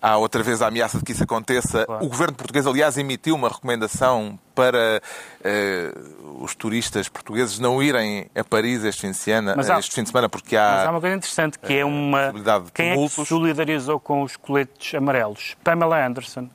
Eh, 0.05 0.09
há 0.09 0.17
outra 0.17 0.43
vez 0.43 0.61
a 0.63 0.69
ameaça 0.69 0.99
de 0.99 1.05
que 1.05 1.13
isso 1.13 1.25
aconteça. 1.25 1.87
Claro. 1.87 2.05
O 2.05 2.09
governo 2.09 2.35
português, 2.35 2.67
aliás, 2.67 2.99
emitiu 2.99 3.35
uma 3.35 3.49
recomendação 3.49 4.39
para 4.55 5.03
eh, 5.43 5.93
os 6.41 6.55
turistas 6.55 7.09
portugueses 7.09 7.59
não 7.59 7.83
irem 7.83 8.31
a 8.35 8.45
Paris 8.45 8.85
este 8.85 9.03
fim 9.03 9.11
de 9.11 9.17
semana, 9.17 9.55
Mas 9.57 9.69
há- 9.69 9.79
este 9.79 9.95
fim 9.95 10.03
de 10.03 10.11
semana 10.11 10.29
porque 10.29 10.57
há... 10.57 10.77
Mas 10.77 10.87
há 10.87 10.91
uma 10.91 11.01
coisa 11.01 11.17
interessante, 11.17 11.59
que 11.59 11.77
é 11.77 11.85
uma... 11.85 12.19
possibilidade 12.19 12.65
de 12.67 12.73
Quem 12.73 12.91
é 12.91 12.95
que 12.97 13.09
se 13.09 13.27
solidarizou 13.27 13.99
com 13.99 14.23
os 14.23 14.37
coletes 14.37 14.95
amarelos? 14.95 15.57
Pamela 15.65 16.07
Anderson. 16.07 16.49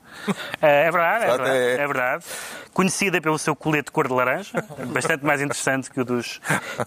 É 0.62 0.86
é 0.88 0.90
verdade, 0.90 1.24
é 1.24 1.28
verdade, 1.28 1.50
é. 1.50 1.72
é 1.74 1.86
verdade. 1.86 2.24
Conhecida 2.72 3.20
pelo 3.20 3.38
seu 3.38 3.54
colete 3.54 3.90
cor 3.90 4.08
de 4.08 4.14
laranja, 4.14 4.64
bastante 4.86 5.24
mais 5.24 5.42
interessante 5.42 5.90
que 5.90 6.00
o 6.00 6.04
dos... 6.04 6.40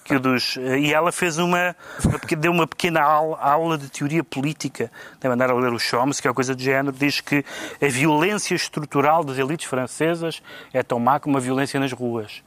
Que 0.03 0.15
o 0.15 0.19
dos 0.19 0.57
e 0.57 0.93
ela 0.93 1.11
fez 1.11 1.37
uma... 1.37 1.75
uma 2.05 2.19
deu 2.37 2.51
uma 2.51 2.65
pequena 2.65 3.01
aula, 3.01 3.37
aula 3.39 3.77
de 3.77 3.89
teoria 3.89 4.23
política. 4.23 4.91
Deve 5.19 5.35
andar 5.35 5.51
a 5.51 5.53
ler 5.53 5.71
o 5.71 5.79
Chomsky, 5.79 6.23
que 6.23 6.27
é 6.27 6.31
uma 6.31 6.35
coisa 6.35 6.52
do 6.55 6.61
género. 6.61 6.95
Diz 6.95 7.21
que 7.21 7.43
a 7.81 7.87
violência 7.87 8.55
estrutural 8.55 9.23
das 9.23 9.37
elites 9.37 9.67
francesas 9.67 10.41
é 10.73 10.83
tão 10.83 10.99
má 10.99 11.19
como 11.19 11.37
a 11.37 11.39
violência 11.39 11.79
nas 11.79 11.91
ruas. 11.91 12.43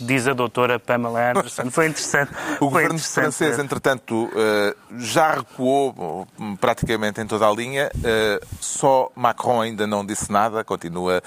Diz 0.00 0.26
a 0.26 0.32
doutora 0.32 0.78
Pamela 0.78 1.30
Anderson. 1.30 1.70
Foi 1.70 1.86
interessante. 1.86 2.32
O 2.54 2.70
Foi 2.70 2.82
governo 2.82 2.94
interessante 2.94 3.22
francês, 3.22 3.58
entretanto, 3.58 4.30
eh, 4.34 4.74
já 4.98 5.34
recuou 5.34 6.26
hum, 6.38 6.56
praticamente 6.56 7.20
em 7.20 7.26
toda 7.26 7.46
a 7.48 7.52
linha. 7.52 7.90
Eh, 8.02 8.40
Só 8.60 9.10
Macron 9.14 9.60
ainda 9.60 9.86
não 9.86 10.04
disse 10.04 10.30
nada, 10.30 10.62
continua 10.62 11.22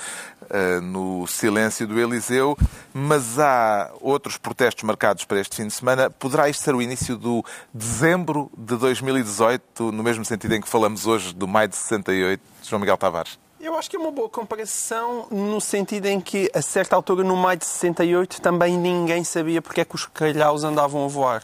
eh, 0.50 0.80
no 0.80 1.28
silêncio 1.28 1.86
do 1.86 2.00
Eliseu. 2.00 2.58
Mas 2.94 3.38
há 3.40 3.92
outros 4.02 4.38
protestos 4.38 4.84
marcados 4.84 5.26
para 5.26 5.40
este 5.40 5.56
fim 5.56 5.68
de 5.68 5.74
semana. 5.74 6.10
Poderá 6.10 6.50
isto 6.50 6.64
ser 6.64 6.76
o 6.76 6.82
início 6.82 7.18
do 7.18 7.44
dezembro 7.74 8.50
de 8.58 8.76
2018, 8.78 9.92
no 9.92 10.04
mesmo 10.04 10.24
sentido 10.24 10.56
em 10.56 10.62
que 10.62 10.68
falamos 10.68 11.06
hoje 11.06 11.34
do 11.34 11.48
maio 11.48 11.68
de 11.68 11.76
68, 11.76 12.42
João 12.64 12.80
Miguel 12.80 12.98
Tavares? 12.98 13.38
Eu 13.60 13.78
acho 13.78 13.90
que 13.90 13.96
é 13.96 14.00
uma 14.00 14.12
boa 14.12 14.30
comparação 14.30 15.26
no 15.32 15.60
sentido 15.60 16.06
em 16.06 16.22
que, 16.22 16.50
a 16.54 16.62
certa 16.62 16.96
altura, 16.96 17.24
no 17.24 17.36
maio 17.36 17.58
de 17.58 17.66
68, 17.66 18.40
também 18.42 18.78
ninguém 18.78 19.24
sabia 19.24 19.62
porque 19.62 19.82
é 19.82 19.86
que 19.86 19.96
os 19.96 20.06
calhaus 20.06 20.64
andavam 20.64 21.04
a 21.06 21.08
voar. 21.08 21.44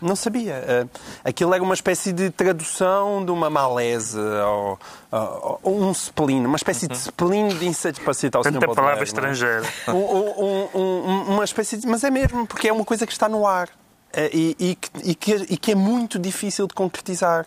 Não 0.00 0.14
sabia. 0.14 0.52
Eh, 0.66 0.86
Aquilo 1.24 1.52
era 1.54 1.62
uma 1.62 1.74
espécie 1.74 2.12
de 2.12 2.30
tradução 2.30 3.24
de 3.24 3.32
uma 3.32 3.50
malese 3.50 4.16
ou, 4.18 4.78
ou- 5.10 5.60
ou 5.62 5.82
um 5.82 5.90
spleen, 5.92 6.44
uma 6.46 6.56
espécie 6.56 6.86
de 6.86 6.96
spleen 6.96 7.48
de 7.48 7.66
insatisfação. 7.66 8.30
Tanta 8.30 8.66
palavra 8.76 9.04
estrangeira. 9.04 9.62
Um- 9.88 9.92
um- 9.94 10.68
um- 10.74 11.22
uma 11.34 11.44
espécie 11.44 11.76
de... 11.78 11.86
Mas 11.88 12.04
é 12.04 12.10
mesmo, 12.10 12.46
porque 12.46 12.68
é 12.68 12.72
uma 12.72 12.84
coisa 12.84 13.06
que 13.06 13.12
está 13.12 13.28
no 13.28 13.44
ar 13.46 13.68
eh, 14.12 14.30
e, 14.32 14.56
e 14.60 14.78
e 15.10 15.14
que- 15.16 15.46
e 15.50 15.56
que 15.56 15.72
é 15.72 15.74
muito 15.74 16.16
difícil 16.18 16.66
de 16.68 16.74
concretizar. 16.74 17.44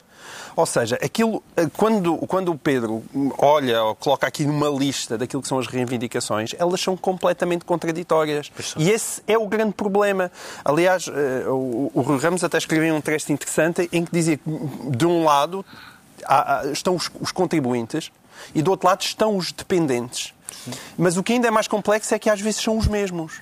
Ou 0.56 0.66
seja, 0.66 0.96
aquilo, 1.02 1.42
eh, 1.56 1.68
quando, 1.78 2.18
quando 2.28 2.52
o 2.52 2.58
Pedro 2.58 3.04
olha 3.38 3.84
ou 3.84 3.96
coloca 3.96 4.28
aqui 4.28 4.46
numa 4.46 4.68
lista 4.70 5.18
daquilo 5.18 5.42
que 5.42 5.48
são 5.48 5.60
as 5.60 5.68
reivindicações, 5.68 6.54
elas 6.58 6.82
são 6.82 6.98
completamente 6.98 7.66
contraditórias. 7.66 8.50
E 8.82 8.90
esse 8.90 9.22
é 9.28 9.38
o 9.38 9.48
grande 9.48 9.74
problema. 9.74 10.32
Aliás, 10.66 11.08
eh, 11.08 11.46
o, 11.48 11.92
o 11.94 12.02
Rui 12.02 12.20
Ramos 12.20 12.44
até 12.44 12.58
escreveu 12.58 12.94
um 12.96 13.02
texto 13.02 13.32
interessante 13.32 13.90
em 13.92 14.04
que 14.06 14.12
dizia 14.12 14.38
que, 14.38 14.44
de 14.96 15.06
um 15.06 15.24
lado, 15.24 15.66
há- 16.26 16.64
estão 16.72 16.96
os, 16.96 17.10
os 17.20 17.32
contribuintes 17.32 18.12
e 18.54 18.62
do 18.62 18.72
outro 18.72 18.88
lado 18.88 19.02
estão 19.02 19.38
os 19.38 19.52
dependentes. 19.52 20.34
Mas 20.98 21.16
o 21.18 21.24
que 21.24 21.34
ainda 21.34 21.48
é 21.48 21.52
mais 21.52 21.68
complexo 21.68 22.14
é 22.14 22.20
que 22.20 22.30
às 22.30 22.42
vezes 22.42 22.62
são 22.62 22.78
os 22.78 22.88
mesmos. 22.88 23.42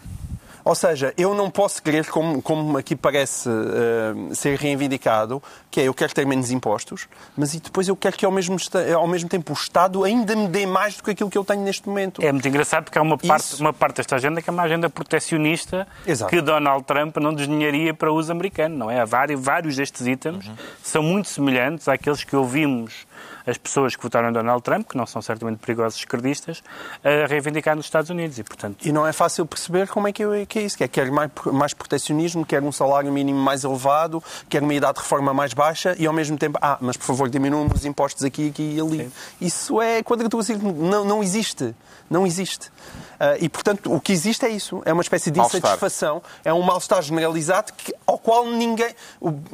Ou 0.69 0.75
seja, 0.75 1.11
eu 1.17 1.33
não 1.33 1.49
posso 1.49 1.81
querer, 1.81 2.05
como, 2.07 2.43
como 2.43 2.77
aqui 2.77 2.95
parece 2.95 3.49
eh, 3.49 4.35
ser 4.35 4.55
reivindicado, 4.59 5.41
que 5.71 5.81
é 5.81 5.85
eu 5.87 5.93
quero 5.95 6.13
ter 6.13 6.27
menos 6.27 6.51
impostos, 6.51 7.07
mas 7.35 7.55
e 7.55 7.59
depois 7.59 7.87
eu 7.87 7.95
quero 7.95 8.15
que 8.15 8.23
ao 8.23 8.31
mesmo, 8.31 8.55
ao 8.95 9.07
mesmo 9.07 9.27
tempo 9.27 9.51
o 9.51 9.55
Estado 9.55 10.03
ainda 10.03 10.35
me 10.35 10.47
dê 10.47 10.67
mais 10.67 10.95
do 10.95 11.03
que 11.03 11.09
aquilo 11.09 11.27
que 11.27 11.37
eu 11.39 11.43
tenho 11.43 11.61
neste 11.63 11.87
momento. 11.89 12.21
É 12.23 12.31
muito 12.31 12.47
engraçado 12.47 12.83
porque 12.83 12.99
há 12.99 13.01
uma 13.01 13.17
parte, 13.17 13.41
Isso. 13.45 13.61
uma 13.63 13.73
parte 13.73 13.95
desta 13.97 14.15
agenda 14.15 14.43
que 14.43 14.49
é 14.49 14.53
uma 14.53 14.61
agenda 14.61 14.87
protecionista 14.91 15.87
Exato. 16.05 16.29
que 16.29 16.39
Donald 16.39 16.83
Trump 16.85 17.17
não 17.17 17.33
desenharia 17.33 17.91
para 17.91 18.11
uso 18.13 18.31
americano, 18.31 18.77
não 18.77 18.91
é? 18.91 18.99
Há 18.99 19.05
vários, 19.05 19.41
vários 19.43 19.75
destes 19.75 20.05
itens 20.05 20.51
são 20.83 21.01
muito 21.01 21.29
semelhantes 21.29 21.87
àqueles 21.87 22.23
que 22.23 22.35
ouvimos 22.35 23.07
as 23.47 23.57
pessoas 23.57 23.95
que 23.95 24.03
votaram 24.03 24.29
em 24.29 24.33
Donald 24.33 24.61
Trump, 24.61 24.87
que 24.87 24.95
não 24.95 25.07
são 25.07 25.21
certamente 25.23 25.57
perigosos 25.57 25.97
esquerdistas, 25.99 26.61
a 27.03 27.25
reivindicar 27.25 27.75
nos 27.75 27.85
Estados 27.85 28.11
Unidos. 28.11 28.37
E, 28.37 28.43
portanto, 28.43 28.85
E 28.85 28.91
não 28.91 29.07
é 29.07 29.11
fácil 29.11 29.43
perceber 29.43 29.87
como 29.87 30.07
é 30.07 30.11
que, 30.11 30.23
eu- 30.23 30.45
que 30.45 30.58
é 30.59 30.63
isso. 30.63 30.77
Que 30.77 30.83
é, 30.83 30.87
quer 30.87 31.11
mais, 31.11 31.31
mais 31.45 31.73
protecionismo, 31.73 32.45
quer 32.45 32.61
um 32.63 32.71
salário 32.71 33.11
mínimo 33.11 33.39
mais 33.39 33.63
elevado, 33.63 34.23
quer 34.47 34.61
uma 34.61 34.73
idade 34.73 34.95
de 34.95 34.99
reforma 35.01 35.33
mais 35.33 35.53
baixa 35.53 35.95
e 35.97 36.05
ao 36.05 36.13
mesmo 36.13 36.37
tempo, 36.37 36.57
ah, 36.61 36.77
mas 36.81 36.97
por 36.97 37.05
favor 37.05 37.29
diminuam 37.29 37.67
os 37.73 37.85
impostos 37.85 38.23
aqui, 38.23 38.49
aqui 38.49 38.75
e 38.75 38.81
ali. 38.81 39.11
Isso 39.39 39.81
é 39.81 40.03
quadratura 40.03 40.43
círculo. 40.43 40.73
Não, 40.73 41.05
não 41.05 41.23
existe. 41.23 41.75
Não 42.09 42.25
existe. 42.25 42.71
Ah, 43.19 43.35
e, 43.39 43.49
portanto, 43.49 43.93
o 43.93 43.99
que 43.99 44.11
existe 44.11 44.45
é 44.45 44.49
isso. 44.49 44.81
É 44.85 44.93
uma 44.93 45.01
espécie 45.01 45.31
de 45.31 45.39
insatisfação. 45.39 46.21
É 46.43 46.53
um 46.53 46.61
mal-estar 46.61 47.01
generalizado 47.01 47.73
que, 47.73 47.93
ao 48.05 48.17
qual 48.17 48.45
ninguém... 48.45 48.93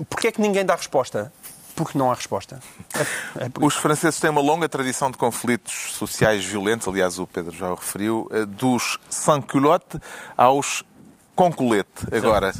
Porquê 0.09 0.27
é 0.27 0.31
que 0.31 0.41
ninguém 0.41 0.65
dá 0.65 0.75
resposta? 0.75 1.31
Porque 1.75 1.97
não 1.97 2.09
há 2.09 2.15
resposta. 2.15 2.59
É, 3.37 3.45
é 3.45 3.51
Os 3.59 3.75
franceses 3.75 4.19
têm 4.19 4.29
uma 4.29 4.41
longa 4.41 4.69
tradição 4.69 5.11
de 5.11 5.17
conflitos 5.17 5.93
sociais 5.93 6.45
violentos, 6.45 6.87
aliás, 6.87 7.19
o 7.19 7.27
Pedro 7.27 7.53
já 7.53 7.69
o 7.69 7.75
referiu, 7.75 8.29
eh, 8.31 8.45
dos 8.45 8.97
sans-culotte 9.09 9.99
aos 10.37 10.85
com 11.36 11.52
colete. 11.52 12.08
Agora, 12.12 12.54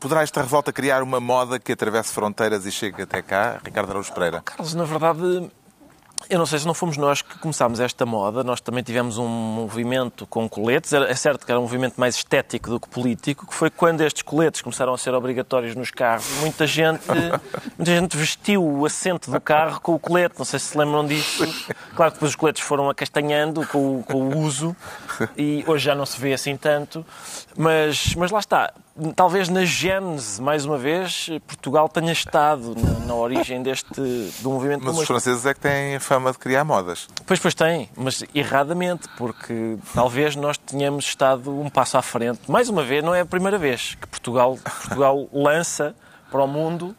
poderá 0.00 0.22
esta 0.22 0.42
revolta 0.42 0.72
criar 0.72 1.02
uma 1.02 1.20
moda 1.20 1.58
que 1.58 1.72
atravesse 1.72 2.12
fronteiras 2.12 2.66
e 2.66 2.72
chegue 2.72 3.02
até 3.02 3.22
cá? 3.22 3.60
Ricardo 3.64 3.90
Araújo 3.90 4.12
Pereira. 4.12 4.42
Carlos, 4.42 4.74
na 4.74 4.84
verdade, 4.84 5.50
eu 6.30 6.38
não 6.38 6.46
sei 6.46 6.58
se 6.58 6.66
não 6.66 6.74
fomos 6.74 6.96
nós 6.96 7.22
que 7.22 7.38
começámos 7.38 7.80
esta 7.80 8.04
moda. 8.06 8.42
Nós 8.44 8.60
também 8.60 8.82
tivemos 8.82 9.18
um 9.18 9.26
movimento 9.26 10.26
com 10.26 10.48
coletes. 10.48 10.92
É 10.92 11.14
certo 11.14 11.44
que 11.44 11.50
era 11.52 11.58
um 11.58 11.62
movimento 11.62 11.94
mais 12.00 12.16
estético 12.16 12.70
do 12.70 12.80
que 12.80 12.88
político, 12.88 13.46
que 13.46 13.54
foi 13.54 13.70
quando 13.70 14.00
estes 14.02 14.22
coletes 14.22 14.62
começaram 14.62 14.92
a 14.94 14.98
ser 14.98 15.14
obrigatórios 15.14 15.74
nos 15.74 15.90
carros. 15.90 16.26
Muita 16.40 16.66
gente, 16.66 17.02
muita 17.76 17.96
gente 17.96 18.16
vestiu 18.16 18.64
o 18.64 18.86
assento 18.86 19.30
do 19.30 19.40
carro 19.40 19.80
com 19.80 19.94
o 19.94 19.98
colete. 19.98 20.34
Não 20.38 20.44
sei 20.44 20.58
se 20.58 20.66
se 20.66 20.78
lembram 20.78 21.06
disso. 21.06 21.44
Claro 21.94 22.10
que 22.12 22.16
depois 22.16 22.30
os 22.30 22.36
coletes 22.36 22.62
foram 22.62 22.88
acastanhando 22.90 23.66
com, 23.68 23.98
o- 23.98 24.02
com 24.02 24.22
o 24.28 24.38
uso 24.38 24.74
e 25.36 25.62
hoje 25.66 25.84
já 25.84 25.94
não 25.94 26.06
se 26.06 26.20
vê 26.20 26.32
assim 26.32 26.56
tanto. 26.56 27.04
Mas, 27.56 28.14
mas 28.14 28.30
lá 28.30 28.38
está. 28.40 28.72
Talvez 29.16 29.48
na 29.48 29.64
gênese, 29.64 30.40
mais 30.40 30.64
uma 30.64 30.78
vez, 30.78 31.28
Portugal 31.48 31.88
tenha 31.88 32.12
estado 32.12 32.76
na, 32.76 33.06
na 33.06 33.14
origem 33.14 33.60
deste 33.60 33.92
do 34.40 34.50
movimento 34.50 34.84
Mas 34.84 34.98
os 34.98 35.06
franceses 35.06 35.44
é 35.44 35.52
que 35.52 35.58
têm 35.58 35.96
a 35.96 36.00
fama 36.00 36.30
de 36.30 36.38
criar 36.38 36.62
modas. 36.62 37.08
Pois, 37.26 37.40
pois 37.40 37.54
tem, 37.54 37.88
mas 37.96 38.22
erradamente, 38.32 39.08
porque 39.16 39.76
talvez 39.92 40.36
nós 40.36 40.56
tenhamos 40.56 41.06
estado 41.06 41.50
um 41.50 41.68
passo 41.68 41.98
à 41.98 42.02
frente. 42.02 42.48
Mais 42.48 42.68
uma 42.68 42.84
vez, 42.84 43.02
não 43.02 43.12
é 43.12 43.22
a 43.22 43.26
primeira 43.26 43.58
vez 43.58 43.96
que 44.00 44.06
Portugal, 44.06 44.56
Portugal 44.62 45.28
lança 45.34 45.92
para 46.30 46.44
o 46.44 46.46
mundo 46.46 46.94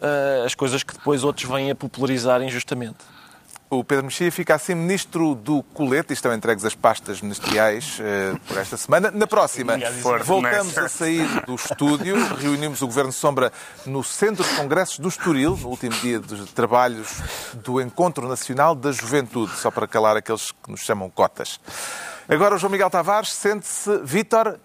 eh, 0.00 0.44
as 0.46 0.54
coisas 0.54 0.82
que 0.82 0.94
depois 0.94 1.24
outros 1.24 1.48
vêm 1.48 1.70
a 1.70 1.74
popularizar 1.74 2.40
injustamente. 2.42 2.98
O 3.72 3.84
Pedro 3.84 4.06
Mexia 4.06 4.32
fica 4.32 4.56
assim 4.56 4.74
ministro 4.74 5.36
do 5.36 5.62
colete 5.62 6.10
e 6.10 6.14
estão 6.14 6.34
entregues 6.34 6.64
as 6.64 6.74
pastas 6.74 7.22
ministeriais 7.22 7.98
eh, 8.00 8.34
por 8.48 8.58
esta 8.58 8.76
semana. 8.76 9.12
Na 9.12 9.28
próxima, 9.28 9.78
voltamos 10.24 10.76
a 10.76 10.88
sair 10.88 11.24
do 11.46 11.54
estúdio. 11.54 12.16
Reunimos 12.34 12.82
o 12.82 12.86
Governo 12.88 13.12
Sombra 13.12 13.52
no 13.86 14.02
Centro 14.02 14.42
de 14.42 14.56
Congressos 14.56 14.98
do 14.98 15.08
Estoril, 15.08 15.56
no 15.56 15.68
último 15.68 15.94
dia 16.00 16.18
dos 16.18 16.50
trabalhos 16.50 17.22
do 17.62 17.80
Encontro 17.80 18.26
Nacional 18.26 18.74
da 18.74 18.90
Juventude, 18.90 19.56
só 19.56 19.70
para 19.70 19.86
calar 19.86 20.16
aqueles 20.16 20.50
que 20.50 20.68
nos 20.68 20.80
chamam 20.80 21.08
cotas. 21.08 21.60
Agora 22.28 22.56
o 22.56 22.58
João 22.58 22.72
Miguel 22.72 22.90
Tavares 22.90 23.30
sente-se 23.32 23.98
Vítor 23.98 24.58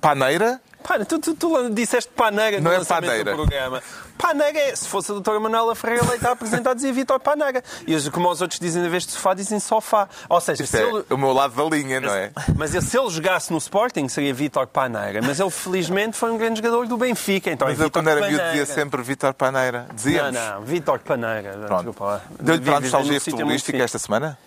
Paneira. 0.00 0.60
Pá, 0.86 1.02
tu, 1.02 1.18
tu, 1.18 1.34
tu 1.34 1.70
disseste 1.70 2.10
paneira 2.14 2.58
no 2.58 2.64
Não 2.64 2.72
é 2.72 2.78
lançamento 2.78 3.08
paneira. 3.08 3.30
do 3.30 3.36
programa. 3.38 3.82
Paneira 4.18 4.58
é, 4.58 4.76
se 4.76 4.86
fosse 4.86 5.10
a 5.10 5.14
doutora 5.14 5.40
Manuela 5.40 5.74
Ferreira 5.74 6.04
Leite 6.08 6.26
a 6.26 6.32
apresentar, 6.32 6.74
dizia 6.74 6.92
Vitor 6.92 7.18
Paneira. 7.18 7.64
E 7.86 7.94
os, 7.94 8.06
como 8.10 8.30
os 8.30 8.40
outros 8.42 8.60
dizem, 8.60 8.84
em 8.84 8.88
vez 8.88 9.06
de 9.06 9.12
sofá, 9.12 9.32
dizem 9.32 9.58
sofá. 9.58 10.08
Ou 10.28 10.40
seja, 10.42 10.62
Isto 10.62 10.76
se 10.76 10.82
é 10.82 10.86
ele, 10.86 11.04
o 11.10 11.16
meu 11.16 11.32
lado 11.32 11.54
da 11.56 11.76
linha, 11.76 12.00
não 12.00 12.14
é? 12.14 12.30
mas 12.54 12.70
se 12.70 12.98
ele 12.98 13.08
jogasse 13.10 13.50
no 13.50 13.58
Sporting, 13.58 14.06
seria 14.08 14.32
Vitor 14.34 14.66
Paneira. 14.66 15.20
Mas 15.22 15.40
ele, 15.40 15.50
felizmente, 15.50 16.16
foi 16.16 16.30
um 16.30 16.36
grande 16.36 16.56
jogador 16.58 16.86
do 16.86 16.96
Benfica. 16.98 17.50
Então 17.50 17.66
Mas 17.66 17.80
é 17.80 17.84
eu, 17.84 17.90
quando 17.90 18.08
era 18.10 18.26
miúdo, 18.26 18.44
dizia 18.44 18.66
sempre 18.66 19.02
Vítor 19.02 19.32
Paneira. 19.34 19.86
Não, 19.88 19.94
Dizíamos. 19.94 20.34
não, 20.34 20.60
Vitor 20.62 20.98
Paneira. 21.00 21.52
Pronto. 21.66 21.94
Deu-lhe 22.40 22.60
para 22.62 22.76
a 22.76 22.80
nostalgia 22.80 23.20
futebolística 23.20 23.82
esta 23.82 23.98
semana? 23.98 24.38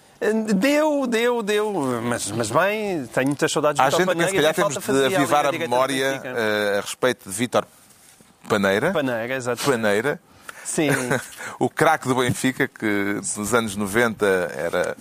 Deu, 0.56 1.06
deu, 1.08 1.44
deu. 1.44 1.74
Mas, 2.04 2.32
mas 2.32 2.50
bem, 2.50 3.06
tenho 3.08 3.28
muitas 3.28 3.52
saudades 3.52 3.76
de 3.78 3.82
Há 3.82 3.90
Vitor 3.90 4.00
gente 4.00 4.08
que 4.10 4.14
Paneira. 4.16 4.30
se 4.30 4.36
calhar 4.36 4.54
temos 4.56 5.02
de 5.10 5.16
avivar 5.16 5.46
a 5.46 5.52
memória 5.52 6.22
eh, 6.24 6.76
a 6.80 6.82
respeito 6.82 7.30
de 7.30 7.36
Vítor 7.36 7.66
Paneira. 8.50 8.92
Paneira, 8.92 9.36
exato. 9.36 9.64
Paneira. 9.64 10.20
Sim. 10.64 10.90
O 11.60 11.70
craque 11.70 12.08
do 12.08 12.16
Benfica, 12.16 12.68
que 12.68 13.20
nos 13.38 13.54
anos 13.54 13.76
90 13.76 14.26
era 14.26 14.98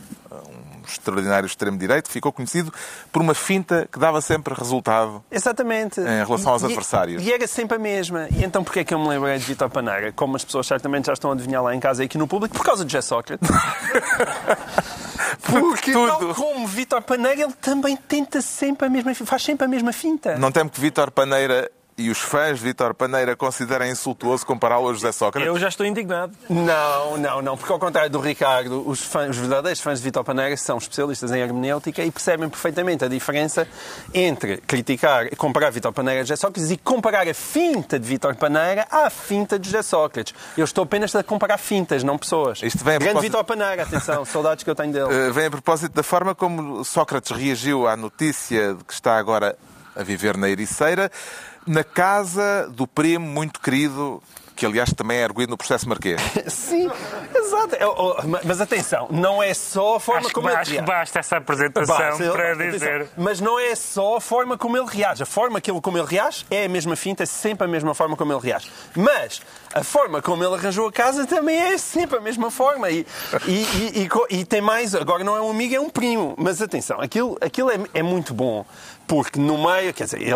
extraordinário 0.93 1.47
extremo-direito, 1.47 2.09
ficou 2.11 2.33
conhecido 2.33 2.73
por 3.13 3.23
uma 3.23 3.35
finta 3.35 3.89
que 3.91 3.99
dava 3.99 4.21
sempre 4.21 4.55
resultado. 4.55 5.23
Exatamente. 5.31 6.01
Em 6.01 6.25
relação 6.25 6.53
aos 6.53 6.63
E- 6.63 6.67
adversários. 6.67 7.23
E 7.25 7.33
era 7.33 7.47
sempre 7.47 7.77
a 7.77 7.79
mesma. 7.81 8.29
E 8.31 8.45
então 8.45 8.63
porquê 8.65 8.81
é 8.81 8.85
que 8.85 8.95
eu 8.95 8.99
me 8.99 9.09
lembrei 9.09 9.39
de 9.39 9.45
Vitor 9.45 9.69
Paneira? 9.71 10.13
Como 10.13 10.37
as 10.37 10.45
pessoas 10.45 10.67
certamente 10.67 11.07
já 11.07 11.13
estão 11.13 11.31
a 11.31 11.35
adivinhar 11.35 11.63
lá 11.63 11.75
em 11.75 11.81
casa 11.81 12.03
e 12.03 12.07
aqui 12.07 12.19
no 12.19 12.27
público, 12.27 12.55
por 12.57 12.65
causa 12.65 12.85
de 12.85 12.93
José 12.93 13.03
Sócrates. 13.03 13.49
Porque, 15.43 15.93
Tudo. 15.93 16.07
tal 16.09 16.35
como 16.35 16.67
Vítor 16.67 17.03
Paneira, 17.03 17.43
ele 17.43 17.53
também 17.61 17.97
tenta 17.97 18.41
sempre 18.41 18.87
a 18.87 18.91
mesma 18.91 19.15
faz 19.15 19.43
sempre 19.43 19.65
a 19.65 19.69
mesma 19.69 19.93
finta. 19.93 20.37
Não 20.37 20.51
temo 20.53 20.71
que 20.71 20.81
Vítor 20.81 21.11
Paneira 21.11 21.71
e 21.99 22.11
os 22.11 22.19
fãs 22.19 22.59
de 22.59 22.65
Vítor 22.65 22.93
Paneira 22.95 23.35
considerem 23.35 23.91
insultuoso 23.91 24.45
compará-lo 24.45 24.89
a 24.89 24.93
José 24.93 25.11
Sócrates. 25.13 25.47
Eu 25.49 25.59
já 25.59 25.69
estou 25.69 25.87
indignado. 25.87 26.33
Não, 26.49 27.17
não, 27.17 27.41
não, 27.41 27.57
porque 27.57 27.73
ao 27.73 27.79
contrário 27.79 28.11
do 28.11 28.21
Ricardo, 28.21 28.87
os, 28.87 29.01
fãs, 29.03 29.31
os 29.31 29.37
verdadeiros 29.39 29.81
fãs 29.81 29.99
de 30.01 30.05
Vitor 30.05 30.23
Paneira 30.23 30.57
são 30.57 30.77
especialistas 30.77 31.33
em 31.33 31.39
hermenêutica 31.41 32.05
e 32.05 32.11
percebem 32.11 32.49
perfeitamente 32.51 33.05
a 33.05 33.09
diferença 33.09 33.67
entre 34.13 34.59
criticar, 34.59 35.35
comparar 35.37 35.71
Vitor 35.71 35.93
Paneira 35.93 36.21
a 36.21 36.25
José 36.25 36.37
Sócrates 36.37 36.71
e 36.71 36.77
comparar 36.77 37.27
a 37.27 37.35
finta 37.35 37.99
de 37.99 38.07
Vitor 38.07 38.35
Paneira 38.37 38.87
à 38.91 39.09
finta 39.09 39.59
de 39.59 39.67
José 39.71 39.83
Sócrates. 39.83 40.35
Eu 40.57 40.65
estou 40.65 40.85
apenas 40.85 41.15
a 41.15 41.23
comparar 41.23 41.57
fintas, 41.59 42.03
não 42.03 42.19
pessoas. 42.19 42.61
Isto 42.63 42.85
vem 42.85 42.97
a 42.97 42.99
Grande 42.99 43.13
propósito- 43.15 43.33
Vitor 43.33 43.45
Paneira, 43.45 43.83
atenção, 43.83 44.25
saudades 44.27 44.63
que 44.63 44.69
eu 44.71 44.75
tenho 44.75 44.93
dele. 44.93 45.07
Uh, 45.31 45.33
vem 45.33 45.47
a 45.47 45.51
propósito 45.51 45.93
da 45.95 46.03
forma 46.03 46.35
como 46.35 46.85
Sócrates 46.85 47.31
reagiu 47.31 47.89
à 47.89 47.97
notícia 47.97 48.75
de 48.75 48.85
que 48.85 48.93
está 48.93 49.17
agora 49.17 49.57
a 49.95 50.03
viver 50.03 50.37
na 50.37 50.47
Ericeira, 50.51 51.11
na 51.67 51.83
casa 51.83 52.69
do 52.71 52.87
primo 52.87 53.27
muito 53.27 53.61
querido, 53.61 54.23
que 54.57 54.67
aliás 54.67 54.93
também 54.93 55.19
é 55.19 55.25
arguído 55.25 55.51
no 55.51 55.57
processo 55.57 55.89
marquês. 55.89 56.21
Sim, 56.49 56.91
exato. 57.35 57.77
É, 57.77 57.87
oh, 57.87 58.17
Mas 58.45 58.61
atenção, 58.61 59.07
não 59.11 59.43
é 59.43 59.53
só 59.55 59.97
a 59.97 60.01
forma 60.01 60.21
Acho, 60.21 60.29
que, 60.29 60.35
como 60.35 60.49
ele 60.49 60.57
acho 60.57 60.71
que 60.71 60.77
reage. 60.77 60.87
basta 60.91 61.19
essa 61.19 61.37
apresentação 61.37 61.97
Basta, 61.97 62.31
para 62.33 62.55
dizer. 62.55 63.09
Mas 63.17 63.41
não 63.41 63.59
é 63.59 63.75
só 63.75 64.17
a 64.17 64.21
forma 64.21 64.57
como 64.59 64.77
ele 64.77 64.87
reage. 64.89 65.23
A 65.23 65.27
forma 65.27 65.61
que 65.61 65.71
ele, 65.71 65.81
como 65.81 65.99
ele 65.99 66.07
reage 66.07 66.45
é 66.51 66.65
a 66.65 66.69
mesma 66.69 66.97
finta, 66.97 67.23
é 67.23 67.27
sempre 67.27 67.67
a 67.67 67.69
mesma 67.69 67.95
forma 67.95 68.17
como 68.17 68.33
ele 68.33 68.41
reage. 68.41 68.71
Mas 68.95 69.41
a 69.75 69.85
forma 69.85 70.23
como 70.23 70.43
ele 70.43 70.55
arranjou 70.55 70.89
a 70.89 70.93
casa 70.93 71.27
também 71.27 71.57
é 71.59 71.77
sempre 71.79 72.17
a 72.17 72.21
mesma 72.21 72.51
forma. 72.51 72.91
E, 72.91 73.07
e, 73.47 73.53
e- 73.53 74.09
e 74.31 74.37
e 74.41 74.45
tem 74.45 74.61
mais, 74.61 74.95
agora 74.95 75.23
não 75.23 75.37
é 75.37 75.41
um 75.43 75.51
amigo, 75.51 75.75
é 75.75 75.81
um 75.81 75.91
primo. 75.91 76.35
Mas 76.39 76.63
atenção, 76.63 77.01
aquilo, 77.01 77.37
aquilo 77.41 77.71
é, 77.71 77.79
é 77.95 78.03
muito 78.03 78.33
bom. 78.33 78.65
Porque 79.07 79.39
no 79.39 79.57
meio, 79.57 79.95
quer 79.95 80.05
dizer, 80.05 80.21
ele, 80.21 80.33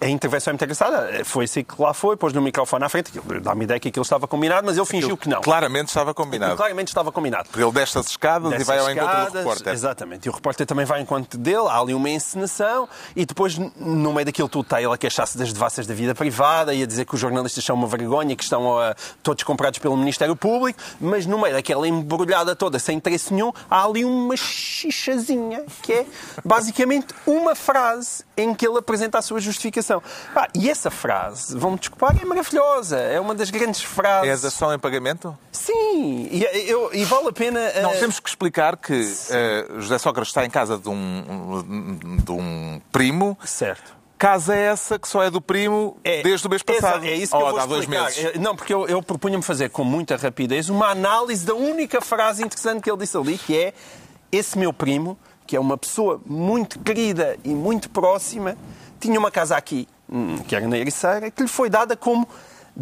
a, 0.00 0.04
a 0.04 0.08
intervenção 0.08 0.50
é 0.50 0.52
muito 0.52 0.62
engraçada. 0.64 1.24
Foi 1.24 1.44
assim 1.46 1.64
que 1.64 1.74
lá 1.80 1.92
foi, 1.92 2.16
pôs 2.16 2.32
no 2.32 2.40
microfone 2.40 2.84
à 2.84 2.88
frente. 2.88 3.08
Aquilo 3.08 3.24
Dá-me 3.38 3.64
ideia 3.64 3.78
que 3.78 3.88
aquilo 3.88 4.02
estava 4.02 4.26
combinado, 4.26 4.66
mas 4.66 4.76
ele 4.76 4.86
fingiu 4.86 5.16
que 5.16 5.28
não. 5.28 5.40
Claramente 5.40 5.88
estava 5.88 6.12
combinado. 6.12 6.56
Claramente 6.56 6.88
estava 6.88 7.12
combinado. 7.12 7.48
Ele 7.54 7.70
desce 7.70 7.98
as 7.98 8.06
escadas 8.08 8.48
e 8.48 8.58
Dessas 8.58 8.66
vai 8.66 8.78
ao 8.78 8.90
encontro 8.90 9.06
do 9.06 9.18
escadas, 9.18 9.44
repórter. 9.44 9.72
Exatamente. 9.72 10.26
E 10.26 10.30
o 10.30 10.32
repórter 10.32 10.66
também 10.66 10.84
vai 10.84 10.98
ao 10.98 11.02
encontro 11.02 11.38
dele, 11.38 11.68
há 11.68 11.78
ali 11.78 11.94
uma 11.94 12.08
encenação, 12.08 12.88
e 13.14 13.24
depois, 13.24 13.58
no 13.58 14.12
meio 14.12 14.24
daquilo 14.24 14.48
tudo, 14.48 14.62
está 14.62 14.82
ele 14.82 14.92
a 14.92 14.96
queixar-se 14.96 15.36
das 15.38 15.52
devassas 15.52 15.86
da 15.86 15.94
vida 15.94 16.14
privada 16.14 16.74
e 16.74 16.82
a 16.82 16.86
dizer 16.86 17.04
que 17.04 17.14
os 17.14 17.20
jornalistas 17.20 17.64
são 17.64 17.76
uma 17.76 17.86
vergonha, 17.86 18.34
que 18.34 18.42
estão 18.42 18.78
ah, 18.78 18.94
todos 19.22 19.44
comprados 19.44 19.78
pelo 19.78 19.96
Ministério 19.96 20.34
Público, 20.34 20.80
mas 21.00 21.26
no 21.26 21.38
meio 21.38 21.54
daquela 21.54 21.86
embrulhada 21.86 22.56
toda, 22.56 22.78
sem 22.78 22.96
interesse 22.96 23.32
nenhum, 23.32 23.52
há 23.68 23.84
ali 23.84 24.04
uma 24.04 24.36
xichazinha, 24.36 25.64
que 25.82 25.92
é 25.92 26.06
basicamente 26.44 27.14
uma 27.26 27.54
frase 27.54 28.24
em 28.36 28.54
que 28.54 28.66
ele 28.66 28.78
apresenta 28.78 29.18
a 29.18 29.22
sua 29.22 29.40
justificação. 29.40 30.02
Pá, 30.32 30.48
e 30.54 30.70
essa 30.70 30.90
frase, 30.90 31.56
vão-me 31.56 31.78
desculpar, 31.78 32.16
é 32.20 32.24
maravilhosa. 32.24 32.96
É 32.96 33.19
uma 33.20 33.34
das 33.34 33.50
grandes 33.50 33.82
frases. 33.82 34.28
É 34.28 34.32
a 34.32 34.36
dação 34.36 34.72
em 34.74 34.78
pagamento? 34.78 35.36
Sim, 35.52 36.28
e, 36.30 36.44
eu- 36.68 36.90
e 36.92 37.04
vale 37.04 37.28
a 37.28 37.32
pena. 37.32 37.60
ah, 37.76 37.80
Não, 37.82 37.90
temos 37.98 38.18
que 38.20 38.28
explicar 38.28 38.76
que 38.76 38.92
eh, 39.30 39.66
José 39.78 39.98
Sócrates 39.98 40.30
está 40.30 40.44
em 40.44 40.50
casa 40.50 40.78
de 40.78 40.88
um, 40.88 42.18
de 42.24 42.32
um 42.32 42.80
primo. 42.92 43.36
Certo. 43.44 43.98
Casa 44.18 44.54
essa 44.54 44.98
que 44.98 45.08
só 45.08 45.22
é 45.22 45.30
do 45.30 45.40
primo 45.40 45.96
desde 46.22 46.46
o 46.46 46.50
mês 46.50 46.62
passado. 46.62 47.04
Exa- 47.04 47.14
É 47.14 47.16
isso 47.16 47.32
que 47.32 47.36
Ou 47.42 47.48
eu 47.48 47.52
vou 47.54 47.60
há 47.60 47.66
dois 47.66 47.86
meses. 47.86 48.18
É, 48.22 48.38
Não, 48.38 48.54
porque 48.54 48.72
eu, 48.74 48.86
eu 48.86 49.02
propunha-me 49.02 49.42
fazer 49.42 49.70
com 49.70 49.82
muita 49.82 50.14
rapidez 50.16 50.68
uma 50.68 50.88
análise 50.88 51.46
da 51.46 51.54
única 51.54 52.02
frase 52.02 52.42
interessante 52.44 52.82
que 52.82 52.90
ele 52.90 52.98
disse 52.98 53.16
ali, 53.16 53.38
que 53.38 53.56
é 53.56 53.72
esse 54.30 54.58
meu 54.58 54.74
primo, 54.74 55.18
que 55.46 55.56
é 55.56 55.60
uma 55.60 55.78
pessoa 55.78 56.20
muito 56.26 56.78
querida 56.80 57.38
e 57.42 57.48
muito 57.48 57.88
próxima, 57.88 58.56
tinha 59.00 59.18
uma 59.18 59.30
casa 59.30 59.56
aqui, 59.56 59.88
hum, 60.06 60.36
que 60.46 60.54
era 60.54 60.68
na 60.68 60.76
Ericeira, 60.76 61.30
que 61.30 61.40
lhe 61.42 61.48
foi 61.48 61.70
dada 61.70 61.96
como 61.96 62.28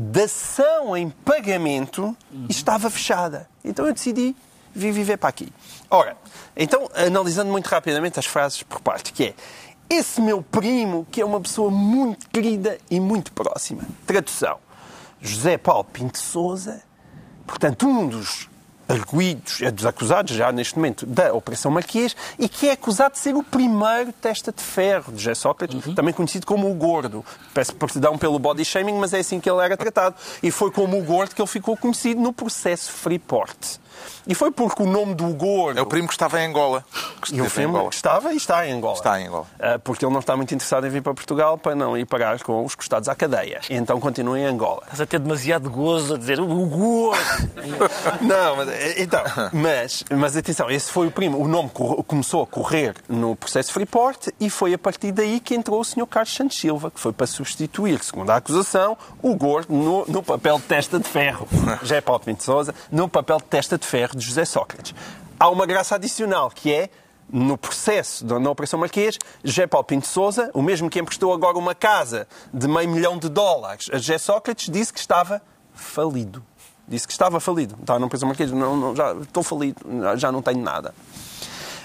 dação 0.01 0.97
em 0.97 1.11
pagamento 1.11 2.17
e 2.49 2.53
estava 2.53 2.89
fechada. 2.89 3.49
Então 3.65 3.85
eu 3.85 3.93
decidi 3.93 4.37
vir 4.73 4.93
viver 4.93 5.17
para 5.17 5.29
aqui. 5.29 5.53
Ora, 5.91 6.17
então, 6.57 6.89
analisando 6.95 7.51
muito 7.51 7.67
rapidamente 7.67 8.17
as 8.17 8.27
frases 8.27 8.63
por 8.63 8.81
parte, 8.81 9.13
que 9.13 9.25
é 9.25 9.35
esse 9.91 10.21
meu 10.21 10.41
primo, 10.41 11.05
que 11.11 11.21
é 11.21 11.25
uma 11.25 11.41
pessoa 11.41 11.69
muito 11.69 12.31
querida 12.31 12.79
e 12.89 13.01
muito 13.01 13.33
próxima. 13.33 13.83
Tradução. 14.07 14.59
José 15.21 15.59
Paulo 15.59 15.83
Pinto 15.83 16.19
Souza, 16.19 16.81
portanto, 17.45 17.89
um 17.89 18.07
dos 18.07 18.48
arguídos, 18.89 19.61
é 19.61 19.71
dos 19.71 19.85
acusados 19.85 20.35
já 20.35 20.51
neste 20.51 20.77
momento 20.77 21.05
da 21.05 21.33
Operação 21.35 21.71
Marquês 21.71 22.17
e 22.39 22.49
que 22.49 22.69
é 22.69 22.73
acusado 22.73 23.13
de 23.13 23.19
ser 23.19 23.37
o 23.37 23.43
primeiro 23.43 24.13
testa 24.13 24.51
de 24.51 24.63
ferro 24.63 25.13
de 25.13 25.19
José 25.19 25.35
Sócrates, 25.35 25.95
também 25.95 26.15
conhecido 26.15 26.47
como 26.47 26.71
o 26.71 26.75
Gordo. 26.75 27.25
Peço 27.53 27.75
perdão 27.75 28.17
pelo 28.17 28.39
body 28.39 28.65
shaming, 28.65 28.95
mas 28.95 29.13
é 29.13 29.19
assim 29.19 29.39
que 29.39 29.51
ele 29.51 29.63
era 29.63 29.77
tratado. 29.77 30.17
E 30.43 30.51
foi 30.51 30.71
como 30.71 30.99
o 30.99 31.03
Gordo 31.03 31.35
que 31.35 31.43
ele 31.43 31.49
ficou 31.49 31.77
conhecido 31.77 32.21
no 32.21 32.33
processo 32.33 32.91
Freeport. 32.91 33.79
E 34.27 34.35
foi 34.35 34.51
porque 34.51 34.83
o 34.83 34.87
nome 34.87 35.15
do 35.15 35.27
Gordo... 35.35 35.79
É 35.79 35.83
o 35.83 35.87
primo 35.87 36.07
que 36.09 36.15
estava 36.15 36.41
em 36.41 36.47
Angola. 36.49 36.85
Que 37.23 37.35
E 37.35 37.41
o 37.41 37.49
filme 37.49 37.75
Angola. 37.75 37.91
estava 37.93 38.33
e 38.33 38.37
está 38.37 38.67
em 38.67 38.73
Angola. 38.73 38.95
Está 38.95 39.21
em 39.21 39.27
Angola. 39.27 39.47
Ah, 39.59 39.79
Porque 39.79 40.05
ele 40.05 40.13
não 40.13 40.21
está 40.21 40.37
muito 40.37 40.55
interessado 40.55 40.87
em 40.87 40.91
vir 40.91 41.03
para 41.03 41.15
Portugal 41.15 41.57
para 41.59 41.75
não 41.75 41.97
ir 41.97 42.05
parar 42.07 42.41
com 42.43 42.65
os 42.65 42.75
costados 42.75 43.09
à 43.09 43.15
cadeia. 43.15 43.61
E 43.69 43.75
então 43.75 43.99
continua 44.01 44.39
em 44.39 44.45
Angola. 44.45 44.83
Estás 44.85 45.01
a 45.01 45.07
ter 45.07 45.19
demasiado 45.19 45.71
gozo 45.71 46.15
a 46.15 46.19
dizer 46.19 46.41
o 46.41 46.47
gordo. 46.47 47.19
Não, 48.21 48.57
mas, 48.57 48.69
então, 48.99 49.23
mas, 49.53 50.05
mas 50.11 50.37
atenção, 50.37 50.71
esse 50.71 50.91
foi 50.91 51.07
o 51.07 51.11
primo. 51.11 51.39
O 51.39 51.47
nome 51.49 51.71
começou 52.07 52.43
a 52.43 52.47
correr 52.47 52.95
no 53.09 53.37
processo 53.37 53.73
Freeport 53.73 54.29
e 54.41 54.51
foi 54.51 54.75
a 54.75 54.79
partir 54.79 55.13
daí 55.13 55.41
que 55.41 55.55
entrou 55.55 55.81
o 55.81 55.85
Sr. 55.85 56.07
Carlos 56.07 56.35
Santos 56.35 56.59
Silva, 56.59 56.91
que 56.91 57.01
foi 57.01 57.13
para 57.13 57.27
substituir, 57.27 58.03
segundo 58.03 58.31
a 58.31 58.37
acusação, 58.37 58.97
o 59.23 59.35
Gordo 59.37 59.73
no, 59.73 60.05
no 60.07 60.23
papel 60.23 60.57
de 60.59 60.65
testa 60.65 60.99
de 60.99 61.09
ferro. 61.09 61.47
José 61.81 62.01
Paulo 62.01 62.21
Pinto 62.21 62.39
de 62.39 62.45
Sousa, 62.45 62.75
no 62.91 63.09
papel 63.09 63.39
de 63.39 63.45
testa 63.45 63.78
de 63.79 63.87
ferro 63.87 64.17
de 64.17 64.25
José 64.25 64.45
Sócrates. 64.45 64.95
Há 65.39 65.49
uma 65.49 65.67
graça 65.67 65.95
adicional 65.95 66.51
que 66.51 66.73
é. 66.73 66.91
No 67.31 67.59
processo 67.59 68.25
da 68.25 68.41
na 68.41 68.51
Operação 68.51 68.81
Marquês, 68.81 69.19
José 69.45 69.67
Paulo 69.67 69.85
Pinto 69.85 70.07
de 70.07 70.09
Sousa, 70.09 70.51
o 70.55 70.63
mesmo 70.63 70.89
que 70.89 70.99
emprestou 70.99 71.31
agora 71.35 71.59
uma 71.59 71.75
casa 71.75 72.27
de 72.55 72.67
meio 72.67 72.89
milhão 72.89 73.19
de 73.19 73.29
dólares 73.29 73.91
a 73.93 73.99
José 73.99 74.17
Sócrates, 74.17 74.71
disse 74.73 74.91
que 74.91 74.99
estava 74.99 75.43
falido. 75.75 76.43
Disse 76.89 77.07
que 77.07 77.13
estava 77.13 77.39
falido. 77.39 77.77
Estava 77.79 77.99
numa 77.99 78.07
Operação 78.07 78.29
Marquês, 78.29 78.51
não, 78.51 78.75
não, 78.75 78.97
já 78.97 79.13
estou 79.13 79.43
falido, 79.43 79.79
já 80.17 80.33
não 80.33 80.41
tenho 80.41 80.63
nada. 80.63 80.95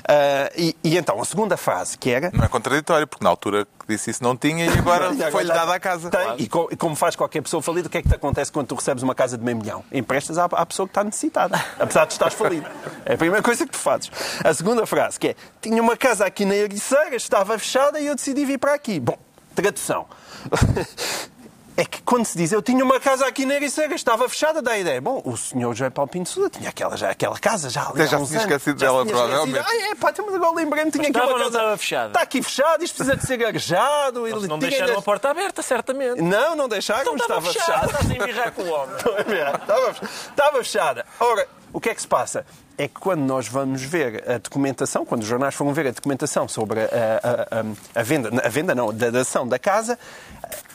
Ah, 0.08 0.52
e, 0.56 0.76
e 0.84 0.98
então, 0.98 1.22
a 1.22 1.26
segunda 1.26 1.56
frase, 1.58 1.98
que 1.98 2.10
era... 2.10 2.30
Não 2.34 2.44
é 2.44 2.48
contraditório, 2.48 3.08
porque 3.08 3.24
na 3.24 3.30
altura 3.30 3.66
que 3.66 3.88
disse 3.88 4.12
isso 4.12 4.24
não 4.24 4.36
tinha 4.36 4.66
e 4.66 4.70
agora 4.78 5.10
agora 5.10 5.32
foi-lhe 5.32 5.50
dada 5.50 5.74
a 5.74 5.80
casa. 5.80 6.10
Tem, 6.10 6.22
Claro. 6.50 6.70
e, 6.70 6.74
e 6.74 6.78
como 6.78 6.96
faz 6.96 7.16
qualquer 7.16 7.42
pessoa 7.42 7.62
falida, 7.62 7.88
o 7.88 7.90
que 7.92 7.98
é 7.98 8.02
que 8.02 8.10
te 8.10 8.16
acontece 8.16 8.52
quando 8.52 8.68
tu 8.68 8.76
recebes 8.76 9.02
uma 9.04 9.16
casa 9.16 9.38
de 9.38 9.44
meio 9.44 9.58
milhão? 9.58 9.84
Emprestas 9.92 10.38
à, 10.38 10.46
à 10.46 10.66
pessoa 10.66 10.88
que 10.88 10.92
está 10.92 11.04
necessitada, 11.04 11.64
apesar 11.80 12.06
de 12.06 12.14
estares 12.14 12.34
falido. 12.34 12.68
É 13.06 13.14
a 13.14 13.18
primeira 13.18 13.42
coisa 13.44 13.66
que 13.66 13.72
tu 13.72 13.78
fazes. 13.78 14.12
A 14.44 14.54
segunda 14.54 14.86
frase, 14.86 15.20
que 15.20 15.30
é: 15.30 15.36
tinha 15.62 15.82
uma 15.82 15.96
casa 15.98 16.26
aqui 16.26 16.46
na 16.46 16.56
Ericeira, 16.56 17.16
estava 17.16 17.58
fechada 17.58 18.00
e 18.00 18.08
eu 18.08 18.16
decidi 18.16 18.46
vir 18.46 18.58
para 18.58 18.74
aqui. 18.74 19.00
Bom, 19.00 19.18
tradução. 19.56 20.06
É 21.76 21.84
que 21.86 22.04
quando 22.04 22.24
se 22.26 22.38
diz 22.38 22.52
eu 22.52 22.62
tinha 22.62 22.84
uma 22.84 23.00
casa 23.00 23.26
aqui 23.26 23.48
na 23.48 23.56
Ericeira, 23.56 23.96
estava 23.96 24.30
fechada, 24.30 24.62
dá 24.62 24.74
a 24.74 24.78
ideia. 24.78 25.02
Bom, 25.02 25.24
o 25.26 25.36
senhor 25.36 25.74
José 25.74 25.90
Paulo 25.90 26.08
Pinto 26.10 26.30
Sousa 26.30 26.48
tinha 26.50 26.70
aquela, 26.70 26.96
já, 26.96 27.10
aquela 27.10 27.38
casa 27.40 27.68
já 27.70 27.82
ali 27.82 28.02
Até 28.02 28.08
já 28.08 28.20
se 28.20 28.28
tinha 28.28 28.40
esquecido 28.42 28.78
dela, 28.78 29.04
provavelmente. 29.04 29.66
Ah, 29.68 29.76
é, 29.92 29.96
pá, 29.96 30.14
mas 30.24 30.36
agora 30.36 30.56
lembrei-me, 30.56 30.92
tinha 30.92 31.02
aqui 31.02 31.10
estava 31.12 31.26
uma 31.28 31.34
ou 31.34 31.40
não 31.40 31.46
casa... 31.46 31.58
estava 31.58 31.78
fechada? 31.78 32.08
Está 32.10 32.22
aqui 32.22 32.44
fechado, 32.44 32.84
isto 32.84 32.96
precisa 32.96 33.18
de 33.18 33.26
ser 33.26 33.44
arejado. 33.44 34.28
Eles 34.28 34.38
ele 34.40 34.48
não 34.48 34.60
tinha 34.60 34.70
deixaram 34.70 34.90
ainda- 34.92 35.00
a 35.00 35.04
porta 35.04 35.30
aberta, 35.32 35.62
certamente. 35.64 36.22
Não, 36.22 36.56
não 36.56 36.70
deixaram, 36.70 37.02
Então 37.02 37.16
estava 37.16 37.42
fechado. 37.42 37.86
Estás 37.90 38.12
a 38.12 38.14
embirrar 38.14 38.52
com 38.52 38.62
o 38.62 38.70
homem. 38.70 38.96
estava, 39.62 39.96
estava 40.30 40.58
fechada. 40.60 41.06
Ora, 41.20 41.48
o 41.74 41.82
que 41.82 41.90
é 41.90 41.96
que 41.96 42.02
se 42.02 42.08
passa? 42.08 42.46
É 42.78 42.88
que 42.88 43.00
quando 43.00 43.22
nós 43.22 43.48
vamos 43.48 43.82
ver 43.82 44.24
a 44.30 44.38
documentação, 44.38 45.06
quando 45.06 45.22
os 45.24 45.28
jornais 45.28 45.56
foram 45.56 45.74
ver 45.74 45.88
a 45.88 45.92
documentação 45.92 46.48
sobre 46.48 46.82
a, 46.82 46.86
a- 46.86 47.60
a- 47.62 48.00
a 48.00 48.04
venda, 48.04 48.30
a 48.46 48.50
venda 48.50 48.76
não, 48.76 48.94
da 48.94 49.10
dação 49.10 49.48
da 49.48 49.58
casa, 49.58 49.98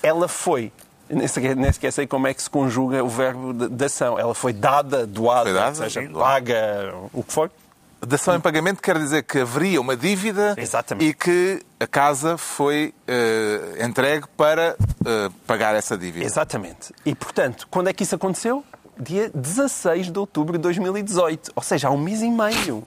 ela 0.02 0.26
foi. 0.26 0.72
Nem 1.10 1.26
sequer, 1.26 1.56
nem 1.56 1.72
sequer 1.72 1.92
sei 1.92 2.06
como 2.06 2.26
é 2.26 2.34
que 2.34 2.42
se 2.42 2.50
conjuga 2.50 3.02
o 3.02 3.08
verbo 3.08 3.52
de- 3.54 3.68
dação. 3.68 4.18
Ela 4.18 4.34
foi 4.34 4.52
dada, 4.52 5.06
doada, 5.06 5.44
Foi 5.44 5.52
dada, 5.54 5.68
ou 5.68 5.74
seja, 5.74 6.02
sim. 6.02 6.12
paga, 6.12 6.94
o 7.12 7.22
que 7.22 7.32
for. 7.32 7.50
Dação 8.06 8.36
em 8.36 8.40
pagamento 8.40 8.80
quer 8.80 8.96
dizer 8.96 9.24
que 9.24 9.40
haveria 9.40 9.80
uma 9.80 9.96
dívida 9.96 10.54
Exatamente. 10.56 11.08
e 11.08 11.12
que 11.14 11.60
a 11.80 11.86
casa 11.86 12.38
foi 12.38 12.94
eh, 13.08 13.84
entregue 13.84 14.24
para 14.36 14.76
eh, 15.04 15.28
pagar 15.48 15.74
essa 15.74 15.98
dívida. 15.98 16.24
Exatamente. 16.24 16.94
E, 17.04 17.12
portanto, 17.14 17.66
quando 17.68 17.88
é 17.88 17.92
que 17.92 18.04
isso 18.04 18.14
aconteceu? 18.14 18.62
Dia 19.00 19.30
16 19.34 20.12
de 20.12 20.18
outubro 20.18 20.56
de 20.58 20.62
2018. 20.62 21.50
Ou 21.56 21.62
seja, 21.62 21.88
há 21.88 21.90
um 21.90 21.98
mês 21.98 22.20
e 22.22 22.30
meio. 22.30 22.84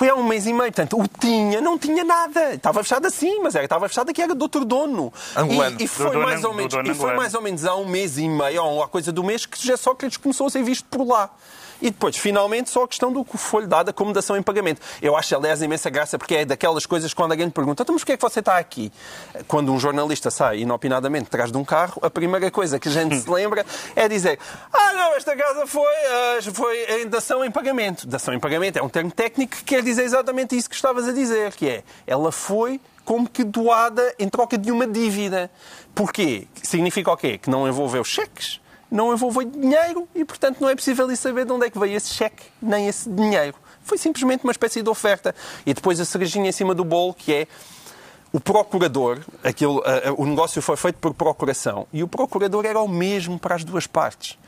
Foi 0.00 0.08
há 0.08 0.14
um 0.14 0.24
mês 0.24 0.46
e 0.46 0.52
meio. 0.54 0.72
Portanto, 0.72 0.98
o 0.98 1.06
tinha, 1.06 1.60
não 1.60 1.78
tinha 1.78 2.02
nada. 2.02 2.54
Estava 2.54 2.82
fechado 2.82 3.04
assim, 3.06 3.38
mas 3.42 3.54
era, 3.54 3.64
estava 3.64 3.86
fechado 3.86 4.14
que 4.14 4.22
era 4.22 4.34
do 4.34 4.40
outro 4.40 4.64
dono. 4.64 5.12
Angolano. 5.36 5.76
E, 5.78 5.84
e 5.84 5.86
foi, 5.86 6.06
Do 6.06 6.12
dono- 6.12 6.24
mais 6.24 6.42
ou 6.42 6.52
do 6.52 6.56
menos, 6.56 6.72
dono 6.72 6.90
e 6.90 6.94
foi 6.94 7.14
mais 7.14 7.34
ou 7.34 7.42
menos 7.42 7.66
há 7.66 7.74
um 7.76 7.84
mês 7.84 8.16
e 8.16 8.26
meio, 8.26 8.64
ou 8.64 8.82
a 8.82 8.88
coisa 8.88 9.12
do 9.12 9.22
mês, 9.22 9.44
que 9.44 9.58
José 9.60 9.76
Sócrates 9.76 10.16
começou 10.16 10.46
a 10.46 10.50
ser 10.50 10.62
visto 10.62 10.86
por 10.90 11.06
lá. 11.06 11.28
E 11.82 11.90
depois, 11.90 12.16
finalmente, 12.16 12.70
só 12.70 12.84
a 12.84 12.88
questão 12.88 13.12
do 13.12 13.24
que 13.24 13.36
foi-lhe 13.36 13.66
dado 13.66 13.92
como 13.92 14.12
dação 14.12 14.36
em 14.36 14.42
pagamento. 14.42 14.80
Eu 15.00 15.16
acho, 15.16 15.34
aliás, 15.34 15.62
imensa 15.62 15.90
graça, 15.90 16.18
porque 16.18 16.34
é 16.36 16.44
daquelas 16.44 16.86
coisas 16.86 17.12
quando 17.14 17.32
alguém 17.32 17.46
lhe 17.46 17.52
pergunta 17.52 17.82
então, 17.82 17.94
mas 17.94 18.02
porquê 18.02 18.12
é 18.12 18.16
que 18.16 18.22
você 18.22 18.40
está 18.40 18.58
aqui? 18.58 18.92
Quando 19.48 19.72
um 19.72 19.78
jornalista 19.78 20.30
sai 20.30 20.60
inopinadamente 20.60 21.26
atrás 21.26 21.50
de 21.50 21.56
um 21.56 21.64
carro, 21.64 21.98
a 22.02 22.10
primeira 22.10 22.50
coisa 22.50 22.78
que 22.78 22.88
a 22.88 22.92
gente 22.92 23.16
se 23.16 23.30
lembra 23.30 23.64
é 23.96 24.08
dizer 24.08 24.38
ah, 24.72 24.92
não, 24.92 25.14
esta 25.14 25.34
casa 25.36 25.66
foi, 25.66 25.82
uh, 25.82 26.54
foi 26.54 27.02
em 27.02 27.08
dação 27.08 27.44
em 27.44 27.50
pagamento. 27.50 28.06
Dação 28.06 28.34
em 28.34 28.40
pagamento 28.40 28.78
é 28.78 28.82
um 28.82 28.88
termo 28.88 29.10
técnico 29.10 29.56
que 29.56 29.64
quer 29.64 29.82
dizer 29.82 30.02
exatamente 30.02 30.56
isso 30.56 30.68
que 30.68 30.74
estavas 30.74 31.08
a 31.08 31.12
dizer, 31.12 31.52
que 31.54 31.68
é, 31.68 31.84
ela 32.06 32.30
foi 32.30 32.80
como 33.04 33.28
que 33.28 33.42
doada 33.42 34.14
em 34.18 34.28
troca 34.28 34.56
de 34.56 34.70
uma 34.70 34.86
dívida. 34.86 35.50
Porquê? 35.94 36.46
Significa 36.62 37.10
o 37.10 37.16
quê? 37.16 37.38
Que 37.38 37.50
não 37.50 37.66
envolveu 37.66 38.04
cheques, 38.04 38.60
não 38.90 39.12
envolveu 39.12 39.44
dinheiro 39.44 40.08
e, 40.14 40.24
portanto, 40.24 40.60
não 40.60 40.68
é 40.68 40.74
possível 40.74 41.14
saber 41.16 41.44
de 41.44 41.52
onde 41.52 41.66
é 41.66 41.70
que 41.70 41.78
veio 41.78 41.96
esse 41.96 42.12
cheque, 42.12 42.42
nem 42.60 42.88
esse 42.88 43.08
dinheiro. 43.08 43.56
Foi 43.82 43.96
simplesmente 43.96 44.44
uma 44.44 44.52
espécie 44.52 44.82
de 44.82 44.88
oferta. 44.88 45.34
E 45.64 45.72
depois 45.72 46.00
a 46.00 46.04
cerejinha 46.04 46.48
em 46.48 46.52
cima 46.52 46.74
do 46.74 46.84
bolo, 46.84 47.14
que 47.14 47.32
é 47.32 47.46
o 48.32 48.38
procurador, 48.38 49.18
aquilo, 49.42 49.82
o 50.16 50.24
negócio 50.24 50.62
foi 50.62 50.76
feito 50.76 50.96
por 50.96 51.12
procuração, 51.12 51.86
e 51.92 52.02
o 52.02 52.08
procurador 52.08 52.64
era 52.64 52.80
o 52.80 52.88
mesmo 52.88 53.38
para 53.38 53.56
as 53.56 53.64
duas 53.64 53.86
partes. 53.86 54.38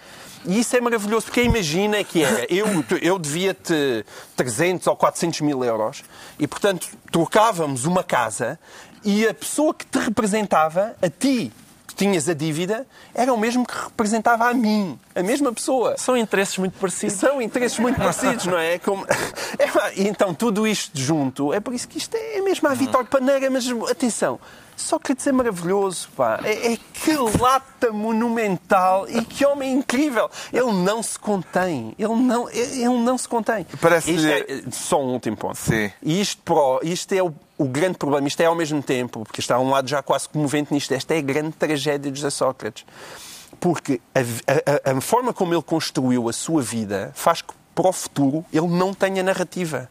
E 0.44 0.60
isso 0.60 0.76
é 0.76 0.80
maravilhoso, 0.80 1.26
porque 1.26 1.42
imagina 1.42 2.02
que 2.04 2.22
era, 2.22 2.46
eu, 2.52 2.66
eu 3.00 3.18
devia-te 3.18 4.04
300 4.36 4.86
ou 4.86 4.96
400 4.96 5.40
mil 5.40 5.64
euros, 5.64 6.04
e 6.38 6.46
portanto 6.46 6.88
trocávamos 7.10 7.84
uma 7.84 8.04
casa, 8.04 8.58
e 9.04 9.26
a 9.26 9.34
pessoa 9.34 9.74
que 9.74 9.84
te 9.84 9.98
representava, 9.98 10.94
a 11.02 11.08
ti, 11.08 11.52
que 11.92 12.04
tinhas 12.04 12.28
a 12.28 12.34
dívida, 12.34 12.86
era 13.14 13.32
o 13.32 13.38
mesmo 13.38 13.66
que 13.66 13.74
representava 13.74 14.48
a 14.48 14.54
mim, 14.54 14.98
a 15.14 15.22
mesma 15.22 15.52
pessoa. 15.52 15.96
São 15.98 16.16
interesses 16.16 16.56
muito 16.56 16.78
parecidos. 16.78 17.16
São 17.16 17.40
interesses 17.40 17.78
muito 17.78 17.96
parecidos, 18.00 18.46
não 18.46 18.58
é? 18.58 18.78
Como... 18.78 19.04
é 19.58 19.68
então, 19.96 20.34
tudo 20.34 20.66
isto 20.66 20.98
junto, 20.98 21.52
é 21.52 21.60
por 21.60 21.74
isso 21.74 21.86
que 21.86 21.98
isto 21.98 22.16
é 22.16 22.40
mesmo 22.40 22.66
a 22.68 22.74
Vitor 22.74 23.04
Paneira, 23.04 23.50
mas 23.50 23.68
atenção, 23.90 24.40
Sócrates 24.76 25.26
é 25.26 25.32
maravilhoso, 25.32 26.08
pá. 26.16 26.40
É, 26.44 26.72
é, 26.72 26.78
que 26.92 27.16
lata 27.40 27.92
monumental 27.92 29.08
e 29.08 29.24
que 29.24 29.44
homem 29.44 29.72
incrível. 29.72 30.30
Ele 30.52 30.72
não 30.72 31.02
se 31.02 31.18
contém. 31.18 31.94
Ele 31.98 32.14
não, 32.14 32.48
ele 32.50 32.98
não 32.98 33.16
se 33.16 33.28
contém. 33.28 33.66
Parece 33.80 34.14
é, 34.28 34.62
só 34.70 35.02
um 35.02 35.12
último 35.12 35.36
ponto. 35.36 35.56
Sim. 35.56 35.90
E 36.02 36.20
isto, 36.20 36.42
pro, 36.42 36.80
isto 36.82 37.12
é 37.12 37.22
o, 37.22 37.32
o, 37.58 37.64
grande 37.64 37.98
problema. 37.98 38.26
Isto 38.26 38.40
é 38.40 38.46
ao 38.46 38.54
mesmo 38.54 38.82
tempo, 38.82 39.24
porque 39.24 39.40
está 39.40 39.56
a 39.56 39.60
um 39.60 39.70
lado 39.70 39.88
já 39.88 40.02
quase 40.02 40.28
comovente 40.28 40.72
nisto. 40.72 40.92
Esta 40.92 41.14
é 41.14 41.18
a 41.18 41.22
grande 41.22 41.52
tragédia 41.52 42.10
de 42.10 42.18
José 42.18 42.30
Sócrates. 42.30 42.84
Porque 43.60 44.00
a, 44.14 44.90
a, 44.90 44.96
a 44.96 45.00
forma 45.00 45.32
como 45.32 45.54
ele 45.54 45.62
construiu 45.62 46.28
a 46.28 46.32
sua 46.32 46.62
vida 46.62 47.12
faz 47.14 47.42
que 47.42 47.52
para 47.74 47.88
o 47.88 47.92
futuro 47.92 48.44
ele 48.52 48.68
não 48.68 48.92
tenha 48.92 49.22
narrativa 49.22 49.88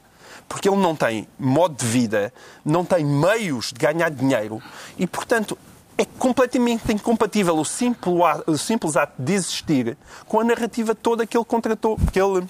porque 0.47 0.69
ele 0.69 0.77
não 0.77 0.95
tem 0.95 1.27
modo 1.39 1.75
de 1.75 1.85
vida, 1.85 2.33
não 2.63 2.83
tem 2.85 3.05
meios 3.05 3.71
de 3.71 3.79
ganhar 3.79 4.09
dinheiro 4.09 4.61
e, 4.97 5.07
portanto, 5.07 5.57
é 5.97 6.05
completamente 6.05 6.91
incompatível 6.91 7.57
o 7.57 7.65
simples, 7.65 8.15
o 8.47 8.57
simples 8.57 8.97
ato 8.97 9.13
de 9.21 9.33
existir 9.33 9.97
com 10.27 10.39
a 10.39 10.43
narrativa 10.43 10.95
toda 10.95 11.25
que 11.27 11.37
ele 11.37 11.45
contratou, 11.45 11.97
que 12.11 12.19
ele 12.19 12.47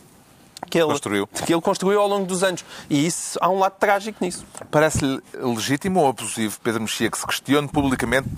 que 0.70 0.78
ele, 0.78 0.88
construiu. 0.88 1.28
que 1.28 1.54
ele 1.54 1.62
construiu 1.62 2.00
ao 2.00 2.08
longo 2.08 2.26
dos 2.26 2.44
anos. 2.44 2.64
E 2.90 3.06
isso 3.06 3.38
há 3.42 3.50
um 3.50 3.60
lado 3.60 3.74
trágico 3.80 4.24
nisso. 4.24 4.46
Parece-lhe 4.70 5.20
legítimo 5.34 6.00
ou 6.00 6.08
abusivo, 6.08 6.60
Pedro 6.62 6.82
Mexia, 6.82 7.10
que 7.10 7.18
se 7.18 7.26
questione 7.26 7.68
publicamente 7.68 8.30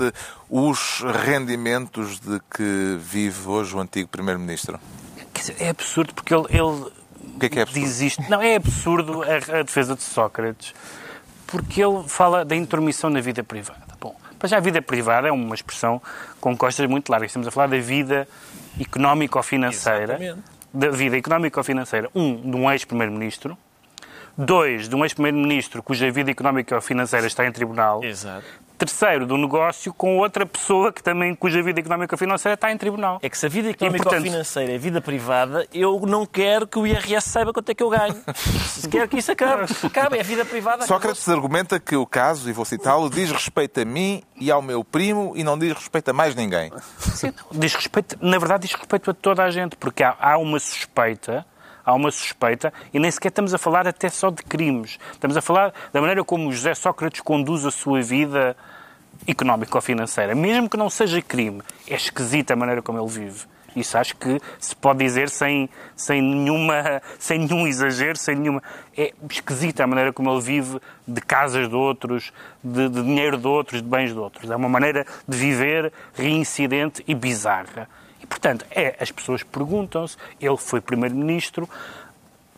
os 0.49 1.03
rendimentos 1.25 2.19
de 2.19 2.39
que 2.55 2.97
vive 2.99 3.47
hoje 3.47 3.75
o 3.75 3.79
antigo 3.79 4.07
Primeiro-Ministro? 4.07 4.79
É 5.59 5.69
absurdo, 5.69 6.13
porque 6.13 6.33
ele, 6.33 6.45
ele 6.49 6.91
o 7.35 7.39
que 7.39 7.45
é 7.47 7.49
que 7.49 7.59
é 7.59 7.61
absurdo? 7.63 7.85
Diz 7.85 8.01
isto. 8.01 8.23
Não, 8.29 8.41
é 8.41 8.55
absurdo 8.55 9.23
a, 9.23 9.59
a, 9.59 9.63
defesa 9.63 9.95
de 9.95 10.03
Sócrates, 10.03 10.73
porque 11.47 11.83
ele 11.83 12.03
fala 12.07 12.45
da 12.45 12.55
intromissão 12.55 13.09
na 13.09 13.21
vida 13.21 13.43
privada. 13.43 13.81
Bom, 13.99 14.15
para 14.37 14.49
já 14.49 14.57
a 14.57 14.59
vida 14.59 14.81
privada 14.81 15.27
é 15.27 15.31
uma 15.31 15.55
expressão 15.55 16.01
com 16.39 16.55
costas 16.55 16.87
muito 16.87 17.09
largas. 17.09 17.29
Estamos 17.29 17.47
a 17.47 17.51
falar 17.51 17.67
da 17.67 17.79
vida 17.79 18.27
económico-financeira. 18.79 20.37
Da 20.73 20.89
vida 20.89 21.17
económico-financeira, 21.17 22.09
um, 22.15 22.49
de 22.49 22.57
um 22.57 22.71
ex-primeiro-ministro, 22.71 23.55
dois, 24.35 24.89
de 24.89 24.95
um 24.95 25.03
ex-primeiro-ministro 25.03 25.83
cuja 25.83 26.09
vida 26.11 26.31
económica-financeira 26.31 27.27
está 27.27 27.45
em 27.45 27.51
tribunal, 27.51 28.03
Exato 28.03 28.62
terceiro 28.83 29.25
do 29.25 29.37
negócio 29.37 29.93
com 29.93 30.17
outra 30.17 30.45
pessoa 30.45 30.91
que 30.91 31.01
também, 31.01 31.33
cuja 31.33 31.63
vida 31.63 31.79
económica 31.79 32.17
financeira 32.17 32.55
está 32.55 32.71
em 32.71 32.77
tribunal. 32.77 33.19
É 33.21 33.29
que 33.29 33.37
se 33.37 33.45
a 33.45 33.49
vida 33.49 33.69
económica 33.69 34.03
portanto... 34.03 34.23
financeira 34.23 34.73
é 34.73 34.77
vida 34.77 34.99
privada, 34.99 35.65
eu 35.73 36.01
não 36.01 36.25
quero 36.25 36.67
que 36.67 36.77
o 36.77 36.85
IRS 36.85 37.29
saiba 37.29 37.53
quanto 37.53 37.69
é 37.69 37.73
que 37.73 37.81
eu 37.81 37.89
ganho. 37.89 38.15
se 38.67 38.89
quero 38.89 39.07
que 39.07 39.17
isso 39.17 39.31
acabe. 39.31 39.65
Acabe, 39.83 40.17
é 40.17 40.23
vida 40.23 40.43
privada. 40.43 40.85
Sócrates 40.85 41.27
argumenta 41.29 41.79
que 41.79 41.95
o 41.95 42.05
caso, 42.05 42.49
e 42.49 42.53
vou 42.53 42.65
citá-lo, 42.65 43.09
diz 43.09 43.31
respeito 43.31 43.79
a 43.79 43.85
mim 43.85 44.21
e 44.35 44.51
ao 44.51 44.61
meu 44.61 44.83
primo 44.83 45.33
e 45.35 45.43
não 45.43 45.57
diz 45.57 45.73
respeito 45.73 46.09
a 46.09 46.13
mais 46.13 46.35
ninguém. 46.35 46.71
Sim, 46.97 47.33
diz 47.51 47.73
respeito, 47.73 48.17
na 48.21 48.37
verdade, 48.37 48.67
diz 48.67 48.75
respeito 48.75 49.11
a 49.11 49.13
toda 49.13 49.43
a 49.43 49.49
gente, 49.49 49.77
porque 49.77 50.03
há, 50.03 50.15
há 50.19 50.37
uma 50.37 50.59
suspeita 50.59 51.45
há 51.85 51.93
uma 51.93 52.11
suspeita 52.11 52.73
e 52.93 52.99
nem 52.99 53.11
sequer 53.11 53.29
estamos 53.29 53.53
a 53.53 53.57
falar 53.57 53.87
até 53.87 54.09
só 54.09 54.29
de 54.29 54.41
crimes. 54.43 54.97
Estamos 55.11 55.35
a 55.35 55.41
falar 55.41 55.73
da 55.91 55.99
maneira 55.99 56.23
como 56.23 56.51
José 56.51 56.73
Sócrates 56.73 57.21
conduz 57.21 57.65
a 57.65 57.71
sua 57.71 58.01
vida 58.01 58.55
económico 59.27 59.77
ou 59.77 59.81
financeira. 59.81 60.35
Mesmo 60.35 60.69
que 60.69 60.77
não 60.77 60.89
seja 60.89 61.21
crime, 61.21 61.61
é 61.87 61.95
esquisita 61.95 62.53
a 62.53 62.55
maneira 62.55 62.81
como 62.81 62.99
ele 62.99 63.09
vive. 63.09 63.45
Isso 63.75 63.97
acho 63.97 64.15
que 64.15 64.39
se 64.59 64.75
pode 64.75 64.99
dizer 64.99 65.29
sem, 65.29 65.69
sem, 65.95 66.21
nenhuma, 66.21 67.01
sem 67.17 67.39
nenhum 67.39 67.67
exagero, 67.67 68.17
sem 68.17 68.35
nenhuma. 68.35 68.61
É 68.95 69.13
esquisita 69.29 69.83
a 69.83 69.87
maneira 69.87 70.13
como 70.13 70.31
ele 70.31 70.41
vive 70.41 70.79
de 71.07 71.21
casas 71.21 71.67
de 71.67 71.75
outros, 71.75 72.31
de, 72.63 72.89
de 72.89 73.01
dinheiro 73.01 73.37
de 73.37 73.47
outros, 73.47 73.81
de 73.81 73.87
bens 73.87 74.11
de 74.11 74.19
outros. 74.19 74.49
É 74.49 74.55
uma 74.55 74.69
maneira 74.69 75.05
de 75.27 75.37
viver 75.37 75.91
reincidente 76.13 77.03
e 77.07 77.15
bizarra. 77.15 77.89
E, 78.21 78.27
portanto, 78.27 78.65
é, 78.71 78.95
as 78.99 79.11
pessoas 79.11 79.43
perguntam-se, 79.43 80.15
ele 80.39 80.57
foi 80.57 80.79
primeiro-ministro, 80.79 81.67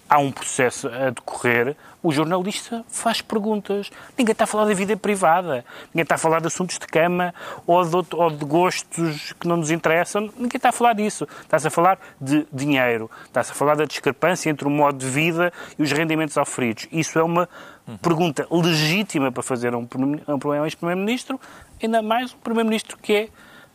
há 0.10 0.20
um 0.20 0.32
processo 0.32 0.88
a 0.88 1.10
decorrer, 1.10 1.76
o 2.02 2.12
jornalista 2.12 2.86
faz 2.88 3.22
perguntas. 3.22 3.90
Ninguém 4.18 4.32
está 4.32 4.44
a 4.44 4.48
falar 4.48 4.66
da 4.66 4.74
vida 4.74 4.96
privada, 4.96 5.66
ninguém 5.88 6.04
está 6.04 6.16
a 6.16 6.18
falar 6.18 6.40
de 6.40 6.48
assuntos 6.48 6.78
de 6.78 6.86
cama 6.86 7.34
ou 7.66 7.84
de, 7.84 8.16
ou 8.16 8.30
de 8.30 8.46
gostos 8.46 9.34
que 9.40 9.48
não 9.48 9.58
nos 9.58 9.72
interessam, 9.72 10.30
ninguém 10.38 10.58
está 10.58 10.70
a 10.70 10.72
falar 10.72 10.94
disso. 10.94 11.28
Está-se 11.42 11.68
a 11.68 11.72
falar 11.72 12.00
de 12.22 12.46
dinheiro, 12.54 13.10
está-se 13.26 13.52
a 13.52 13.56
falar 13.56 13.76
da 13.76 13.86
discrepância 13.86 14.50
entre 14.50 14.68
o 14.68 14.72
modo 14.72 15.00
de 15.00 15.08
vida 15.08 15.52
e 15.80 15.84
os 15.84 15.92
rendimentos 15.92 16.38
oferidos. 16.38 16.88
Isso 16.92 17.18
é 17.18 17.24
uma 17.24 17.50
uhum. 17.88 17.98
pergunta 17.98 18.48
legítima 18.52 19.32
para 19.32 19.42
fazer 19.42 19.74
a 19.74 19.78
um, 19.78 19.88
um 19.98 20.66
ex-primeiro-ministro, 20.66 21.40
ainda 21.82 22.04
mais 22.04 22.34
um 22.34 22.38
primeiro-ministro 22.38 22.98
que 22.98 23.14
é 23.14 23.30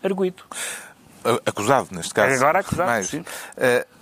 arguído. 0.04 0.44
Acusado, 1.44 1.88
neste 1.90 2.14
caso. 2.14 2.34
Agora 2.34 2.60
acusado, 2.60 2.88
mais. 2.88 3.08
sim. 3.08 3.20
Uh, 3.20 3.99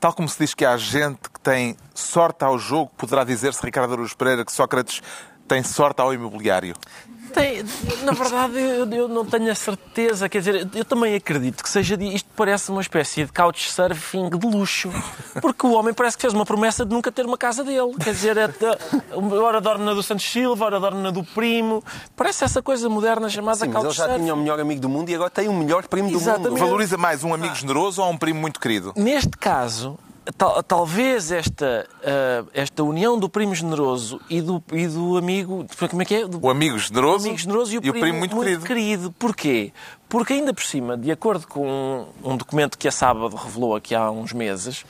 Tal 0.00 0.12
como 0.12 0.28
se 0.28 0.38
diz 0.38 0.54
que 0.54 0.64
há 0.64 0.76
gente 0.76 1.28
que 1.28 1.40
tem 1.40 1.76
sorte 1.92 2.44
ao 2.44 2.56
jogo, 2.58 2.90
poderá 2.96 3.24
dizer-se, 3.24 3.64
Ricardo 3.64 3.94
Aruz 3.94 4.14
Pereira, 4.14 4.44
que 4.44 4.52
Sócrates 4.52 5.02
tem 5.48 5.62
sorte 5.64 6.00
ao 6.00 6.14
imobiliário. 6.14 6.76
Tem, 7.32 7.62
na 8.04 8.12
verdade, 8.12 8.58
eu, 8.58 8.90
eu, 8.90 9.08
não 9.08 9.24
tenho 9.24 9.50
a 9.50 9.54
certeza. 9.54 10.28
Quer 10.28 10.38
dizer, 10.38 10.68
eu 10.74 10.84
também 10.84 11.14
acredito 11.14 11.62
que 11.62 11.68
seja. 11.68 11.96
Isto 12.00 12.28
parece 12.36 12.70
uma 12.70 12.80
espécie 12.80 13.24
de 13.24 13.32
couchsurfing 13.32 14.30
de 14.30 14.46
luxo. 14.46 14.90
Porque 15.40 15.66
o 15.66 15.72
homem 15.72 15.92
parece 15.94 16.16
que 16.16 16.22
fez 16.22 16.32
uma 16.32 16.44
promessa 16.44 16.84
de 16.84 16.92
nunca 16.92 17.10
ter 17.12 17.26
uma 17.26 17.38
casa 17.38 17.62
dele. 17.64 17.94
Quer 18.02 18.12
dizer, 18.12 18.36
é, 18.36 18.48
ora 19.40 19.60
dorme 19.60 19.84
na 19.84 19.94
do 19.94 20.02
Santos 20.02 20.30
Silva, 20.30 20.64
ora 20.66 20.80
dorme 20.80 21.02
na 21.02 21.10
do 21.10 21.22
primo. 21.22 21.82
Parece 22.16 22.44
essa 22.44 22.62
coisa 22.62 22.88
moderna 22.88 23.28
chamada 23.28 23.58
Sim, 23.58 23.72
couchsurfing. 23.72 24.02
Ele 24.02 24.12
já 24.12 24.18
tinha 24.18 24.34
o 24.34 24.36
melhor 24.36 24.60
amigo 24.60 24.80
do 24.80 24.88
mundo 24.88 25.08
e 25.08 25.14
agora 25.14 25.30
tem 25.30 25.48
o 25.48 25.52
melhor 25.52 25.86
primo 25.86 26.10
Exatamente. 26.10 26.44
do 26.44 26.50
mundo. 26.50 26.60
Valoriza 26.60 26.96
mais 26.96 27.24
um 27.24 27.34
amigo 27.34 27.54
generoso 27.54 28.02
ou 28.02 28.10
um 28.10 28.16
primo 28.16 28.40
muito 28.40 28.60
querido? 28.60 28.92
Neste 28.96 29.36
caso, 29.36 29.98
Tal, 30.36 30.62
talvez 30.62 31.32
esta, 31.32 31.88
uh, 32.00 32.50
esta 32.52 32.82
união 32.82 33.18
do 33.18 33.28
primo 33.28 33.54
generoso 33.54 34.20
e 34.28 34.42
do, 34.42 34.62
e 34.72 34.86
do 34.86 35.16
amigo. 35.16 35.66
Como 35.88 36.02
é 36.02 36.04
que 36.04 36.14
é? 36.16 36.26
Do, 36.26 36.44
o 36.44 36.50
amigo 36.50 36.78
generoso, 36.78 37.26
amigo 37.26 37.38
generoso 37.38 37.72
e 37.72 37.78
o, 37.78 37.78
e 37.78 37.82
primo, 37.82 38.00
primo, 38.00 38.18
muito, 38.18 38.36
muito 38.36 38.46
querido. 38.46 38.66
querido. 38.66 39.12
Porquê? 39.12 39.72
Porque, 40.08 40.34
ainda 40.34 40.52
por 40.52 40.62
cima, 40.62 40.96
de 40.96 41.10
acordo 41.10 41.46
com 41.46 41.66
um, 42.22 42.32
um 42.32 42.36
documento 42.36 42.78
que 42.78 42.88
a 42.88 42.92
Sábado 42.92 43.36
revelou 43.36 43.74
aqui 43.74 43.94
há 43.94 44.10
uns 44.10 44.32
meses, 44.32 44.84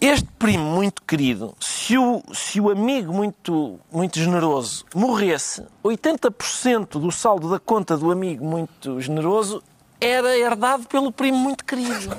este 0.00 0.26
primo 0.38 0.64
muito 0.64 1.02
querido, 1.02 1.54
se 1.60 1.98
o, 1.98 2.22
se 2.32 2.60
o 2.60 2.70
amigo 2.70 3.12
muito, 3.12 3.78
muito 3.92 4.18
generoso 4.18 4.84
morresse, 4.94 5.62
80% 5.84 6.98
do 6.98 7.12
saldo 7.12 7.50
da 7.50 7.58
conta 7.58 7.96
do 7.96 8.10
amigo 8.10 8.44
muito 8.44 9.00
generoso 9.00 9.62
era 10.00 10.36
herdado 10.36 10.86
pelo 10.86 11.12
primo 11.12 11.38
muito 11.38 11.64
querido. 11.64 12.16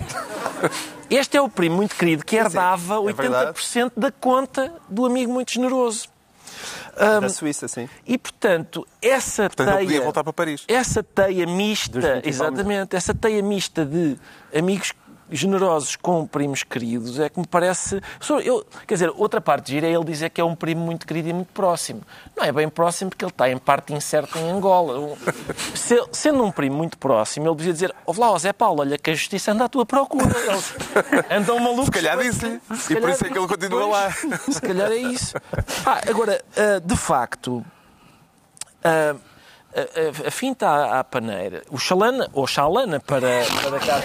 Este 1.09 1.35
é 1.35 1.41
o 1.41 1.49
primo 1.49 1.75
muito 1.77 1.95
querido 1.95 2.23
que 2.23 2.35
herdava 2.35 2.97
sim, 2.99 3.09
é 3.09 3.13
80% 3.13 3.91
da 3.97 4.11
conta 4.11 4.73
do 4.87 5.05
amigo 5.05 5.33
muito 5.33 5.51
generoso. 5.51 6.07
Um, 6.95 7.21
da 7.21 7.29
Suíça, 7.29 7.67
sim. 7.67 7.89
E, 8.05 8.17
portanto, 8.17 8.87
essa 9.01 9.43
portanto, 9.43 9.67
teia... 9.67 9.79
podia 9.79 10.01
voltar 10.01 10.23
para 10.23 10.33
Paris. 10.33 10.63
Essa 10.67 11.01
teia 11.01 11.47
mista, 11.47 12.21
exatamente, 12.23 12.95
essa 12.95 13.13
teia 13.13 13.41
mista 13.41 13.85
de 13.85 14.17
amigos 14.53 14.93
generosos 15.31 15.95
com 15.95 16.25
primos 16.25 16.63
queridos 16.63 17.19
é 17.19 17.29
que 17.29 17.39
me 17.39 17.47
parece. 17.47 18.01
Eu, 18.43 18.65
quer 18.85 18.95
dizer, 18.95 19.11
outra 19.15 19.41
parte 19.41 19.71
gira 19.71 19.87
é 19.87 19.91
ele 19.91 20.03
dizer 20.03 20.29
que 20.29 20.41
é 20.41 20.43
um 20.43 20.55
primo 20.55 20.81
muito 20.81 21.07
querido 21.07 21.29
e 21.29 21.33
muito 21.33 21.51
próximo. 21.53 22.01
Não 22.35 22.43
é 22.43 22.51
bem 22.51 22.69
próximo 22.69 23.09
porque 23.09 23.23
ele 23.23 23.31
está 23.31 23.49
em 23.49 23.57
parte 23.57 23.93
incerto 23.93 24.37
em 24.37 24.49
Angola. 24.49 25.17
Se, 25.75 26.01
sendo 26.11 26.43
um 26.43 26.51
primo 26.51 26.75
muito 26.75 26.97
próximo, 26.97 27.47
ele 27.47 27.55
devia 27.55 27.73
dizer: 27.73 27.95
Ó 28.05 28.13
lá, 28.17 28.37
Zé 28.37 28.53
Paulo, 28.53 28.81
olha 28.81 28.97
que 28.97 29.09
a 29.09 29.13
justiça 29.13 29.51
anda 29.51 29.65
à 29.65 29.69
tua 29.69 29.85
procura. 29.85 30.35
Eles 30.47 30.73
andam 31.29 31.59
malucos. 31.59 31.85
Se 31.85 31.91
calhar 31.91 32.17
disse-lhe. 32.17 32.61
E 32.89 32.95
por 32.95 33.09
isso 33.09 33.25
é 33.25 33.29
que 33.29 33.37
ele 33.37 33.47
continua 33.47 33.85
lá. 33.85 34.11
Se 34.11 34.61
calhar 34.61 34.91
é 34.91 34.97
isso. 34.97 35.35
Ah, 35.85 36.01
agora, 36.07 36.43
ah, 36.57 36.79
de 36.83 36.95
facto. 36.95 37.65
A, 39.73 40.27
a, 40.27 40.31
finta 40.31 40.67
à, 40.67 40.99
à, 40.99 41.03
paneira, 41.03 41.63
o 41.69 41.77
chalana, 41.77 42.29
ou 42.33 42.45
chalana 42.45 42.99
para, 42.99 43.45
para 43.63 43.79
cá, 43.79 44.01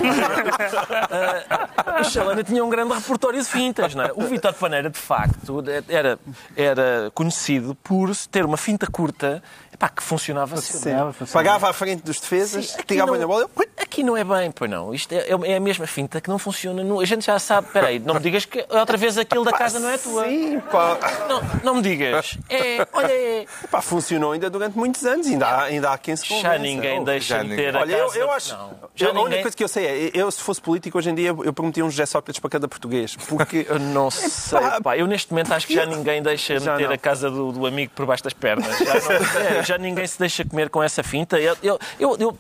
uh, 1.99 2.01
o 2.01 2.05
chalana 2.05 2.45
tinha 2.45 2.65
um 2.65 2.71
grande 2.71 2.95
repertório 2.95 3.41
de 3.41 3.49
fintas, 3.49 3.95
não 3.95 4.05
é? 4.05 4.13
O 4.15 4.23
Vitor 4.23 4.55
Paneira, 4.55 4.89
de 4.89 4.99
facto, 4.99 5.65
era, 5.89 6.19
era 6.57 7.11
conhecido 7.15 7.75
por 7.75 8.15
ter 8.31 8.45
uma 8.45 8.57
finta 8.57 8.87
curta 8.87 9.43
epá, 9.73 9.89
que 9.89 10.03
funcionava 10.03 10.57
sempre. 10.57 11.27
Pagava 11.33 11.69
à 11.69 11.73
frente 11.73 12.03
dos 12.03 12.21
defesas, 12.21 12.77
tirava-lhe 12.87 13.25
a 13.25 13.27
bola 13.27 13.49
Aqui 13.79 14.03
não 14.03 14.17
é 14.17 14.25
bem, 14.25 14.51
pois 14.51 14.71
não. 14.71 14.93
Isto 14.93 15.13
é, 15.13 15.29
é 15.29 15.57
a 15.57 15.61
mesma 15.61 15.87
finta 15.87 16.21
que 16.21 16.29
não 16.29 16.39
funciona. 16.39 16.83
No... 16.83 17.01
A 17.01 17.05
gente 17.05 17.25
já 17.25 17.39
sabe. 17.39 17.69
Espera 17.69 17.87
aí, 17.89 17.99
não 17.99 18.15
me 18.15 18.21
digas 18.21 18.45
que 18.45 18.65
outra 18.69 18.97
vez 18.97 19.17
aquilo 19.17 19.45
da 19.45 19.53
casa 19.53 19.79
não 19.79 19.89
é 19.89 19.97
tua. 19.97 20.25
Sim, 20.25 20.61
pá. 20.61 20.99
Não, 21.29 21.43
não 21.63 21.75
me 21.77 21.83
digas. 21.83 22.37
É, 22.49 22.87
olha, 22.93 23.13
é. 23.13 23.47
Pá, 23.71 23.83
funcionou 23.83 24.33
ainda 24.33 24.49
durante 24.49 24.79
muitos 24.79 25.05
anos. 25.05 25.27
Ainda 25.27 25.47
há, 25.47 25.56
ainda 25.65 25.91
há 25.91 25.99
quem 25.99 26.17
se 26.17 26.27
convença. 26.27 26.53
Já 26.53 26.59
ninguém 26.59 27.05
deixa 27.05 27.45
de 27.45 27.57
ter 27.57 27.75
olha, 27.75 27.97
a 27.97 28.01
casa. 28.01 28.19
Eu, 28.19 28.25
eu 28.25 28.33
acho. 28.33 28.55
Não. 28.55 28.71
Já 28.95 29.07
a 29.07 29.09
ninguém... 29.09 29.25
única 29.27 29.43
coisa 29.43 29.57
que 29.57 29.65
eu 29.65 29.69
sei 29.69 29.87
é, 29.87 30.11
eu 30.15 30.31
se 30.31 30.41
fosse 30.41 30.61
político 30.61 30.99
hoje 30.99 31.11
em 31.11 31.15
dia, 31.15 31.29
eu 31.29 31.53
prometia 31.53 31.85
uns 31.85 31.93
José 31.93 32.07
Sócrates 32.07 32.41
para 32.41 32.51
cada 32.51 32.69
português. 32.69 33.17
Porque. 33.29 33.67
Eu 33.77 33.79
não 33.81 34.11
sei, 34.11 34.59
pá. 34.83 34.97
Eu 34.97 35.07
neste 35.07 35.33
momento 35.33 35.53
acho 35.53 35.67
que 35.67 35.75
já 35.75 35.85
ninguém 35.87 36.23
deixa 36.23 36.59
de 36.59 36.65
ter 36.65 36.91
a 36.91 36.99
casa 36.99 37.31
do, 37.31 37.53
do, 37.53 37.67
amigo 37.67 37.93
por 37.95 38.07
baixo 38.07 38.23
das 38.23 38.33
pernas. 38.33 38.67
Já, 38.79 38.95
não, 38.95 39.41
é, 39.41 39.63
já, 39.63 39.79
ninguém 39.79 40.07
se 40.07 40.19
deixa 40.19 40.45
comer 40.45 40.71
com 40.71 40.83
essa 40.83 41.03
finta. 41.03 41.39
Eu, 41.39 41.57
eu, 41.63 41.79
eu, 41.99 42.17
eu, 42.19 42.39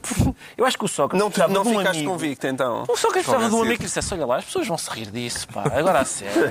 eu 0.57 0.64
acho 0.64 0.79
que 0.79 0.85
o 0.85 0.89
Sócrates. 0.89 1.37
Não, 1.39 1.49
não 1.49 1.62
um 1.62 1.79
ficaste 1.79 1.99
amigo, 1.99 2.12
convicto 2.12 2.47
então. 2.47 2.85
O 2.89 2.97
Sócrates 2.97 3.29
precisava 3.29 3.49
de 3.49 3.55
um 3.55 3.62
amigo 3.62 3.79
que 3.79 3.85
dissesse: 3.85 4.14
Olha 4.14 4.27
lá, 4.27 4.37
as 4.37 4.45
pessoas 4.45 4.67
vão 4.67 4.79
se 4.79 4.91
rir 4.91 5.11
disso, 5.11 5.49
pá. 5.49 5.64
Agora 5.75 6.01
a 6.01 6.05
sério. 6.05 6.51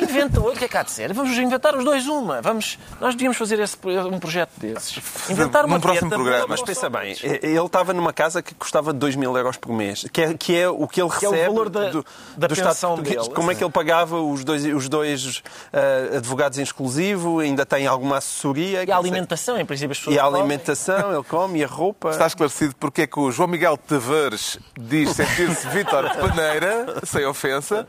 Inventa 0.00 0.40
outro, 0.40 0.56
o 0.56 0.58
que 0.58 0.64
é 0.64 0.68
que 0.68 0.76
há 0.76 0.82
de 0.82 0.90
ser? 0.90 1.12
Vamos 1.12 1.36
inventar 1.36 1.76
os 1.76 1.84
dois 1.84 2.06
uma. 2.06 2.40
Vamos, 2.42 2.78
nós 3.00 3.14
devíamos 3.14 3.36
fazer 3.36 3.58
esse, 3.60 3.76
um 4.12 4.18
projeto 4.18 4.52
desses. 4.58 5.30
Inventar 5.30 5.64
uma 5.64 5.76
Num 5.76 5.80
próximo 6.00 6.10
programa. 6.10 6.46
Mas 6.48 6.62
pensa 6.62 6.90
bem, 6.90 7.16
ele 7.22 7.58
estava 7.58 7.92
numa 7.92 8.12
casa 8.12 8.42
que 8.42 8.54
custava 8.54 8.92
2 8.92 9.16
mil 9.16 9.36
euros 9.36 9.56
por 9.56 9.72
mês, 9.72 10.06
que 10.12 10.22
é, 10.22 10.34
que 10.34 10.56
é 10.56 10.68
o 10.68 10.86
que 10.86 11.00
ele 11.00 11.10
recebe 11.10 11.38
é 11.38 11.48
o 11.48 11.52
valor 11.52 11.68
da, 11.68 11.90
do, 11.90 12.06
da 12.36 12.46
do 12.46 12.54
pensão 12.54 12.94
Estado 12.94 13.02
dele. 13.02 13.34
Como 13.34 13.50
é 13.50 13.54
que 13.54 13.62
ele 13.62 13.72
pagava 13.72 14.20
os 14.20 14.44
dois, 14.44 14.64
os 14.64 14.88
dois 14.88 15.38
uh, 15.72 16.16
advogados 16.16 16.58
em 16.58 16.62
exclusivo, 16.62 17.40
ainda 17.40 17.64
tem 17.66 17.86
alguma 17.86 18.18
assessoria. 18.18 18.84
E 18.84 18.90
a 18.90 18.96
alimentação, 18.96 19.58
em 19.58 19.64
princípio, 19.64 19.92
as 19.92 19.98
pessoas 19.98 20.16
E 20.16 20.18
a 20.18 20.24
alimentação, 20.24 21.12
ele 21.12 21.24
come, 21.24 21.60
e 21.60 21.64
a 21.64 21.66
roupa. 21.66 22.10
Está 22.10 22.26
esclarecido 22.26 22.74
porque 22.78 23.02
é 23.02 23.06
que 23.06 23.18
o 23.18 23.30
João 23.30 23.48
Miguel 23.48 23.76
Tavares 23.76 24.58
diz 24.78 25.10
sentir-se 25.10 25.66
Vítor 25.68 26.10
Paneira, 26.16 27.00
sem 27.04 27.24
ofensa. 27.24 27.86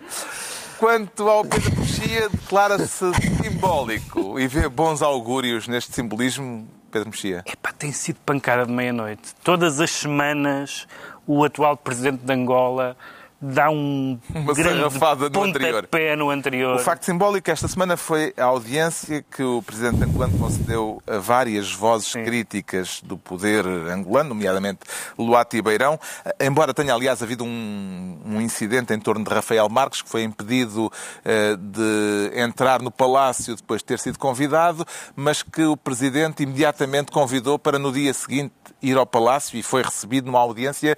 Quanto 0.80 1.28
ao 1.28 1.44
Pedro 1.44 1.78
Mexia, 1.78 2.30
declara-se 2.30 3.06
simbólico 3.44 4.40
e 4.40 4.48
vê 4.48 4.70
bons 4.70 5.02
augúrios 5.02 5.68
neste 5.68 5.94
simbolismo, 5.94 6.66
Pedro 6.90 7.10
Mexia. 7.10 7.44
Epá, 7.46 7.72
tem 7.72 7.92
sido 7.92 8.20
pancada 8.26 8.66
de 8.66 8.72
meia-noite. 8.72 9.34
Todas 9.44 9.80
as 9.80 9.92
semanas 9.92 10.88
o 11.26 11.44
atual 11.44 11.78
presidente 11.78 12.24
de 12.24 12.34
Angola 12.34 12.98
dá 13.42 13.70
um 13.70 14.20
Uma 14.34 14.54
sarrafada 14.54 15.30
no 15.30 15.44
anterior. 15.44 15.88
no 16.18 16.30
anterior. 16.30 16.76
O 16.76 16.80
facto 16.80 17.04
simbólico 17.04 17.50
esta 17.50 17.68
semana 17.68 17.96
foi 17.96 18.34
a 18.38 18.44
audiência 18.44 19.24
que 19.24 19.42
o 19.42 19.62
presidente 19.62 20.04
angolano 20.04 20.38
concedeu 20.38 21.02
a 21.08 21.18
várias 21.18 21.72
vozes 21.72 22.12
Sim. 22.12 22.24
críticas 22.24 23.02
do 23.02 23.18
poder 23.18 23.66
angolano, 23.66 24.30
nomeadamente 24.30 24.80
Luati 25.18 25.62
Beirão, 25.62 25.98
embora 26.40 26.74
tenha, 26.74 26.94
aliás, 26.94 27.24
havido 27.24 27.46
um, 27.46 28.20
um, 28.26 28.42
incidente 28.42 28.94
em 28.94 29.00
torno 29.00 29.24
de 29.24 29.34
Rafael 29.34 29.70
Marques, 29.70 30.02
que 30.02 30.10
foi 30.10 30.24
impedido 30.24 30.88
uh, 30.88 31.58
de 31.58 32.32
entrar 32.36 32.82
no 32.82 32.92
palácio 32.92 33.56
depois 33.56 33.82
de 33.82 33.86
ter 33.86 34.00
sido 34.00 34.20
convidado, 34.20 34.86
mas 35.16 35.42
que 35.44 35.64
o 35.64 35.78
presidente 35.78 36.44
imediatamente 36.44 37.12
convidou 37.12 37.58
para 37.58 37.80
no 37.80 37.92
dia 37.92 38.14
seguinte 38.14 38.54
ir 38.82 38.98
ao 38.98 39.06
palácio 39.06 39.58
e 39.58 39.64
foi 39.64 39.82
recebido 39.82 40.26
numa 40.26 40.40
audiência 40.40 40.98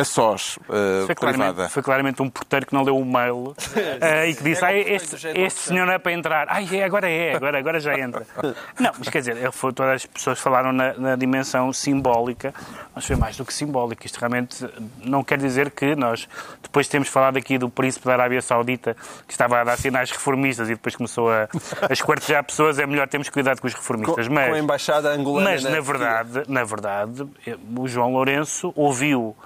a 0.00 0.04
sós, 0.04 0.56
uh, 0.56 1.06
foi, 1.06 1.14
privada. 1.14 1.16
claramente, 1.16 1.72
foi 1.72 1.82
claramente 1.82 2.22
um 2.22 2.30
porteiro 2.30 2.66
que 2.66 2.72
não 2.72 2.82
leu 2.82 2.96
o 2.96 3.04
mail 3.04 3.36
uh, 3.36 3.54
e 4.26 4.34
que 4.34 4.42
disse: 4.42 4.64
ah, 4.64 4.72
este, 4.72 5.28
este 5.34 5.60
senhor 5.60 5.86
não 5.86 5.92
é 5.92 5.98
para 5.98 6.12
entrar. 6.12 6.46
Ai, 6.48 6.66
é, 6.72 6.84
agora 6.84 7.08
é, 7.08 7.36
agora, 7.36 7.58
agora 7.58 7.80
já 7.80 7.98
entra. 7.98 8.26
Não, 8.78 8.92
mas 8.98 9.08
quer 9.08 9.18
dizer, 9.18 9.36
ele 9.36 9.52
foi, 9.52 9.72
todas 9.72 9.96
as 9.96 10.06
pessoas 10.06 10.38
falaram 10.38 10.72
na, 10.72 10.94
na, 10.94 11.16
dimensão 11.16 11.72
simbólica, 11.72 12.54
mas 12.94 13.04
foi 13.04 13.16
mais 13.16 13.36
do 13.36 13.44
que 13.44 13.52
simbólico. 13.52 14.06
Isto 14.06 14.18
realmente 14.18 14.66
não 15.04 15.22
quer 15.22 15.38
dizer 15.38 15.70
que 15.70 15.94
nós, 15.94 16.26
depois 16.62 16.88
temos 16.88 17.08
falado 17.08 17.36
aqui 17.36 17.58
do 17.58 17.68
príncipe 17.68 18.06
da 18.06 18.14
Arábia 18.14 18.40
Saudita, 18.40 18.96
que 19.26 19.32
estava 19.32 19.60
a 19.60 19.64
dar 19.64 19.76
sinais 19.76 20.10
reformistas 20.10 20.68
e 20.68 20.74
depois 20.74 20.96
começou 20.96 21.30
a, 21.30 21.48
a 21.88 21.92
esquartejar 21.92 22.42
pessoas, 22.44 22.78
é 22.78 22.86
melhor 22.86 23.06
termos 23.08 23.28
cuidado 23.28 23.60
com 23.60 23.66
os 23.66 23.74
reformistas. 23.74 24.28
Com, 24.28 24.34
mas, 24.34 24.48
com 24.48 24.54
a 24.54 24.58
embaixada 24.58 25.10
angolana. 25.10 25.50
Mas, 25.50 25.64
na 25.64 25.80
verdade, 25.80 26.42
na 26.48 26.64
verdade, 26.64 27.28
o 27.76 27.86
João 27.86 28.12
Lourenço 28.12 28.72
ouviu 28.74 29.36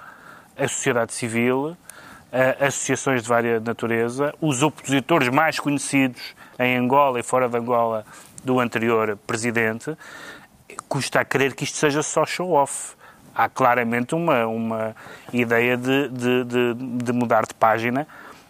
a 0.56 0.68
sociedade 0.68 1.12
civil, 1.12 1.76
associações 2.60 3.22
de 3.22 3.28
várias 3.28 3.62
natureza, 3.62 4.34
os 4.40 4.62
opositores 4.62 5.28
mais 5.28 5.60
conhecidos 5.60 6.34
em 6.58 6.76
Angola 6.76 7.20
e 7.20 7.22
fora 7.22 7.48
de 7.48 7.56
Angola 7.56 8.04
do 8.42 8.58
anterior 8.58 9.16
presidente, 9.26 9.96
custa 10.88 11.20
a 11.20 11.24
crer 11.24 11.54
que 11.54 11.64
isto 11.64 11.76
seja 11.76 12.02
só 12.02 12.26
show-off. 12.26 12.94
Há 13.34 13.48
claramente 13.48 14.14
uma, 14.14 14.46
uma 14.46 14.96
ideia 15.32 15.76
de, 15.76 16.08
de, 16.08 16.44
de, 16.44 16.74
de 16.74 17.12
mudar 17.12 17.46
de 17.46 17.54
página, 17.54 18.06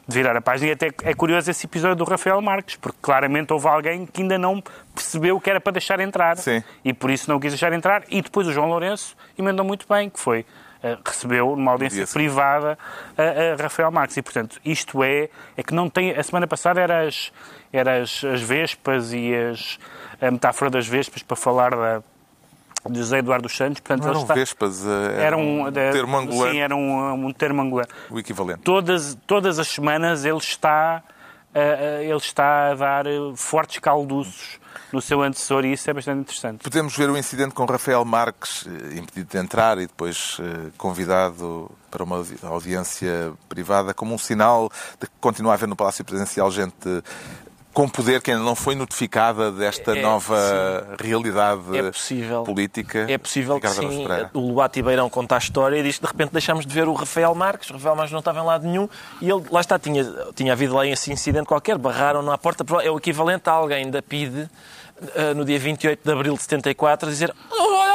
de 0.07 0.15
virar 0.15 0.37
a 0.37 0.43
página. 0.43 0.71
E 0.71 0.73
até 0.73 0.91
é 1.03 1.15
curioso 1.15 1.51
esse 1.51 1.67
episódio 1.67 1.97
do 1.97 2.05
Rafael 2.05 2.41
Marques, 2.43 2.77
porque 2.77 2.99
claramente 3.01 3.53
houve 3.53 3.67
alguém 3.67 4.05
que 4.05 4.21
ainda 4.21 4.37
não 4.37 4.63
percebeu 4.95 5.41
que 5.41 5.49
era 5.49 5.61
para 5.61 5.73
deixar 5.73 6.01
entrar. 6.01 6.37
Sim. 6.37 6.63
E 6.85 6.93
por 6.93 7.11
isso 7.11 7.31
não 7.31 7.41
quis 7.41 7.53
deixar 7.53 7.73
entrar. 7.73 8.05
E 8.11 8.21
depois 8.21 8.47
o 8.47 8.53
João 8.53 8.69
Lourenço 8.69 9.17
emendou 9.39 9.65
muito 9.65 9.87
bem, 9.89 10.11
que 10.11 10.21
foi 10.21 10.45
recebeu 11.05 11.57
numa 11.57 11.73
audiência 11.73 12.07
privada 12.07 12.79
a, 13.17 13.53
a, 13.53 13.63
Rafael 13.63 13.91
Marques. 13.91 14.17
E, 14.17 14.23
portanto, 14.23 14.61
isto 14.65 15.03
é, 15.03 15.29
é 15.57 15.63
que 15.63 15.75
não 15.75 15.89
tem. 15.89 16.11
A 16.11 16.23
semana 16.23 16.47
passada 16.47 16.81
era 16.81 17.07
as, 17.07 17.33
era 17.73 18.03
as, 18.03 18.23
as 18.25 18.43
Vespas 18.43 19.13
e 19.13 19.35
as, 19.35 19.79
a 20.21 20.31
metáfora 20.31 20.71
das 20.71 20.87
Vespas 20.87 21.23
para 21.23 21.37
falar 21.37 21.71
da, 21.71 22.03
de 22.89 22.99
José 22.99 23.19
Eduardo 23.19 23.49
Santos. 23.49 23.81
Portanto, 23.81 24.03
não 24.03 24.11
eram 24.11 24.23
está, 24.23 24.35
Vespas, 24.35 24.87
era, 24.87 25.37
um, 25.37 25.67
um 25.67 25.73
termo 25.73 26.17
angolano. 26.17 26.53
Sim, 26.53 26.59
era 26.59 26.77
um, 26.77 27.27
um 27.27 27.33
termo 27.33 27.63
angolano. 27.63 27.89
O 28.11 28.19
equivalente. 28.19 28.61
Todas, 28.61 29.17
todas 29.27 29.59
as 29.59 29.69
semanas 29.69 30.25
ele 30.25 30.39
está, 30.39 31.03
uh, 31.55 32.03
ele 32.03 32.17
está 32.17 32.73
a 32.73 32.75
dar 32.75 33.05
fortes 33.37 33.79
calduços 33.79 34.63
no 34.95 35.03
seu 35.03 35.23
antecessor 35.23 35.65
e 35.65 35.73
isso 35.73 35.91
é 35.91 35.93
bastante 35.93 36.21
interessante. 36.21 36.63
Podemos 36.63 36.97
ver 36.97 37.11
o 37.11 37.17
incidente 37.17 37.55
com 37.55 37.65
Rafael 37.65 38.05
Marques, 38.05 38.67
impedido 38.97 39.29
de 39.31 39.39
entrar 39.39 39.79
e 39.79 39.87
depois 39.87 40.39
convidado 40.79 41.71
para 41.91 42.03
uma 42.03 42.25
audiência 42.43 43.33
privada, 43.49 43.93
como 43.93 44.15
um 44.15 44.19
sinal 44.19 44.71
de 45.01 45.07
que 45.07 45.13
continua 45.21 45.53
a 45.53 45.55
haver 45.55 45.69
no 45.69 45.77
Palácio 45.77 46.05
Presidencial 46.05 46.51
gente 46.51 47.03
com 47.75 47.89
poder 47.89 48.23
que 48.23 48.31
ainda 48.31 48.45
não 48.45 48.55
foi 48.55 48.77
notificada 48.77 49.51
desta 49.51 49.99
é, 49.99 50.01
nova 50.01 50.87
sim. 50.97 51.05
realidade 51.05 51.77
é 51.77 51.91
possível, 51.91 52.45
política. 52.45 53.07
É 53.09 53.19
possível 53.19 53.61
que 53.61 53.69
sim. 53.69 54.07
O 54.33 54.53
Luati 54.53 54.81
Beirão 54.81 55.11
conta 55.11 55.35
a 55.35 55.39
história 55.39 55.77
e 55.77 55.83
diz 55.83 55.97
que 55.97 56.07
de 56.07 56.13
repente 56.13 56.31
deixámos 56.31 56.65
de 56.65 56.73
ver 56.73 56.87
o 56.87 56.93
Rafael 56.95 57.35
Marques. 57.35 57.69
O 57.71 57.73
Rafael 57.73 57.97
Marques 57.97 58.13
não 58.13 58.21
estava 58.21 58.39
em 58.39 58.45
lado 58.45 58.65
nenhum 58.65 58.89
e 59.21 59.29
ele, 59.29 59.43
lá 59.51 59.61
está, 59.61 59.77
tinha, 59.77 60.05
tinha 60.37 60.53
havido 60.53 60.75
lá 60.75 60.87
esse 60.87 61.13
incidente 61.13 61.47
qualquer, 61.47 61.77
barraram-no 61.77 62.31
à 62.31 62.39
porta. 62.39 62.65
É 62.85 62.91
o 62.91 62.97
equivalente 62.97 63.51
a 63.51 63.53
alguém 63.53 63.91
da 63.91 64.01
PIDE 64.01 64.49
no 65.35 65.45
dia 65.45 65.59
28 65.59 66.05
de 66.05 66.13
abril 66.13 66.35
de 66.35 66.43
74 66.43 67.09
a 67.09 67.13
dizer 67.13 67.35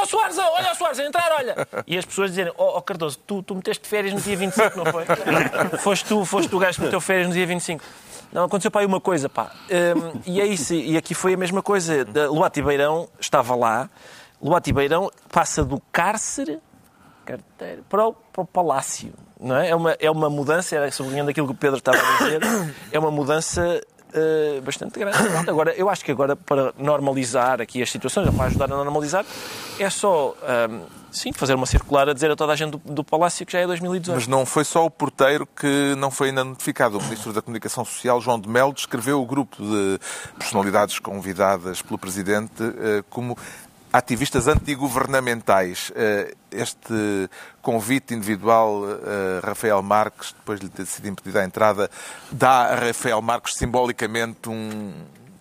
olha 0.00 0.04
o 0.04 0.06
Soares, 0.06 0.38
olha 0.38 0.72
o 0.72 0.74
Soares, 0.74 0.98
a 0.98 1.04
entrar, 1.04 1.32
olha. 1.32 1.68
E 1.86 1.96
as 1.96 2.04
pessoas 2.04 2.30
dizerem, 2.30 2.52
ó 2.56 2.64
oh, 2.64 2.78
oh, 2.78 2.82
Cardoso, 2.82 3.18
tu, 3.26 3.42
tu 3.42 3.54
meteste 3.54 3.86
férias 3.86 4.14
no 4.14 4.20
dia 4.20 4.36
25, 4.36 4.78
não 4.78 4.86
foi? 4.86 5.04
foste 5.78 6.06
tu, 6.06 6.24
foste 6.24 6.48
tu 6.48 6.56
o 6.56 6.60
gajo 6.60 6.78
que 6.78 6.84
meteu 6.84 7.00
férias 7.00 7.28
no 7.28 7.34
dia 7.34 7.46
25. 7.46 7.84
Não, 8.32 8.44
aconteceu 8.44 8.70
para 8.70 8.82
aí 8.82 8.86
uma 8.86 9.00
coisa, 9.00 9.28
pá. 9.28 9.50
Um, 9.70 10.20
e 10.24 10.40
é 10.40 10.46
isso, 10.46 10.72
e 10.72 10.96
aqui 10.96 11.14
foi 11.14 11.34
a 11.34 11.36
mesma 11.36 11.62
coisa. 11.62 12.06
Luati 12.28 12.62
Beirão 12.62 13.08
estava 13.18 13.54
lá, 13.54 13.90
Luati 14.40 14.72
Beirão 14.72 15.10
passa 15.30 15.64
do 15.64 15.80
cárcere 15.92 16.60
carteiro, 17.24 17.84
para, 17.88 18.06
o, 18.06 18.12
para 18.12 18.42
o 18.42 18.46
palácio. 18.46 19.12
Não 19.38 19.56
é? 19.56 19.70
É, 19.70 19.74
uma, 19.74 19.96
é 19.98 20.10
uma 20.10 20.28
mudança, 20.28 20.76
era 20.76 20.90
sublinhando 20.90 21.30
aquilo 21.30 21.46
que 21.46 21.54
o 21.54 21.56
Pedro 21.56 21.78
estava 21.78 21.98
a 21.98 22.18
dizer, 22.18 22.40
é 22.92 22.98
uma 22.98 23.10
mudança 23.10 23.80
uh, 24.14 24.62
bastante 24.62 24.98
grande. 24.98 25.16
Agora, 25.48 25.74
eu 25.74 25.88
acho 25.88 26.04
que 26.04 26.12
agora, 26.12 26.36
para 26.36 26.72
normalizar 26.78 27.60
aqui 27.60 27.82
as 27.82 27.90
situações, 27.90 28.28
para 28.34 28.46
ajudar 28.46 28.66
a 28.66 28.68
normalizar, 28.68 29.24
é 29.78 29.90
só, 29.90 30.34
um, 30.70 30.80
sim, 31.10 31.32
fazer 31.32 31.54
uma 31.54 31.66
circular 31.66 32.08
a 32.08 32.12
dizer 32.12 32.30
a 32.30 32.36
toda 32.36 32.52
a 32.52 32.56
gente 32.56 32.72
do, 32.72 32.78
do 32.78 33.04
Palácio 33.04 33.44
que 33.44 33.52
já 33.52 33.60
é 33.60 33.66
2018. 33.66 34.14
Mas 34.14 34.26
não 34.26 34.44
foi 34.44 34.64
só 34.64 34.84
o 34.84 34.90
porteiro 34.90 35.46
que 35.46 35.94
não 35.96 36.10
foi 36.10 36.28
ainda 36.28 36.44
notificado. 36.44 36.98
O 36.98 37.02
Ministro 37.02 37.32
da 37.32 37.42
Comunicação 37.42 37.84
Social, 37.84 38.20
João 38.20 38.38
de 38.38 38.48
Melo, 38.48 38.72
descreveu 38.72 39.20
o 39.20 39.26
grupo 39.26 39.56
de 39.62 39.98
personalidades 40.38 40.98
convidadas 40.98 41.82
pelo 41.82 41.98
Presidente 41.98 42.62
uh, 42.62 43.04
como 43.08 43.36
ativistas 43.92 44.46
antigovernamentais. 44.46 45.92
Eh, 45.94 46.34
este 46.50 47.28
convite 47.62 48.14
individual 48.14 48.84
a 48.84 49.46
Rafael 49.46 49.82
Marques, 49.82 50.32
depois 50.32 50.58
de 50.58 50.66
lhe 50.66 50.72
ter 50.72 50.86
sido 50.86 51.08
impedida 51.08 51.40
a 51.40 51.44
entrada, 51.44 51.90
dá 52.30 52.72
a 52.72 52.74
Rafael 52.74 53.20
Marques 53.22 53.54
simbolicamente 53.54 54.48
um, 54.48 54.92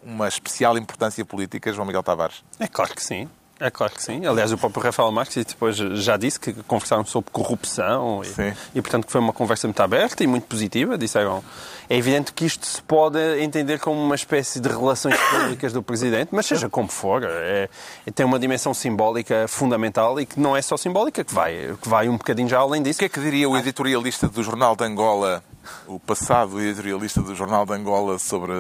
uma 0.04 0.28
especial 0.28 0.78
importância 0.78 1.24
política, 1.26 1.74
João 1.74 1.88
Miguel 1.88 2.04
Tavares? 2.04 2.44
É 2.60 2.68
claro 2.68 2.94
que 2.94 3.04
sim. 3.04 3.30
É 3.60 3.70
claro 3.70 3.94
que 3.94 4.02
sim. 4.02 4.26
Aliás, 4.26 4.54
o 4.54 4.58
próprio 4.58 4.82
Rafael 4.82 5.12
Marques 5.12 5.44
depois 5.44 5.76
já 5.76 6.16
disse 6.16 6.40
que 6.40 6.54
conversaram 6.64 7.04
sobre 7.04 7.30
corrupção 7.30 8.22
e, 8.24 8.78
e, 8.78 8.82
portanto, 8.82 9.06
que 9.06 9.12
foi 9.12 9.20
uma 9.20 9.34
conversa 9.34 9.68
muito 9.68 9.82
aberta 9.82 10.24
e 10.24 10.28
muito 10.28 10.46
positiva. 10.46 10.98
Disseram, 10.98 11.44
é 11.90 11.98
evidente 11.98 12.32
que 12.32 12.46
isto 12.46 12.66
se 12.66 12.82
pode 12.82 13.20
entender 13.42 13.78
como 13.80 14.02
uma 14.02 14.16
espécie 14.16 14.62
de 14.62 14.70
relações 14.70 15.18
públicas 15.30 15.74
do 15.74 15.84
Presidente, 15.84 16.30
mas 16.32 16.46
seja 16.46 16.70
como 16.70 16.88
for, 16.88 17.24
é, 17.24 17.68
é, 18.08 18.12
tem 18.12 18.26
uma 18.26 18.40
dimensão 18.40 18.74
simbólica 18.74 19.46
fundamental 19.50 20.20
e 20.22 20.26
que 20.26 20.40
não 20.40 20.56
é 20.56 20.62
só 20.62 20.78
simbólica, 20.78 21.26
que 21.26 21.34
vai, 21.34 21.76
que 21.82 21.90
vai 21.90 22.08
um 22.08 22.16
bocadinho 22.16 22.48
já 22.48 22.60
além 22.60 22.82
disso. 22.82 22.98
O 22.98 23.00
que 23.00 23.06
é 23.06 23.10
que 23.10 23.20
diria 23.20 23.50
o 23.50 23.58
editorialista 23.58 24.30
do 24.30 24.42
Jornal 24.42 24.74
de 24.74 24.86
Angola, 24.86 25.44
o 25.86 26.00
passado 26.00 26.62
editorialista 26.62 27.22
do 27.22 27.36
Jornal 27.36 27.66
de 27.66 27.74
Angola 27.74 28.18
sobre 28.20 28.54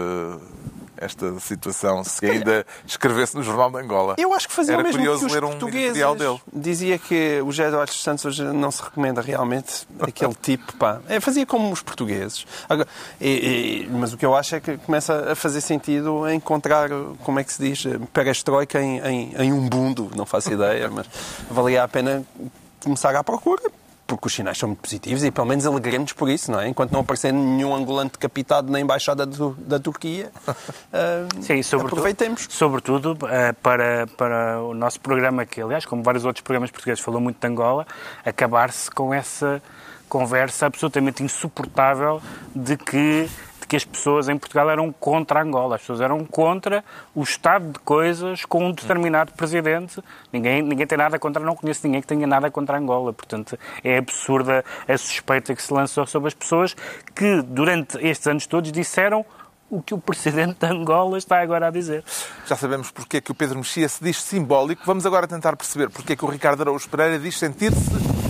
esta 0.99 1.39
situação 1.39 2.03
se 2.03 2.25
ainda 2.25 2.65
escrevesse 2.85 3.35
no 3.35 3.43
Jornal 3.43 3.71
de 3.71 3.77
Angola. 3.77 4.15
Eu 4.17 4.33
acho 4.33 4.47
que 4.47 4.53
fazia 4.53 4.73
Era 4.73 4.81
o 4.81 4.85
mesmo 4.85 4.99
curioso 4.99 5.21
que 5.21 5.25
os 5.27 5.33
ler 5.33 5.43
um 5.43 5.49
portugueses. 5.49 5.93
dele. 6.17 6.41
Dizia 6.53 6.97
que 6.99 7.41
o 7.41 7.51
José 7.51 7.71
dos 7.71 8.01
Santos 8.01 8.25
hoje 8.25 8.43
não 8.43 8.71
se 8.71 8.81
recomenda 8.81 9.21
realmente 9.21 9.87
aquele 9.99 10.33
tipo, 10.41 10.75
pá. 10.75 10.99
É, 11.07 11.19
fazia 11.19 11.45
como 11.45 11.71
os 11.71 11.81
portugueses. 11.81 12.45
Agora, 12.67 12.87
e, 13.19 13.85
e, 13.85 13.89
mas 13.91 14.13
o 14.13 14.17
que 14.17 14.25
eu 14.25 14.35
acho 14.35 14.55
é 14.55 14.59
que 14.59 14.77
começa 14.77 15.31
a 15.31 15.35
fazer 15.35 15.61
sentido 15.61 16.29
encontrar, 16.29 16.89
como 17.23 17.39
é 17.39 17.43
que 17.43 17.53
se 17.53 17.61
diz, 17.61 17.83
perestroika 18.13 18.81
em, 18.81 18.99
em, 18.99 19.35
em 19.37 19.53
um 19.53 19.67
bundo, 19.67 20.11
não 20.15 20.25
faço 20.25 20.51
ideia, 20.51 20.89
mas 20.89 21.07
valia 21.49 21.83
a 21.83 21.87
pena 21.87 22.23
começar 22.83 23.15
à 23.15 23.23
procura 23.23 23.61
porque 24.10 24.26
os 24.26 24.34
sinais 24.34 24.57
são 24.57 24.70
muito 24.70 24.82
positivos 24.82 25.24
e 25.24 25.30
pelo 25.30 25.45
menos 25.45 25.68
alegremos 25.68 26.12
por 26.14 26.28
isso, 26.28 26.51
não 26.51 26.60
é? 26.60 26.68
Enquanto 26.68 26.91
não 26.91 27.01
aparecer 27.01 27.32
nenhum 27.32 27.76
angolano 27.76 28.10
decapitado 28.10 28.72
na 28.72 28.80
Embaixada 28.80 29.24
do, 29.24 29.51
da 29.60 29.80
Turquia, 29.80 30.32
uh, 30.47 31.30
Sim, 31.39 31.62
sobretudo, 31.62 31.99
aproveitemos. 31.99 32.47
Sobretudo 32.49 33.12
uh, 33.14 33.53
para, 33.62 34.07
para 34.18 34.64
o 34.64 34.74
nosso 34.74 34.99
programa, 34.99 35.45
que 35.45 35.62
aliás, 35.62 35.86
como 35.86 36.01
vários 36.01 36.26
outros 36.26 36.41
programas 36.41 36.72
portugueses 36.72 37.03
falou 37.03 37.22
muito 37.22 37.39
de 37.39 37.47
Angola, 37.47 37.86
acabar-se 38.26 38.89
com 38.89 39.14
essa 39.14 39.62
conversa 40.10 40.66
absolutamente 40.66 41.22
insuportável 41.22 42.20
de 42.55 42.76
que 42.76 43.30
que 43.70 43.76
as 43.76 43.86
pessoas 43.86 44.28
em 44.28 44.38
Portugal 44.38 44.67
eram 44.67 44.91
contra 44.91 45.43
Angola. 45.43 45.76
As 45.76 45.82
pessoas 45.82 46.01
eram 46.01 46.26
contra 46.26 46.84
o 47.13 47.22
estado 47.22 47.72
de 47.72 47.80
coisas 47.80 48.43
com 48.43 48.65
um 48.65 48.72
determinado 48.72 49.32
presidente. 49.34 50.03
Ninguém, 50.34 50.63
ninguém 50.63 50.88
tem 50.88 50.97
nada 50.97 51.20
contra, 51.20 51.41
não 51.45 51.55
conheço 51.55 51.86
ninguém 51.86 52.01
que 52.01 52.07
tenha 52.07 52.26
nada 52.26 52.49
contra 52.49 52.78
Angola. 52.80 53.13
Portanto, 53.13 53.57
é 53.84 53.99
absurda 53.99 54.65
a 54.88 54.97
suspeita 54.97 55.53
que 55.53 55.61
se 55.61 55.72
lançou 55.72 56.07
sobre 56.07 56.30
as 56.30 56.34
pessoas 56.34 56.76
que, 57.13 57.43
durante 57.43 57.95
estes 58.05 58.26
anos 58.28 58.47
todos, 58.47 58.72
disseram 58.72 59.24
o 59.70 59.84
que 59.84 59.93
o 59.93 59.99
presidente 59.99 60.57
de 60.59 60.65
Angola 60.65 61.20
está 61.20 61.39
agora 61.39 61.67
a 61.67 61.70
dizer. 61.70 62.03
Já 62.47 62.55
sabemos 62.55 62.89
porque 62.89 63.17
é 63.17 63.22
que 63.22 63.32
o 63.32 63.36
Pedro 63.36 63.59
Mexia 63.59 63.88
se 63.88 64.03
diz 64.03 64.20
simbólico. 64.20 64.82
Vamos 64.84 65.05
agora 65.05 65.28
tentar 65.28 65.55
perceber 65.55 65.91
porque 65.91 66.13
é 66.13 66.15
que 66.15 66.26
o 66.26 66.28
Ricardo 66.28 66.61
Araújo 66.61 66.89
Pereira 66.89 67.20
diz 67.20 67.38
sentir-se 67.38 68.28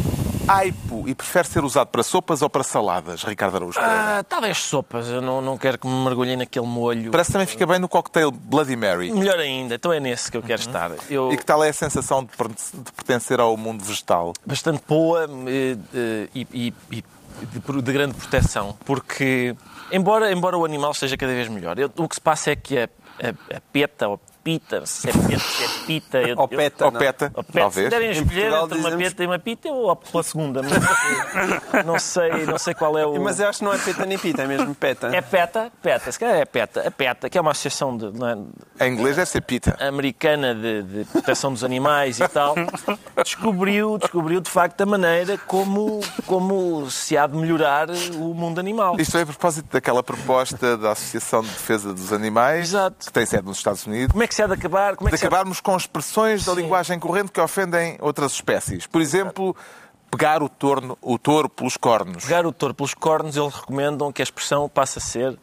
aipo 0.50 1.08
e 1.08 1.14
prefere 1.16 1.48
ser 1.48 1.64
usado 1.64 1.88
para 1.88 2.02
sopas 2.04 2.42
ou 2.42 2.50
para 2.50 2.64
saladas, 2.64 3.24
Ricardo 3.24 3.56
Araújo 3.58 3.80
Pereira? 3.80 4.20
Ah, 4.20 4.24
talvez 4.24 4.58
sopas. 4.58 5.08
Eu 5.08 5.22
não, 5.22 5.42
não 5.42 5.58
quero 5.58 5.78
que 5.78 5.88
me 5.88 6.04
mergulhem 6.04 6.36
naquele 6.38 6.66
molho. 6.66 7.12
Parece 7.12 7.28
que 7.28 7.34
também 7.34 7.48
fica 7.48 7.66
bem 7.68 7.80
no 7.80 7.88
cocktail 7.88 8.32
Bloody 8.32 8.76
Mary. 8.76 9.12
Melhor 9.12 9.40
ainda. 9.40 9.76
Então 9.76 9.94
é 9.94 10.00
nesse 10.00 10.32
que 10.32 10.38
eu 10.38 10.42
quero 10.42 10.62
estar. 10.62 10.92
Eu... 11.10 11.32
E 11.32 11.38
que 11.38 11.46
tal 11.46 11.64
é 11.64 11.70
a 11.70 11.74
sensação 11.74 12.24
de 12.24 12.36
per- 12.36 12.48
de 12.50 12.92
pertencer 12.94 13.40
ao 13.40 13.56
mundo 13.56 13.84
vegetal? 13.84 14.34
bastante 14.46 14.82
boa 14.88 15.26
eh, 15.48 15.78
eh, 15.94 16.30
e, 16.34 16.48
e- 16.54 16.74
e 16.98 17.04
de, 17.46 17.82
de 17.82 17.94
grande 17.94 18.16
proteção, 18.16 18.76
porque 18.84 19.56
embora, 19.92 20.32
embora 20.32 20.58
o 20.58 20.66
animal 20.66 20.92
esteja 20.92 21.16
cada 21.16 21.32
vez 21.34 21.48
melhor, 21.48 21.78
eu- 21.80 21.92
o 21.98 22.08
que 22.10 22.16
se 22.16 22.22
passa 22.22 22.52
é 22.52 22.56
que 22.56 22.78
a, 22.78 22.90
a, 23.22 23.58
a 23.58 23.62
peta 23.72 24.08
ou 24.10 24.20
pita, 24.44 24.86
se 24.86 25.10
é 25.10 25.14
peta, 25.14 25.40
se 25.40 25.64
é 25.64 25.68
pita, 25.86 26.18
eu, 26.20 26.38
Ou 26.38 26.48
eu- 26.52 26.58
peta, 26.58 26.86
Ou 26.86 26.92
não. 26.92 27.00
peta, 27.00 27.32
ou 27.34 27.44
peta, 27.44 27.60
talvez. 27.60 27.90
devem 27.90 28.12
escolher 28.12 28.52
entre 28.54 28.78
uma 28.80 28.92
peta 28.98 29.24
e 29.24 29.28
uma 29.28 29.40
pita 29.40 29.70
ou 29.70 29.90
opto 29.90 30.12
pela 30.12 30.24
segunda, 30.24 30.62
mas 30.64 31.86
não 31.86 32.00
sei, 32.00 32.46
não 32.46 32.58
sei 32.58 32.74
qual 32.74 32.98
é 32.98 33.06
o... 33.06 33.22
Mas 33.22 33.40
eu 33.40 33.48
acho 33.50 33.60
que 33.60 33.66
não 33.66 33.74
é 33.74 33.78
peta 33.78 34.06
nem 34.06 34.18
pita, 34.18 34.42
é 34.44 34.48
mesmo 34.48 34.74
peta. 34.76 35.08
É 35.16 35.22
peta, 35.22 35.72
peta, 35.82 36.12
se 36.12 36.20
calhar 36.20 36.36
é 36.38 36.46
peta, 36.46 36.88
a 36.88 36.92
peta, 36.92 37.30
que 37.30 37.38
é 37.38 37.42
uma 37.42 37.52
associação 37.52 37.96
de, 37.96 38.12
não 38.18 38.28
é, 38.80 38.88
Em 38.88 38.94
inglês 38.94 39.16
deve 39.16 39.30
ser 39.30 39.42
pita. 39.42 39.76
americana 39.80 40.56
de, 40.56 40.84
de 40.84 41.06
proteção 41.06 41.52
dos 41.54 41.64
animais 41.64 42.20
e 42.20 42.28
tal, 42.28 42.56
descobriu, 43.24 43.98
descobriu 43.98 44.40
de 44.42 44.50
facto 44.50 44.82
a 44.82 44.86
maneira 44.86 45.38
como, 45.48 46.00
como 46.26 46.90
se 46.90 47.18
há 47.18 47.28
de 47.28 47.36
melhorar 47.36 47.90
o 47.90 48.34
mundo 48.34 48.60
animal. 48.60 48.96
Isto 49.00 49.18
é 49.18 49.22
a 49.22 49.26
propósito 49.26 49.68
daquela 49.72 50.02
proposta 50.04 50.78
da 50.78 50.92
Associação 50.92 51.42
de 51.42 51.50
Defesa 51.50 51.94
dos 51.94 52.12
Animais, 52.14 52.70
Exato. 52.70 53.06
que 53.06 53.12
tem 53.14 53.26
sede 53.26 53.46
nos 53.46 53.58
Estados 53.58 53.86
Unidos, 53.86 54.12
Como 54.12 54.24
é 54.24 54.28
que 54.30 54.36
se 54.36 54.42
há 54.44 54.48
de 54.48 54.54
acabar? 54.54 54.96
Como 54.96 55.10
é 55.10 55.12
que 55.12 55.18
de- 55.18 55.26
acabarmos 55.26 55.60
com 55.60 55.76
expressões 55.76 56.46
da 56.46 56.54
Sim. 56.54 56.62
linguagem 56.62 56.98
corrente 57.00 57.32
que 57.32 57.42
ofendem 57.42 57.98
outras 58.00 58.32
espécies. 58.34 58.86
Por 58.88 59.02
exemplo, 59.02 59.56
pegar 60.12 60.42
o, 60.42 60.48
torno, 60.48 60.98
o 61.02 61.18
touro 61.20 61.50
pelos 61.50 61.76
cornos. 61.76 62.24
pegar 62.24 62.46
o 62.46 62.52
touro 62.54 62.74
pelos 62.74 62.94
cornos, 62.94 63.36
eles 63.36 63.54
recomendam 63.54 64.12
que 64.12 64.22
a 64.22 64.24
expressão 64.24 64.70
passe 64.70 65.00
a 65.00 65.02
ser 65.02 65.38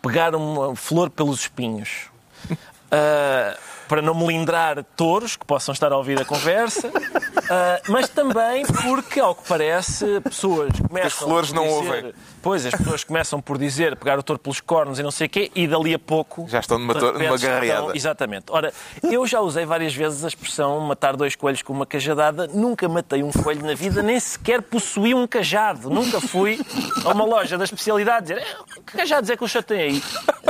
pegar 0.00 0.34
uma 0.34 0.74
flor 0.74 1.10
pelos 1.10 1.40
espinhos. 1.40 2.06
Ah, 2.92 3.56
para 3.90 4.00
não 4.00 4.14
melindrar 4.14 4.84
touros 4.96 5.34
que 5.34 5.44
possam 5.44 5.72
estar 5.72 5.90
a 5.92 5.96
ouvir 5.96 6.20
a 6.20 6.24
conversa, 6.24 6.88
ah, 7.50 7.80
mas 7.88 8.08
também 8.08 8.64
porque, 8.64 9.18
ao 9.18 9.34
que 9.34 9.48
parece, 9.48 10.20
pessoas 10.20 10.70
começam 10.78 11.06
as 11.08 11.12
flores 11.14 11.52
não 11.52 11.64
dizer, 11.64 11.74
ouvem. 11.74 12.14
Pois, 12.40 12.64
as 12.64 12.72
pessoas 12.72 13.02
começam 13.02 13.40
por 13.40 13.58
dizer 13.58 13.96
pegar 13.96 14.16
o 14.16 14.22
touro 14.22 14.38
pelos 14.40 14.60
cornos 14.60 15.00
e 15.00 15.02
não 15.02 15.10
sei 15.10 15.26
o 15.26 15.30
quê, 15.30 15.50
e 15.56 15.66
dali 15.66 15.92
a 15.92 15.98
pouco... 15.98 16.46
Já 16.48 16.60
estão 16.60 16.78
numa 16.78 16.94
repente 16.94 17.12
numa 17.24 17.34
estão- 17.34 17.50
garreada. 17.50 17.92
Exatamente. 17.96 18.44
Ora, 18.50 18.72
eu 19.02 19.26
já 19.26 19.40
usei 19.40 19.66
várias 19.66 19.92
vezes 19.92 20.24
a 20.24 20.28
expressão 20.28 20.78
matar 20.80 21.16
dois 21.16 21.34
coelhos 21.34 21.60
com 21.62 21.72
uma 21.72 21.84
cajadada. 21.84 22.46
Nunca 22.46 22.88
matei 22.88 23.22
um 23.24 23.32
coelho 23.32 23.66
na 23.66 23.74
vida, 23.74 24.02
nem 24.02 24.18
sequer 24.20 24.62
possuí 24.62 25.12
um 25.14 25.26
cajado. 25.26 25.90
Nunca 25.90 26.20
fui 26.20 26.60
a 27.04 27.08
uma 27.08 27.24
loja 27.24 27.58
da 27.58 27.64
especialidade 27.64 28.28
dizer 28.28 28.38
"Eh, 28.38 28.56
que 28.86 28.96
cajados 28.96 29.28
é 29.28 29.36
que 29.36 29.42
o 29.44 29.48
senhor 29.48 29.64
tem 29.64 29.80
aí? 29.80 30.02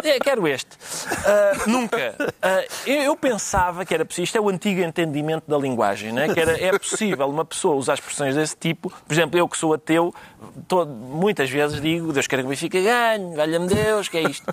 "É, 0.05 0.19
quero 0.21 0.47
este. 0.47 0.69
Ah, 1.25 1.53
nunca. 1.67 2.15
Ah, 2.43 2.63
eu, 2.87 3.03
eu 3.03 3.17
pensava 3.33 3.85
que 3.85 3.95
era 3.95 4.05
possível. 4.05 4.25
Isto 4.25 4.39
é 4.39 4.41
o 4.41 4.49
antigo 4.49 4.81
entendimento 4.81 5.45
da 5.49 5.57
linguagem, 5.57 6.13
né? 6.13 6.33
que 6.33 6.41
era, 6.41 6.61
é 6.61 6.77
possível 6.77 7.29
uma 7.29 7.45
pessoa 7.45 7.77
usar 7.77 7.95
expressões 7.95 8.35
desse 8.35 8.57
tipo. 8.57 8.93
Por 9.07 9.13
exemplo, 9.13 9.39
eu 9.39 9.49
que 9.49 9.57
sou 9.57 9.73
ateu, 9.75 10.13
todo- 10.67 10.91
muitas 10.93 11.49
vezes 11.49 11.81
digo 11.81 12.13
Deus 12.13 12.27
queira 12.27 12.43
que 12.43 12.47
o 12.47 12.51
Benfica 12.51 12.81
ganhe, 12.81 13.37
valha-me 13.37 13.69
Deus, 13.69 14.09
que 14.09 14.19
é 14.19 14.23
isto? 14.23 14.53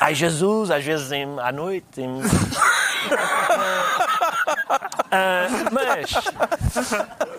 Ai 0.00 0.14
Jesus, 0.14 0.70
às 0.70 0.84
vezes 0.84 1.10
em- 1.12 1.38
à 1.40 1.50
noite. 1.52 2.00
em- 2.00 2.20
Ah, 5.10 5.46
mas 5.70 6.10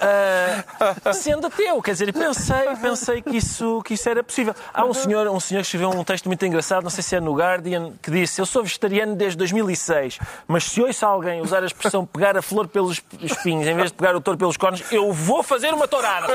ah, 0.01 1.13
sendo 1.13 1.47
ateu, 1.47 1.81
quer 1.81 1.91
dizer, 1.93 2.13
pensei, 2.13 2.75
pensei 2.81 3.21
que, 3.21 3.37
isso, 3.37 3.81
que 3.83 3.93
isso 3.95 4.07
era 4.07 4.23
possível. 4.23 4.55
Há 4.73 4.85
um 4.85 4.93
senhor, 4.93 5.27
um 5.27 5.39
senhor 5.39 5.61
que 5.61 5.65
escreveu 5.67 5.89
um 5.89 6.03
texto 6.03 6.25
muito 6.27 6.45
engraçado, 6.45 6.83
não 6.83 6.89
sei 6.89 7.03
se 7.03 7.15
é 7.15 7.19
no 7.19 7.33
Guardian, 7.35 7.93
que 8.01 8.09
disse: 8.11 8.39
Eu 8.41 8.45
sou 8.45 8.63
vegetariano 8.63 9.15
desde 9.15 9.37
2006, 9.37 10.19
mas 10.47 10.63
se 10.65 10.81
ouço 10.81 11.05
alguém 11.05 11.41
usar 11.41 11.63
a 11.63 11.65
expressão 11.65 12.05
pegar 12.05 12.37
a 12.37 12.41
flor 12.41 12.67
pelos 12.67 13.01
espinhos 13.21 13.67
em 13.67 13.75
vez 13.75 13.91
de 13.91 13.97
pegar 13.97 14.15
o 14.15 14.21
touro 14.21 14.37
pelos 14.37 14.57
cornos, 14.57 14.83
eu 14.91 15.11
vou 15.11 15.43
fazer 15.43 15.73
uma 15.73 15.87
tourada. 15.87 16.27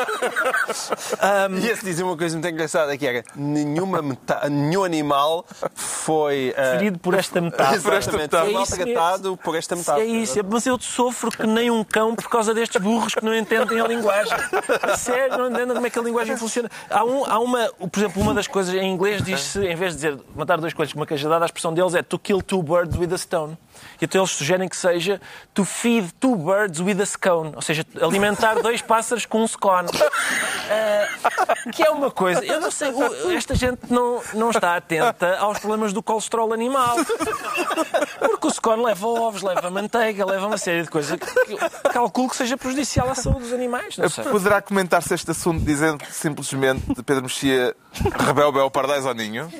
E 1.61 1.69
esse 1.69 1.85
dizia 1.85 2.05
uma 2.05 2.17
coisa 2.17 2.35
muito 2.37 2.49
engraçada, 2.49 2.97
que 2.97 3.07
era 3.07 3.25
nenhuma 3.35 4.03
meta- 4.03 4.49
nenhum 4.49 4.85
animal 4.85 5.45
foi... 5.75 6.55
ah, 6.57 6.73
Ferido 6.79 6.99
por 6.99 7.15
esta 7.15 7.41
metáfora. 7.41 7.81
Por 7.91 7.93
esta 7.95 8.13
metáfora. 8.17 8.51
É 8.51 8.53
maltratado 8.53 9.37
por 9.39 9.55
esta 9.57 9.75
metáfora. 9.77 10.05
É 10.05 10.09
isso, 10.09 10.39
é- 10.39 10.43
mas 10.43 10.67
eu 10.67 10.77
sofro 10.81 11.31
que 11.31 11.47
nem 11.47 11.71
um 11.71 11.85
cão 11.85 12.15
por 12.15 12.29
causa 12.29 12.55
destes 12.55 12.81
burros 12.81 13.15
que 13.15 13.25
não 13.25 13.35
entendem 13.35 13.81
a 13.81 13.87
linguagem. 13.87 14.37
A 14.83 14.97
sério, 14.97 15.39
não 15.39 15.51
entendem 15.51 15.75
como 15.75 15.87
é 15.87 15.91
que 15.91 15.99
a 15.99 16.03
linguagem 16.03 16.37
funciona. 16.37 16.71
Há, 16.89 17.05
um, 17.05 17.25
há 17.25 17.39
uma, 17.39 17.69
por 17.69 17.99
exemplo, 17.99 18.23
uma 18.23 18.35
das 18.35 18.47
coisas 18.47 18.75
em 18.75 18.91
inglês 18.91 19.23
diz-se, 19.23 19.61
em 19.65 19.77
vez 19.77 19.93
de 19.93 19.97
dizer 19.97 20.19
matar 20.35 20.59
dois 20.59 20.73
coelhos 20.73 20.93
com 20.93 21.01
uma 21.01 21.07
cajadada, 21.07 21.45
a 21.45 21.47
expressão 21.47 21.73
deles 21.73 21.95
é 21.95 22.03
to 22.03 22.19
kill 22.19 22.43
two 22.43 22.63
birds 22.63 22.97
with 22.97 23.13
a 23.13 23.19
stone. 23.19 23.57
E 24.01 24.05
então 24.05 24.21
eles 24.21 24.31
sugerem 24.31 24.69
que 24.69 24.77
seja 24.77 25.21
to 25.55 25.65
feed 25.65 26.13
two 26.19 26.37
birds 26.37 26.81
with 26.81 27.01
a 27.01 27.07
scone, 27.07 27.53
ou 27.55 27.63
seja, 27.63 27.85
alimentar 28.01 28.55
dois 28.63 28.81
pássaros 28.83 29.27
com 29.27 29.43
um 29.43 29.47
scone. 29.49 29.89
Uh, 29.89 31.71
que 31.73 31.83
é 31.83 31.91
uma 31.91 32.11
coisa, 32.11 32.45
eu 32.45 32.61
não 32.61 32.71
sei, 32.71 32.93
esta 33.37 33.55
gente 33.55 33.81
não, 33.91 34.23
não 34.35 34.51
está 34.51 34.77
atenta 34.77 35.37
aos 35.39 35.59
problemas 35.59 35.93
do 35.93 36.03
colesterol 36.03 36.53
animal. 36.53 36.97
Porque 38.19 38.47
o 38.47 38.51
scone 38.51 38.83
leva 38.85 39.07
ovos, 39.07 39.43
leva 39.43 39.71
manteiga, 39.71 40.25
leva 40.25 40.47
uma 40.47 40.59
série 40.59 40.83
de 40.83 40.91
coisas 40.91 41.19
que 41.19 41.91
calculo 41.93 42.29
que 42.29 42.37
seja 42.37 42.57
prejudicial 42.57 43.09
à 43.11 43.15
saúde 43.15 43.41
dos 43.41 43.53
animais. 43.53 43.97
Não 43.97 44.09
sei. 44.09 44.25
Poderá 44.25 44.61
comentar-se 44.63 45.13
este 45.15 45.31
assunto 45.31 45.65
dizendo 45.65 46.05
simplesmente 46.11 46.83
Pedro 47.05 47.23
Mexia 47.25 47.75
rebelde 48.27 48.59
ao 48.59 48.71
pardais 48.71 49.05
ao 49.07 49.15
ninho? 49.15 49.51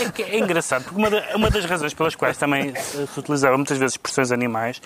É, 0.00 0.10
que 0.10 0.22
é 0.22 0.38
engraçado, 0.38 0.84
porque 0.84 0.96
uma, 0.98 1.10
da- 1.10 1.24
uma 1.34 1.50
das 1.50 1.64
razões 1.64 1.92
pelas 1.98 2.14
quais 2.14 2.38
também 2.38 2.74
se 2.76 3.18
utilizavam 3.18 3.58
muitas 3.58 3.76
vezes 3.76 3.94
expressões 3.94 4.30
animais 4.30 4.80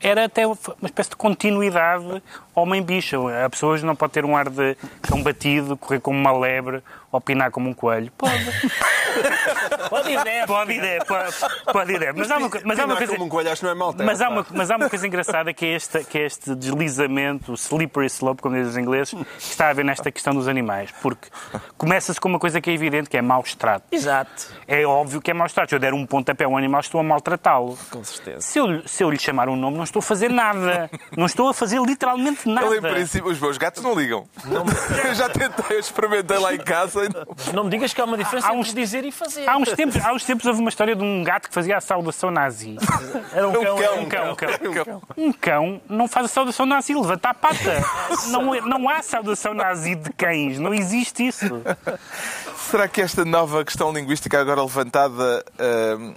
era 0.00 0.26
até 0.26 0.46
uma 0.46 0.56
espécie 0.84 1.10
de 1.10 1.16
continuidade 1.16 2.22
homem-bicho. 2.54 3.26
A 3.44 3.50
pessoa 3.50 3.74
hoje 3.74 3.84
não 3.84 3.96
pode 3.96 4.12
ter 4.12 4.24
um 4.24 4.36
ar 4.36 4.48
de 4.48 4.76
cão 5.02 5.22
batido, 5.22 5.76
correr 5.76 6.00
como 6.00 6.18
uma 6.18 6.30
lebre, 6.30 6.82
opinar 7.10 7.50
como 7.50 7.68
um 7.70 7.74
coelho. 7.74 8.10
Pode. 8.16 8.34
Pode 9.88 10.10
ir, 10.10 10.24
né? 10.24 10.46
Pode 10.46 10.72
ir, 10.72 11.04
pode, 11.04 11.34
pode 11.72 11.92
ir. 11.92 12.14
Mas 12.14 12.30
há 12.30 12.36
uma, 12.36 12.50
mas 12.64 12.78
há 12.78 12.84
uma 12.84 12.88
Não 12.88 12.96
coisa... 12.96 13.12
como 13.12 13.24
um 13.24 13.28
coelho, 13.28 13.50
acho 13.50 13.60
que 13.60 13.64
não 13.64 13.72
é 13.72 13.74
malta. 13.74 14.04
Mas 14.04 14.20
há, 14.20 14.28
uma, 14.28 14.46
mas 14.50 14.70
há 14.70 14.76
uma 14.76 14.88
coisa 14.88 15.06
engraçada 15.06 15.52
que 15.52 15.64
é, 15.66 15.74
este, 15.74 16.04
que 16.04 16.18
é 16.18 16.26
este 16.26 16.54
deslizamento, 16.54 17.50
o 17.52 17.54
slippery 17.54 18.06
slope, 18.06 18.40
como 18.42 18.54
dizem 18.54 18.70
os 18.70 18.76
ingleses, 18.76 19.14
que 19.14 19.26
está 19.40 19.66
a 19.66 19.70
haver 19.70 19.84
nesta 19.84 20.10
questão 20.12 20.34
dos 20.34 20.46
animais. 20.46 20.92
Porque 21.02 21.28
começa-se 21.76 22.20
com 22.20 22.28
uma 22.28 22.38
coisa 22.38 22.60
que 22.60 22.70
é 22.70 22.74
evidente, 22.74 23.08
que 23.10 23.16
é 23.16 23.22
maus 23.22 23.54
trato. 23.54 23.84
Exato, 23.90 24.46
É 24.68 24.84
óbvio 24.86 25.20
que 25.20 25.30
é 25.30 25.34
maus 25.34 25.52
trato. 25.52 25.70
Se 25.70 25.74
eu 25.74 25.80
der 25.80 25.94
um 25.94 26.06
pontapé 26.06 26.44
a 26.44 26.48
um 26.48 26.56
animal, 26.56 26.80
estou 26.80 27.00
a 27.00 27.04
maltratá-lo. 27.04 27.76
com 27.90 28.04
certeza. 28.04 28.40
Se 28.42 28.58
eu, 28.58 28.86
se 28.86 29.02
eu 29.02 29.10
lhe 29.10 29.18
chamar 29.18 29.48
um 29.48 29.56
nome, 29.56 29.76
não 29.76 29.84
estou 29.84 30.00
a 30.00 30.02
fazer 30.02 30.30
nada. 30.30 30.88
Não 31.16 31.26
estou 31.26 31.48
a 31.48 31.54
fazer 31.54 31.80
literalmente 31.80 32.48
nada. 32.48 32.66
Ele, 32.68 32.78
em 32.78 32.92
princípio, 32.92 33.30
os 33.30 33.40
meus 33.40 33.58
gatos 33.58 33.82
não 33.82 33.94
ligam. 33.98 34.28
Eu 35.04 35.14
já 35.14 35.28
tentei, 35.28 35.76
eu 35.76 35.80
experimentei 35.80 36.38
lá 36.38 36.54
em 36.54 36.58
casa 36.58 36.97
e 37.04 37.08
não. 37.08 37.52
Não 37.54 37.64
me 37.64 37.70
digas 37.70 37.92
que 37.92 38.00
há 38.00 38.04
uma 38.04 38.16
diferença 38.16 38.48
Há 38.48 38.52
uns- 38.52 38.68
entre 38.68 38.80
dizer 38.82 39.04
e 39.04 39.12
fazer. 39.12 39.48
Há 39.48 39.56
uns, 39.56 39.72
tempos, 39.72 40.04
há 40.04 40.12
uns 40.12 40.24
tempos 40.24 40.46
houve 40.46 40.60
uma 40.60 40.68
história 40.68 40.94
de 40.96 41.02
um 41.02 41.22
gato 41.24 41.48
que 41.48 41.54
fazia 41.54 41.76
a 41.76 41.80
saudação 41.80 42.30
nazi. 42.30 42.76
Era 43.32 43.48
um 43.48 43.52
cão. 43.52 43.62
cão, 43.62 43.78
era 43.82 43.92
Um 43.94 44.00
um 44.02 44.08
cão, 44.08 44.30
um 44.30 44.34
cão. 44.36 44.48
Um 44.70 44.72
cão. 44.84 45.02
Um 45.16 45.32
cão 45.32 45.80
não 45.88 46.08
faz 46.08 46.26
a 46.26 46.28
saudação 46.28 46.66
nazi, 46.66 46.94
levanta 46.94 47.28
a 47.30 47.34
pata. 47.34 47.82
Não, 48.28 48.54
é- 48.54 48.60
não 48.60 48.88
há 48.88 49.02
saudação 49.02 49.54
nazi 49.54 49.94
de 49.94 50.12
cães, 50.12 50.58
não 50.58 50.72
existe 50.74 51.26
isso. 51.26 51.62
Será 52.56 52.86
que 52.88 53.00
esta 53.00 53.24
nova 53.24 53.64
questão 53.64 53.92
linguística 53.92 54.38
agora 54.40 54.62
levantada 54.62 55.44
hum, 55.98 56.14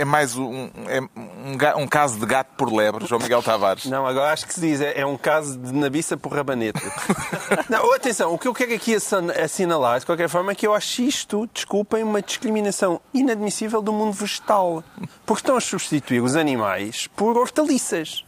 é 0.00 0.04
mais 0.04 0.36
um, 0.36 0.70
é 0.88 1.00
um, 1.00 1.82
um 1.82 1.86
caso 1.86 2.18
de 2.18 2.26
gato 2.26 2.48
por 2.56 2.72
lebre, 2.72 3.06
João 3.06 3.20
Miguel 3.20 3.42
Tavares? 3.42 3.86
Não, 3.86 4.06
agora 4.06 4.32
acho 4.32 4.46
que 4.46 4.54
se 4.54 4.60
diz, 4.60 4.80
é, 4.80 5.00
é 5.00 5.06
um 5.06 5.16
caso 5.16 5.58
de 5.58 5.72
nabiça 5.72 6.16
por 6.16 6.32
rabanete. 6.32 6.80
não, 7.68 7.92
atenção, 7.94 8.32
o 8.32 8.38
que 8.38 8.46
eu 8.48 8.54
quero 8.54 8.74
aqui 8.74 8.94
assinalar, 9.42 10.00
de 10.00 10.06
qualquer 10.06 10.28
forma, 10.28 10.52
é 10.52 10.54
que 10.54 10.66
eu 10.66 10.74
acho 10.74 11.02
isto, 11.02 11.48
desculpem, 11.52 12.02
uma 12.02 12.22
discriminação 12.22 13.00
inadmissível 13.12 13.82
do 13.82 13.92
mundo 13.92 14.12
vegetal. 14.12 14.82
Porque 15.26 15.40
estão 15.42 15.56
a 15.56 15.60
substituir 15.60 16.20
os 16.22 16.36
animais 16.36 17.06
por 17.14 17.36
hortaliças. 17.36 18.24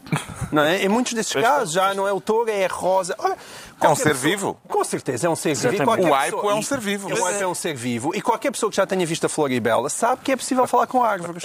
Não 0.52 0.62
é? 0.62 0.82
Em 0.84 0.88
muitos 0.88 1.12
desses 1.14 1.32
casos, 1.32 1.72
já 1.72 1.94
não 1.94 2.06
é 2.06 2.12
o 2.12 2.20
touro, 2.20 2.50
é 2.50 2.64
a 2.64 2.68
rosa. 2.68 3.14
Ora, 3.18 3.36
É 3.80 3.88
um 3.88 3.94
ser 3.94 4.10
pessoa- 4.10 4.14
vivo. 4.30 4.60
Com 4.68 4.84
certeza, 4.84 5.26
é 5.26 5.30
um 5.30 5.36
ser 5.36 5.54
vivo. 5.54 5.84
O 5.84 6.14
aipo 6.14 6.36
pessoa- 6.36 6.52
é 6.52 6.54
um 6.56 6.62
ser 6.62 6.80
vivo. 6.80 7.08
O 7.08 7.26
aipo 7.26 7.42
é 7.42 7.46
um 7.46 7.54
ser 7.54 7.74
vivo. 7.74 8.14
E 8.14 8.20
qualquer 8.20 8.50
pessoa 8.50 8.68
que 8.70 8.76
já 8.76 8.86
tenha 8.86 9.06
visto 9.06 9.24
a 9.24 9.28
Floribela 9.28 9.88
sabe 9.88 10.22
que 10.22 10.32
é 10.32 10.36
possível 10.36 10.66
falar 10.68 10.86
com 10.86 11.02
árvores. 11.02 11.42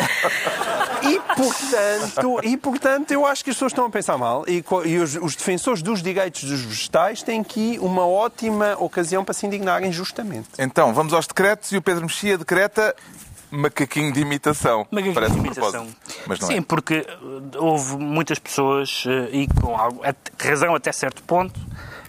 E 1.04 1.20
portanto, 1.36 2.40
e, 2.44 2.58
portanto, 2.58 3.12
eu 3.12 3.26
acho 3.26 3.44
que 3.44 3.50
as 3.50 3.56
pessoas 3.56 3.72
estão 3.72 3.86
a 3.86 3.90
pensar 3.90 4.18
mal 4.18 4.44
e, 4.48 4.64
e 4.86 4.98
os, 4.98 5.16
os 5.16 5.36
defensores 5.36 5.82
dos 5.82 6.02
direitos 6.02 6.44
dos 6.44 6.62
vegetais 6.62 7.22
têm 7.22 7.42
aqui 7.42 7.78
uma 7.82 8.06
ótima 8.08 8.76
ocasião 8.80 9.24
para 9.24 9.34
se 9.34 9.46
indignarem 9.46 9.92
justamente. 9.92 10.50
Então, 10.58 10.94
vamos 10.94 11.14
aos 11.14 11.28
decretos 11.28 11.72
e 11.72 11.78
o 11.78 11.82
Pedro 11.82 12.04
Mexia 12.04 12.38
decreta 12.38 12.96
macaquinho 13.52 14.12
de 14.12 14.20
imitação. 14.20 14.88
Macaquinho 14.90 15.14
Parece 15.14 15.34
de 15.34 15.40
imitação. 15.40 15.88
Mas 16.26 16.40
não 16.40 16.48
Sim, 16.48 16.58
é. 16.58 16.62
porque 16.62 17.06
uh, 17.22 17.64
houve 17.64 17.98
muitas 17.98 18.40
pessoas, 18.40 19.06
uh, 19.06 19.30
e 19.32 19.48
com 19.62 19.78
algo, 19.78 20.02
at- 20.04 20.32
razão 20.40 20.74
até 20.76 20.92
certo 20.92 21.22
ponto, 21.24 21.58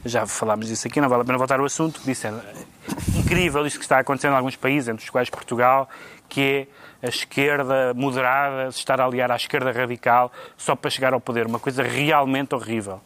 já 0.04 0.26
falámos 0.26 0.66
disso 0.68 0.88
aqui, 0.88 1.00
não 1.00 1.08
vale 1.08 1.22
a 1.22 1.24
pena 1.24 1.36
voltar 1.38 1.60
ao 1.60 1.66
assunto, 1.66 2.00
que 2.00 2.06
disseram 2.06 2.38
"É 2.38 3.18
incrível 3.18 3.66
isto 3.66 3.78
que 3.78 3.84
está 3.84 3.98
acontecendo 3.98 4.32
em 4.32 4.36
alguns 4.36 4.56
países, 4.56 4.88
entre 4.88 5.04
os 5.04 5.10
quais 5.10 5.28
Portugal, 5.28 5.88
que 6.28 6.40
é 6.40 6.66
a 7.02 7.08
esquerda 7.08 7.92
moderada 7.94 8.70
se 8.72 8.78
estar 8.78 9.00
a 9.00 9.04
aliar 9.04 9.30
à 9.30 9.36
esquerda 9.36 9.70
radical 9.70 10.32
só 10.56 10.74
para 10.74 10.90
chegar 10.90 11.12
ao 11.12 11.20
poder. 11.20 11.46
Uma 11.46 11.58
coisa 11.58 11.82
realmente 11.82 12.54
horrível. 12.54 13.00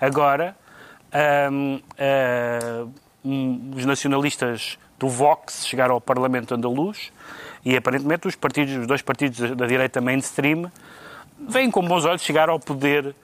Agora, 0.00 0.56
hum, 1.50 1.80
ah, 1.98 2.86
hum, 3.24 3.72
os 3.76 3.84
nacionalistas 3.84 4.78
do 4.98 5.08
Vox 5.08 5.66
chegaram 5.66 5.94
ao 5.94 6.00
Parlamento 6.00 6.54
andaluz 6.54 7.12
e 7.64 7.76
aparentemente 7.76 8.28
os 8.28 8.36
partidos, 8.36 8.76
os 8.76 8.86
dois 8.86 9.02
partidos 9.02 9.56
da 9.56 9.66
direita 9.66 10.00
mainstream 10.00 10.70
vêm 11.48 11.70
com 11.70 11.82
bons 11.82 12.04
olhos 12.04 12.22
chegar 12.22 12.48
ao 12.48 12.58
poder 12.58 13.14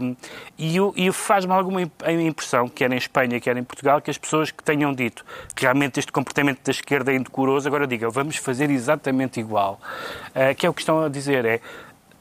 um, 0.00 0.16
e 0.58 0.76
e 0.96 1.12
faz-me 1.12 1.52
alguma 1.52 1.82
impressão, 1.82 2.68
quer 2.68 2.92
em 2.92 2.96
Espanha, 2.96 3.40
quer 3.40 3.56
em 3.56 3.64
Portugal, 3.64 4.00
que 4.00 4.10
as 4.10 4.18
pessoas 4.18 4.50
que 4.50 4.62
tenham 4.62 4.92
dito 4.92 5.24
que 5.54 5.62
realmente 5.62 5.98
este 5.98 6.12
comportamento 6.12 6.60
da 6.64 6.70
esquerda 6.70 7.12
é 7.12 7.16
indecoroso, 7.16 7.66
agora 7.66 7.86
digam, 7.86 8.10
vamos 8.10 8.36
fazer 8.36 8.70
exatamente 8.70 9.40
igual. 9.40 9.80
Uh, 10.30 10.54
que 10.54 10.66
é 10.66 10.70
o 10.70 10.74
que 10.74 10.80
estão 10.80 11.02
a 11.02 11.08
dizer, 11.08 11.44
é 11.44 11.60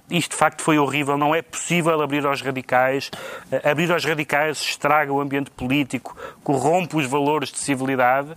isto 0.09 0.31
de 0.31 0.37
facto 0.37 0.61
foi 0.61 0.77
horrível, 0.77 1.17
não 1.17 1.33
é 1.33 1.41
possível 1.41 2.01
abrir 2.01 2.25
aos 2.25 2.41
radicais. 2.41 3.09
Uh, 3.51 3.69
Abrir 3.69 3.91
aos 3.91 4.03
radicais 4.03 4.57
estraga 4.61 5.11
o 5.13 5.21
ambiente 5.21 5.51
político, 5.51 6.17
corrompe 6.43 6.97
os 6.97 7.05
valores 7.05 7.51
de 7.51 7.59
civilidade, 7.59 8.29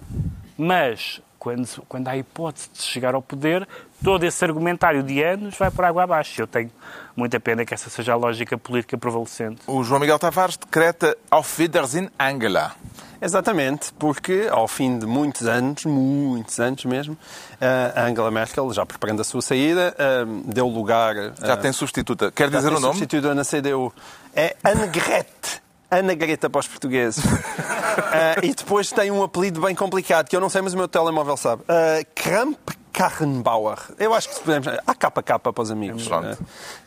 mas 0.56 1.20
quando, 1.38 1.68
quando 1.88 2.08
há 2.08 2.16
hipótese 2.16 2.68
de 2.72 2.82
chegar 2.82 3.14
ao 3.14 3.22
poder, 3.22 3.68
todo 4.02 4.24
esse 4.24 4.44
argumentário 4.44 5.02
de 5.02 5.22
anos 5.22 5.56
vai 5.58 5.70
por 5.70 5.84
água 5.84 6.04
abaixo. 6.04 6.40
Eu 6.40 6.46
tenho 6.46 6.70
muita 7.16 7.40
pena 7.40 7.64
que 7.64 7.74
essa 7.74 7.90
seja 7.90 8.12
a 8.12 8.16
lógica 8.16 8.56
política 8.58 8.96
prevalecente. 8.96 9.60
O 9.66 9.82
João 9.82 10.00
Miguel 10.00 10.18
Tavares 10.18 10.56
decreta 10.56 11.16
Auf 11.30 11.60
Wiedersehen 11.60 12.10
Angela. 12.18 12.74
Exatamente, 13.20 13.92
porque 13.98 14.46
ao 14.50 14.68
fim 14.68 14.98
de 14.98 15.06
muitos 15.06 15.46
anos, 15.46 15.84
muitos 15.84 16.60
anos 16.60 16.84
mesmo, 16.84 17.16
a 17.96 18.02
Angela 18.04 18.30
Merkel, 18.30 18.70
já 18.72 18.84
preparando 18.84 19.20
a 19.20 19.24
sua 19.24 19.40
saída, 19.40 19.94
ah, 19.98 20.24
deu 20.44 20.68
lugar. 20.68 21.14
Já 21.40 21.54
ah, 21.54 21.56
tem 21.56 21.72
substituta. 21.72 22.30
Quer 22.30 22.50
Já 22.50 22.58
dizer 22.58 22.68
tem 22.68 22.76
o 22.76 22.80
nome? 22.80 22.94
substituída 22.94 23.34
na 23.34 23.42
CDU. 23.42 23.92
É 24.34 24.54
Annegret. 24.62 25.62
Ana 25.90 26.14
Greta 26.14 26.50
para 26.50 26.58
os 26.58 26.66
portugueses. 26.68 27.24
Ah, 28.12 28.36
e 28.42 28.54
depois 28.54 28.90
tem 28.90 29.10
um 29.10 29.22
apelido 29.22 29.60
bem 29.60 29.74
complicado, 29.74 30.28
que 30.28 30.36
eu 30.36 30.40
não 30.40 30.48
sei, 30.48 30.60
mas 30.60 30.74
o 30.74 30.76
meu 30.76 30.88
telemóvel 30.88 31.36
sabe. 31.36 31.62
Uh, 31.62 32.04
Kramp 32.14 32.58
Karrenbauer. 32.96 33.76
Eu 33.98 34.14
acho 34.14 34.26
que 34.30 34.34
se 34.36 34.40
podemos... 34.40 34.66
AKK 34.86 35.38
para 35.38 35.62
os 35.62 35.70
amigos. 35.70 36.08
Ah, 36.10 36.34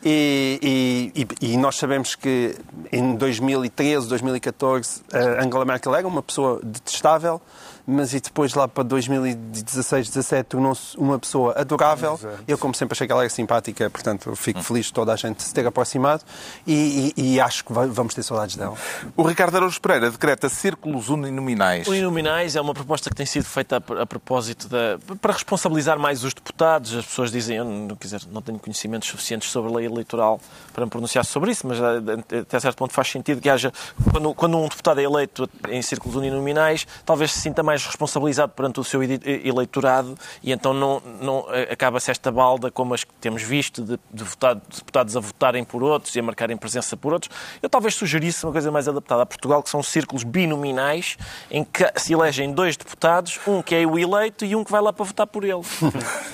e, 0.04 1.12
e- 1.14 1.52
e- 1.52 1.56
nós 1.56 1.76
sabemos 1.76 2.16
que 2.16 2.56
em 2.90 3.14
2013, 3.14 4.08
2014, 4.08 5.02
a 5.12 5.44
Angela 5.44 5.64
Merkel 5.64 5.94
era 5.94 6.08
uma 6.08 6.20
pessoa 6.20 6.58
detestável, 6.64 7.40
mas 7.86 8.12
e 8.14 8.20
depois 8.20 8.54
lá 8.54 8.66
para 8.68 8.82
2016, 8.84 10.08
17 10.08 10.44
tornou-se 10.48 10.96
uma 10.96 11.18
pessoa 11.18 11.54
adorável. 11.56 12.18
Eu, 12.46 12.58
como 12.58 12.74
sempre, 12.74 12.94
achei 12.94 13.06
que 13.06 13.12
ela 13.12 13.22
era 13.22 13.30
simpática, 13.30 13.88
portanto, 13.90 14.34
fico 14.36 14.62
feliz 14.62 14.86
de 14.86 14.92
toda 14.92 15.12
a 15.12 15.16
gente 15.16 15.42
se 15.42 15.52
ter 15.54 15.66
aproximado 15.66 16.22
e, 16.66 17.12
e- 17.16 17.34
e 17.34 17.40
acho 17.40 17.64
que 17.64 17.72
vamos 17.72 18.14
ter 18.14 18.22
saudades 18.22 18.56
dela. 18.56 18.74
O 19.16 19.22
Ricardo 19.22 19.56
Araújo 19.56 19.80
Pereira 19.80 20.10
decreta 20.10 20.48
círculos 20.48 21.08
uninominais. 21.08 21.86
Uninominais 21.88 22.56
é 22.56 22.60
uma 22.60 22.74
proposta 22.74 23.10
que 23.10 23.16
tem 23.16 23.26
sido 23.26 23.44
feita 23.44 23.76
a, 23.76 24.02
a 24.02 24.06
propósito 24.06 24.68
da. 24.68 24.98
para 25.20 25.32
responsabilizar 25.32 25.98
mais 25.98 26.24
os 26.24 26.34
deputados. 26.34 26.94
As 26.94 27.04
pessoas 27.06 27.30
dizem, 27.30 27.56
eu 27.56 27.64
não, 27.64 27.96
quer 27.96 28.06
dizer, 28.06 28.22
não 28.30 28.42
tenho 28.42 28.58
conhecimentos 28.58 29.08
suficientes 29.08 29.50
sobre 29.50 29.70
a 29.72 29.76
lei 29.76 29.86
eleitoral 29.86 30.40
para 30.72 30.84
me 30.84 30.90
pronunciar 30.90 31.24
sobre 31.24 31.50
isso, 31.52 31.66
mas 31.66 31.78
eh, 31.78 32.38
até 32.40 32.58
certo 32.60 32.76
ponto 32.76 32.92
faz 32.92 33.08
sentido 33.08 33.40
que 33.40 33.48
haja. 33.48 33.72
Quando, 34.12 34.34
quando 34.34 34.58
um 34.58 34.68
deputado 34.68 35.00
é 35.00 35.04
eleito 35.04 35.48
em 35.68 35.80
círculos 35.82 36.16
uninominais, 36.16 36.86
talvez 37.04 37.32
se 37.32 37.40
sinta 37.40 37.62
mais 37.62 37.69
responsabilizado 37.84 38.52
perante 38.52 38.80
o 38.80 38.84
seu 38.84 39.00
eleitorado 39.02 40.16
e 40.42 40.52
então 40.52 40.72
não, 40.72 41.02
não 41.20 41.46
eh, 41.50 41.68
acaba-se 41.72 42.10
esta 42.10 42.30
balda 42.30 42.70
como 42.70 42.94
as 42.94 43.04
que 43.04 43.12
temos 43.20 43.42
visto 43.42 43.82
de, 43.82 43.98
de 44.12 44.24
deputados 44.24 45.16
a 45.16 45.20
votarem 45.20 45.64
por 45.64 45.82
outros 45.82 46.14
e 46.14 46.20
a 46.20 46.22
marcarem 46.22 46.56
presença 46.56 46.96
por 46.96 47.12
outros. 47.12 47.30
Eu 47.62 47.68
talvez 47.68 47.94
sugerisse 47.94 48.44
uma 48.44 48.52
coisa 48.52 48.70
mais 48.70 48.88
adaptada 48.88 49.22
a 49.22 49.26
Portugal, 49.26 49.62
que 49.62 49.70
são 49.70 49.82
círculos 49.82 50.22
binominais 50.22 51.16
em 51.50 51.64
que 51.64 51.90
se 51.96 52.12
elegem 52.12 52.52
dois 52.52 52.76
deputados, 52.76 53.38
um 53.46 53.62
que 53.62 53.74
é 53.74 53.86
o 53.86 53.98
eleito 53.98 54.44
e 54.44 54.54
um 54.56 54.64
que 54.64 54.70
vai 54.70 54.80
lá 54.80 54.92
para 54.92 55.04
votar 55.04 55.26
por 55.26 55.44
ele. 55.44 55.60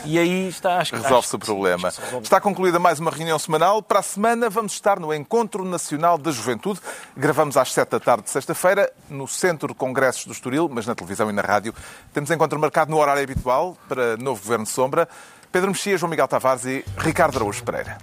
E 0.04 0.18
aí 0.18 0.48
está, 0.48 0.78
acho 0.78 0.92
que 0.92 1.00
Resolve-se 1.00 1.34
o 1.36 1.38
problema. 1.38 1.90
resolve. 1.90 2.24
Está 2.24 2.40
concluída 2.40 2.78
mais 2.78 2.98
uma 2.98 3.10
reunião 3.10 3.38
semanal. 3.38 3.82
Para 3.82 4.00
a 4.00 4.02
semana 4.02 4.48
vamos 4.48 4.72
estar 4.72 4.98
no 5.00 5.12
Encontro 5.12 5.64
Nacional 5.64 6.18
da 6.18 6.30
Juventude. 6.30 6.80
Gravamos 7.16 7.56
às 7.56 7.72
sete 7.72 7.90
da 7.90 8.00
tarde 8.00 8.24
de 8.24 8.30
sexta-feira 8.30 8.92
no 9.10 9.26
Centro 9.26 9.68
de 9.68 9.74
Congressos 9.74 10.26
do 10.26 10.32
Estoril, 10.32 10.68
mas 10.70 10.86
na 10.86 10.94
televisão 10.94 11.25
e 11.30 11.32
na 11.32 11.42
rádio. 11.42 11.74
Temos 12.12 12.30
encontro 12.30 12.58
marcado 12.58 12.90
no 12.90 12.98
horário 12.98 13.22
habitual 13.22 13.76
para 13.88 14.16
novo 14.16 14.42
Governo 14.42 14.64
de 14.64 14.70
Sombra. 14.70 15.08
Pedro 15.50 15.70
Mexia, 15.70 15.96
João 15.96 16.10
Miguel 16.10 16.28
Tavares 16.28 16.64
e 16.64 16.84
Ricardo 16.98 17.36
Araújo 17.36 17.64
Pereira. 17.64 17.98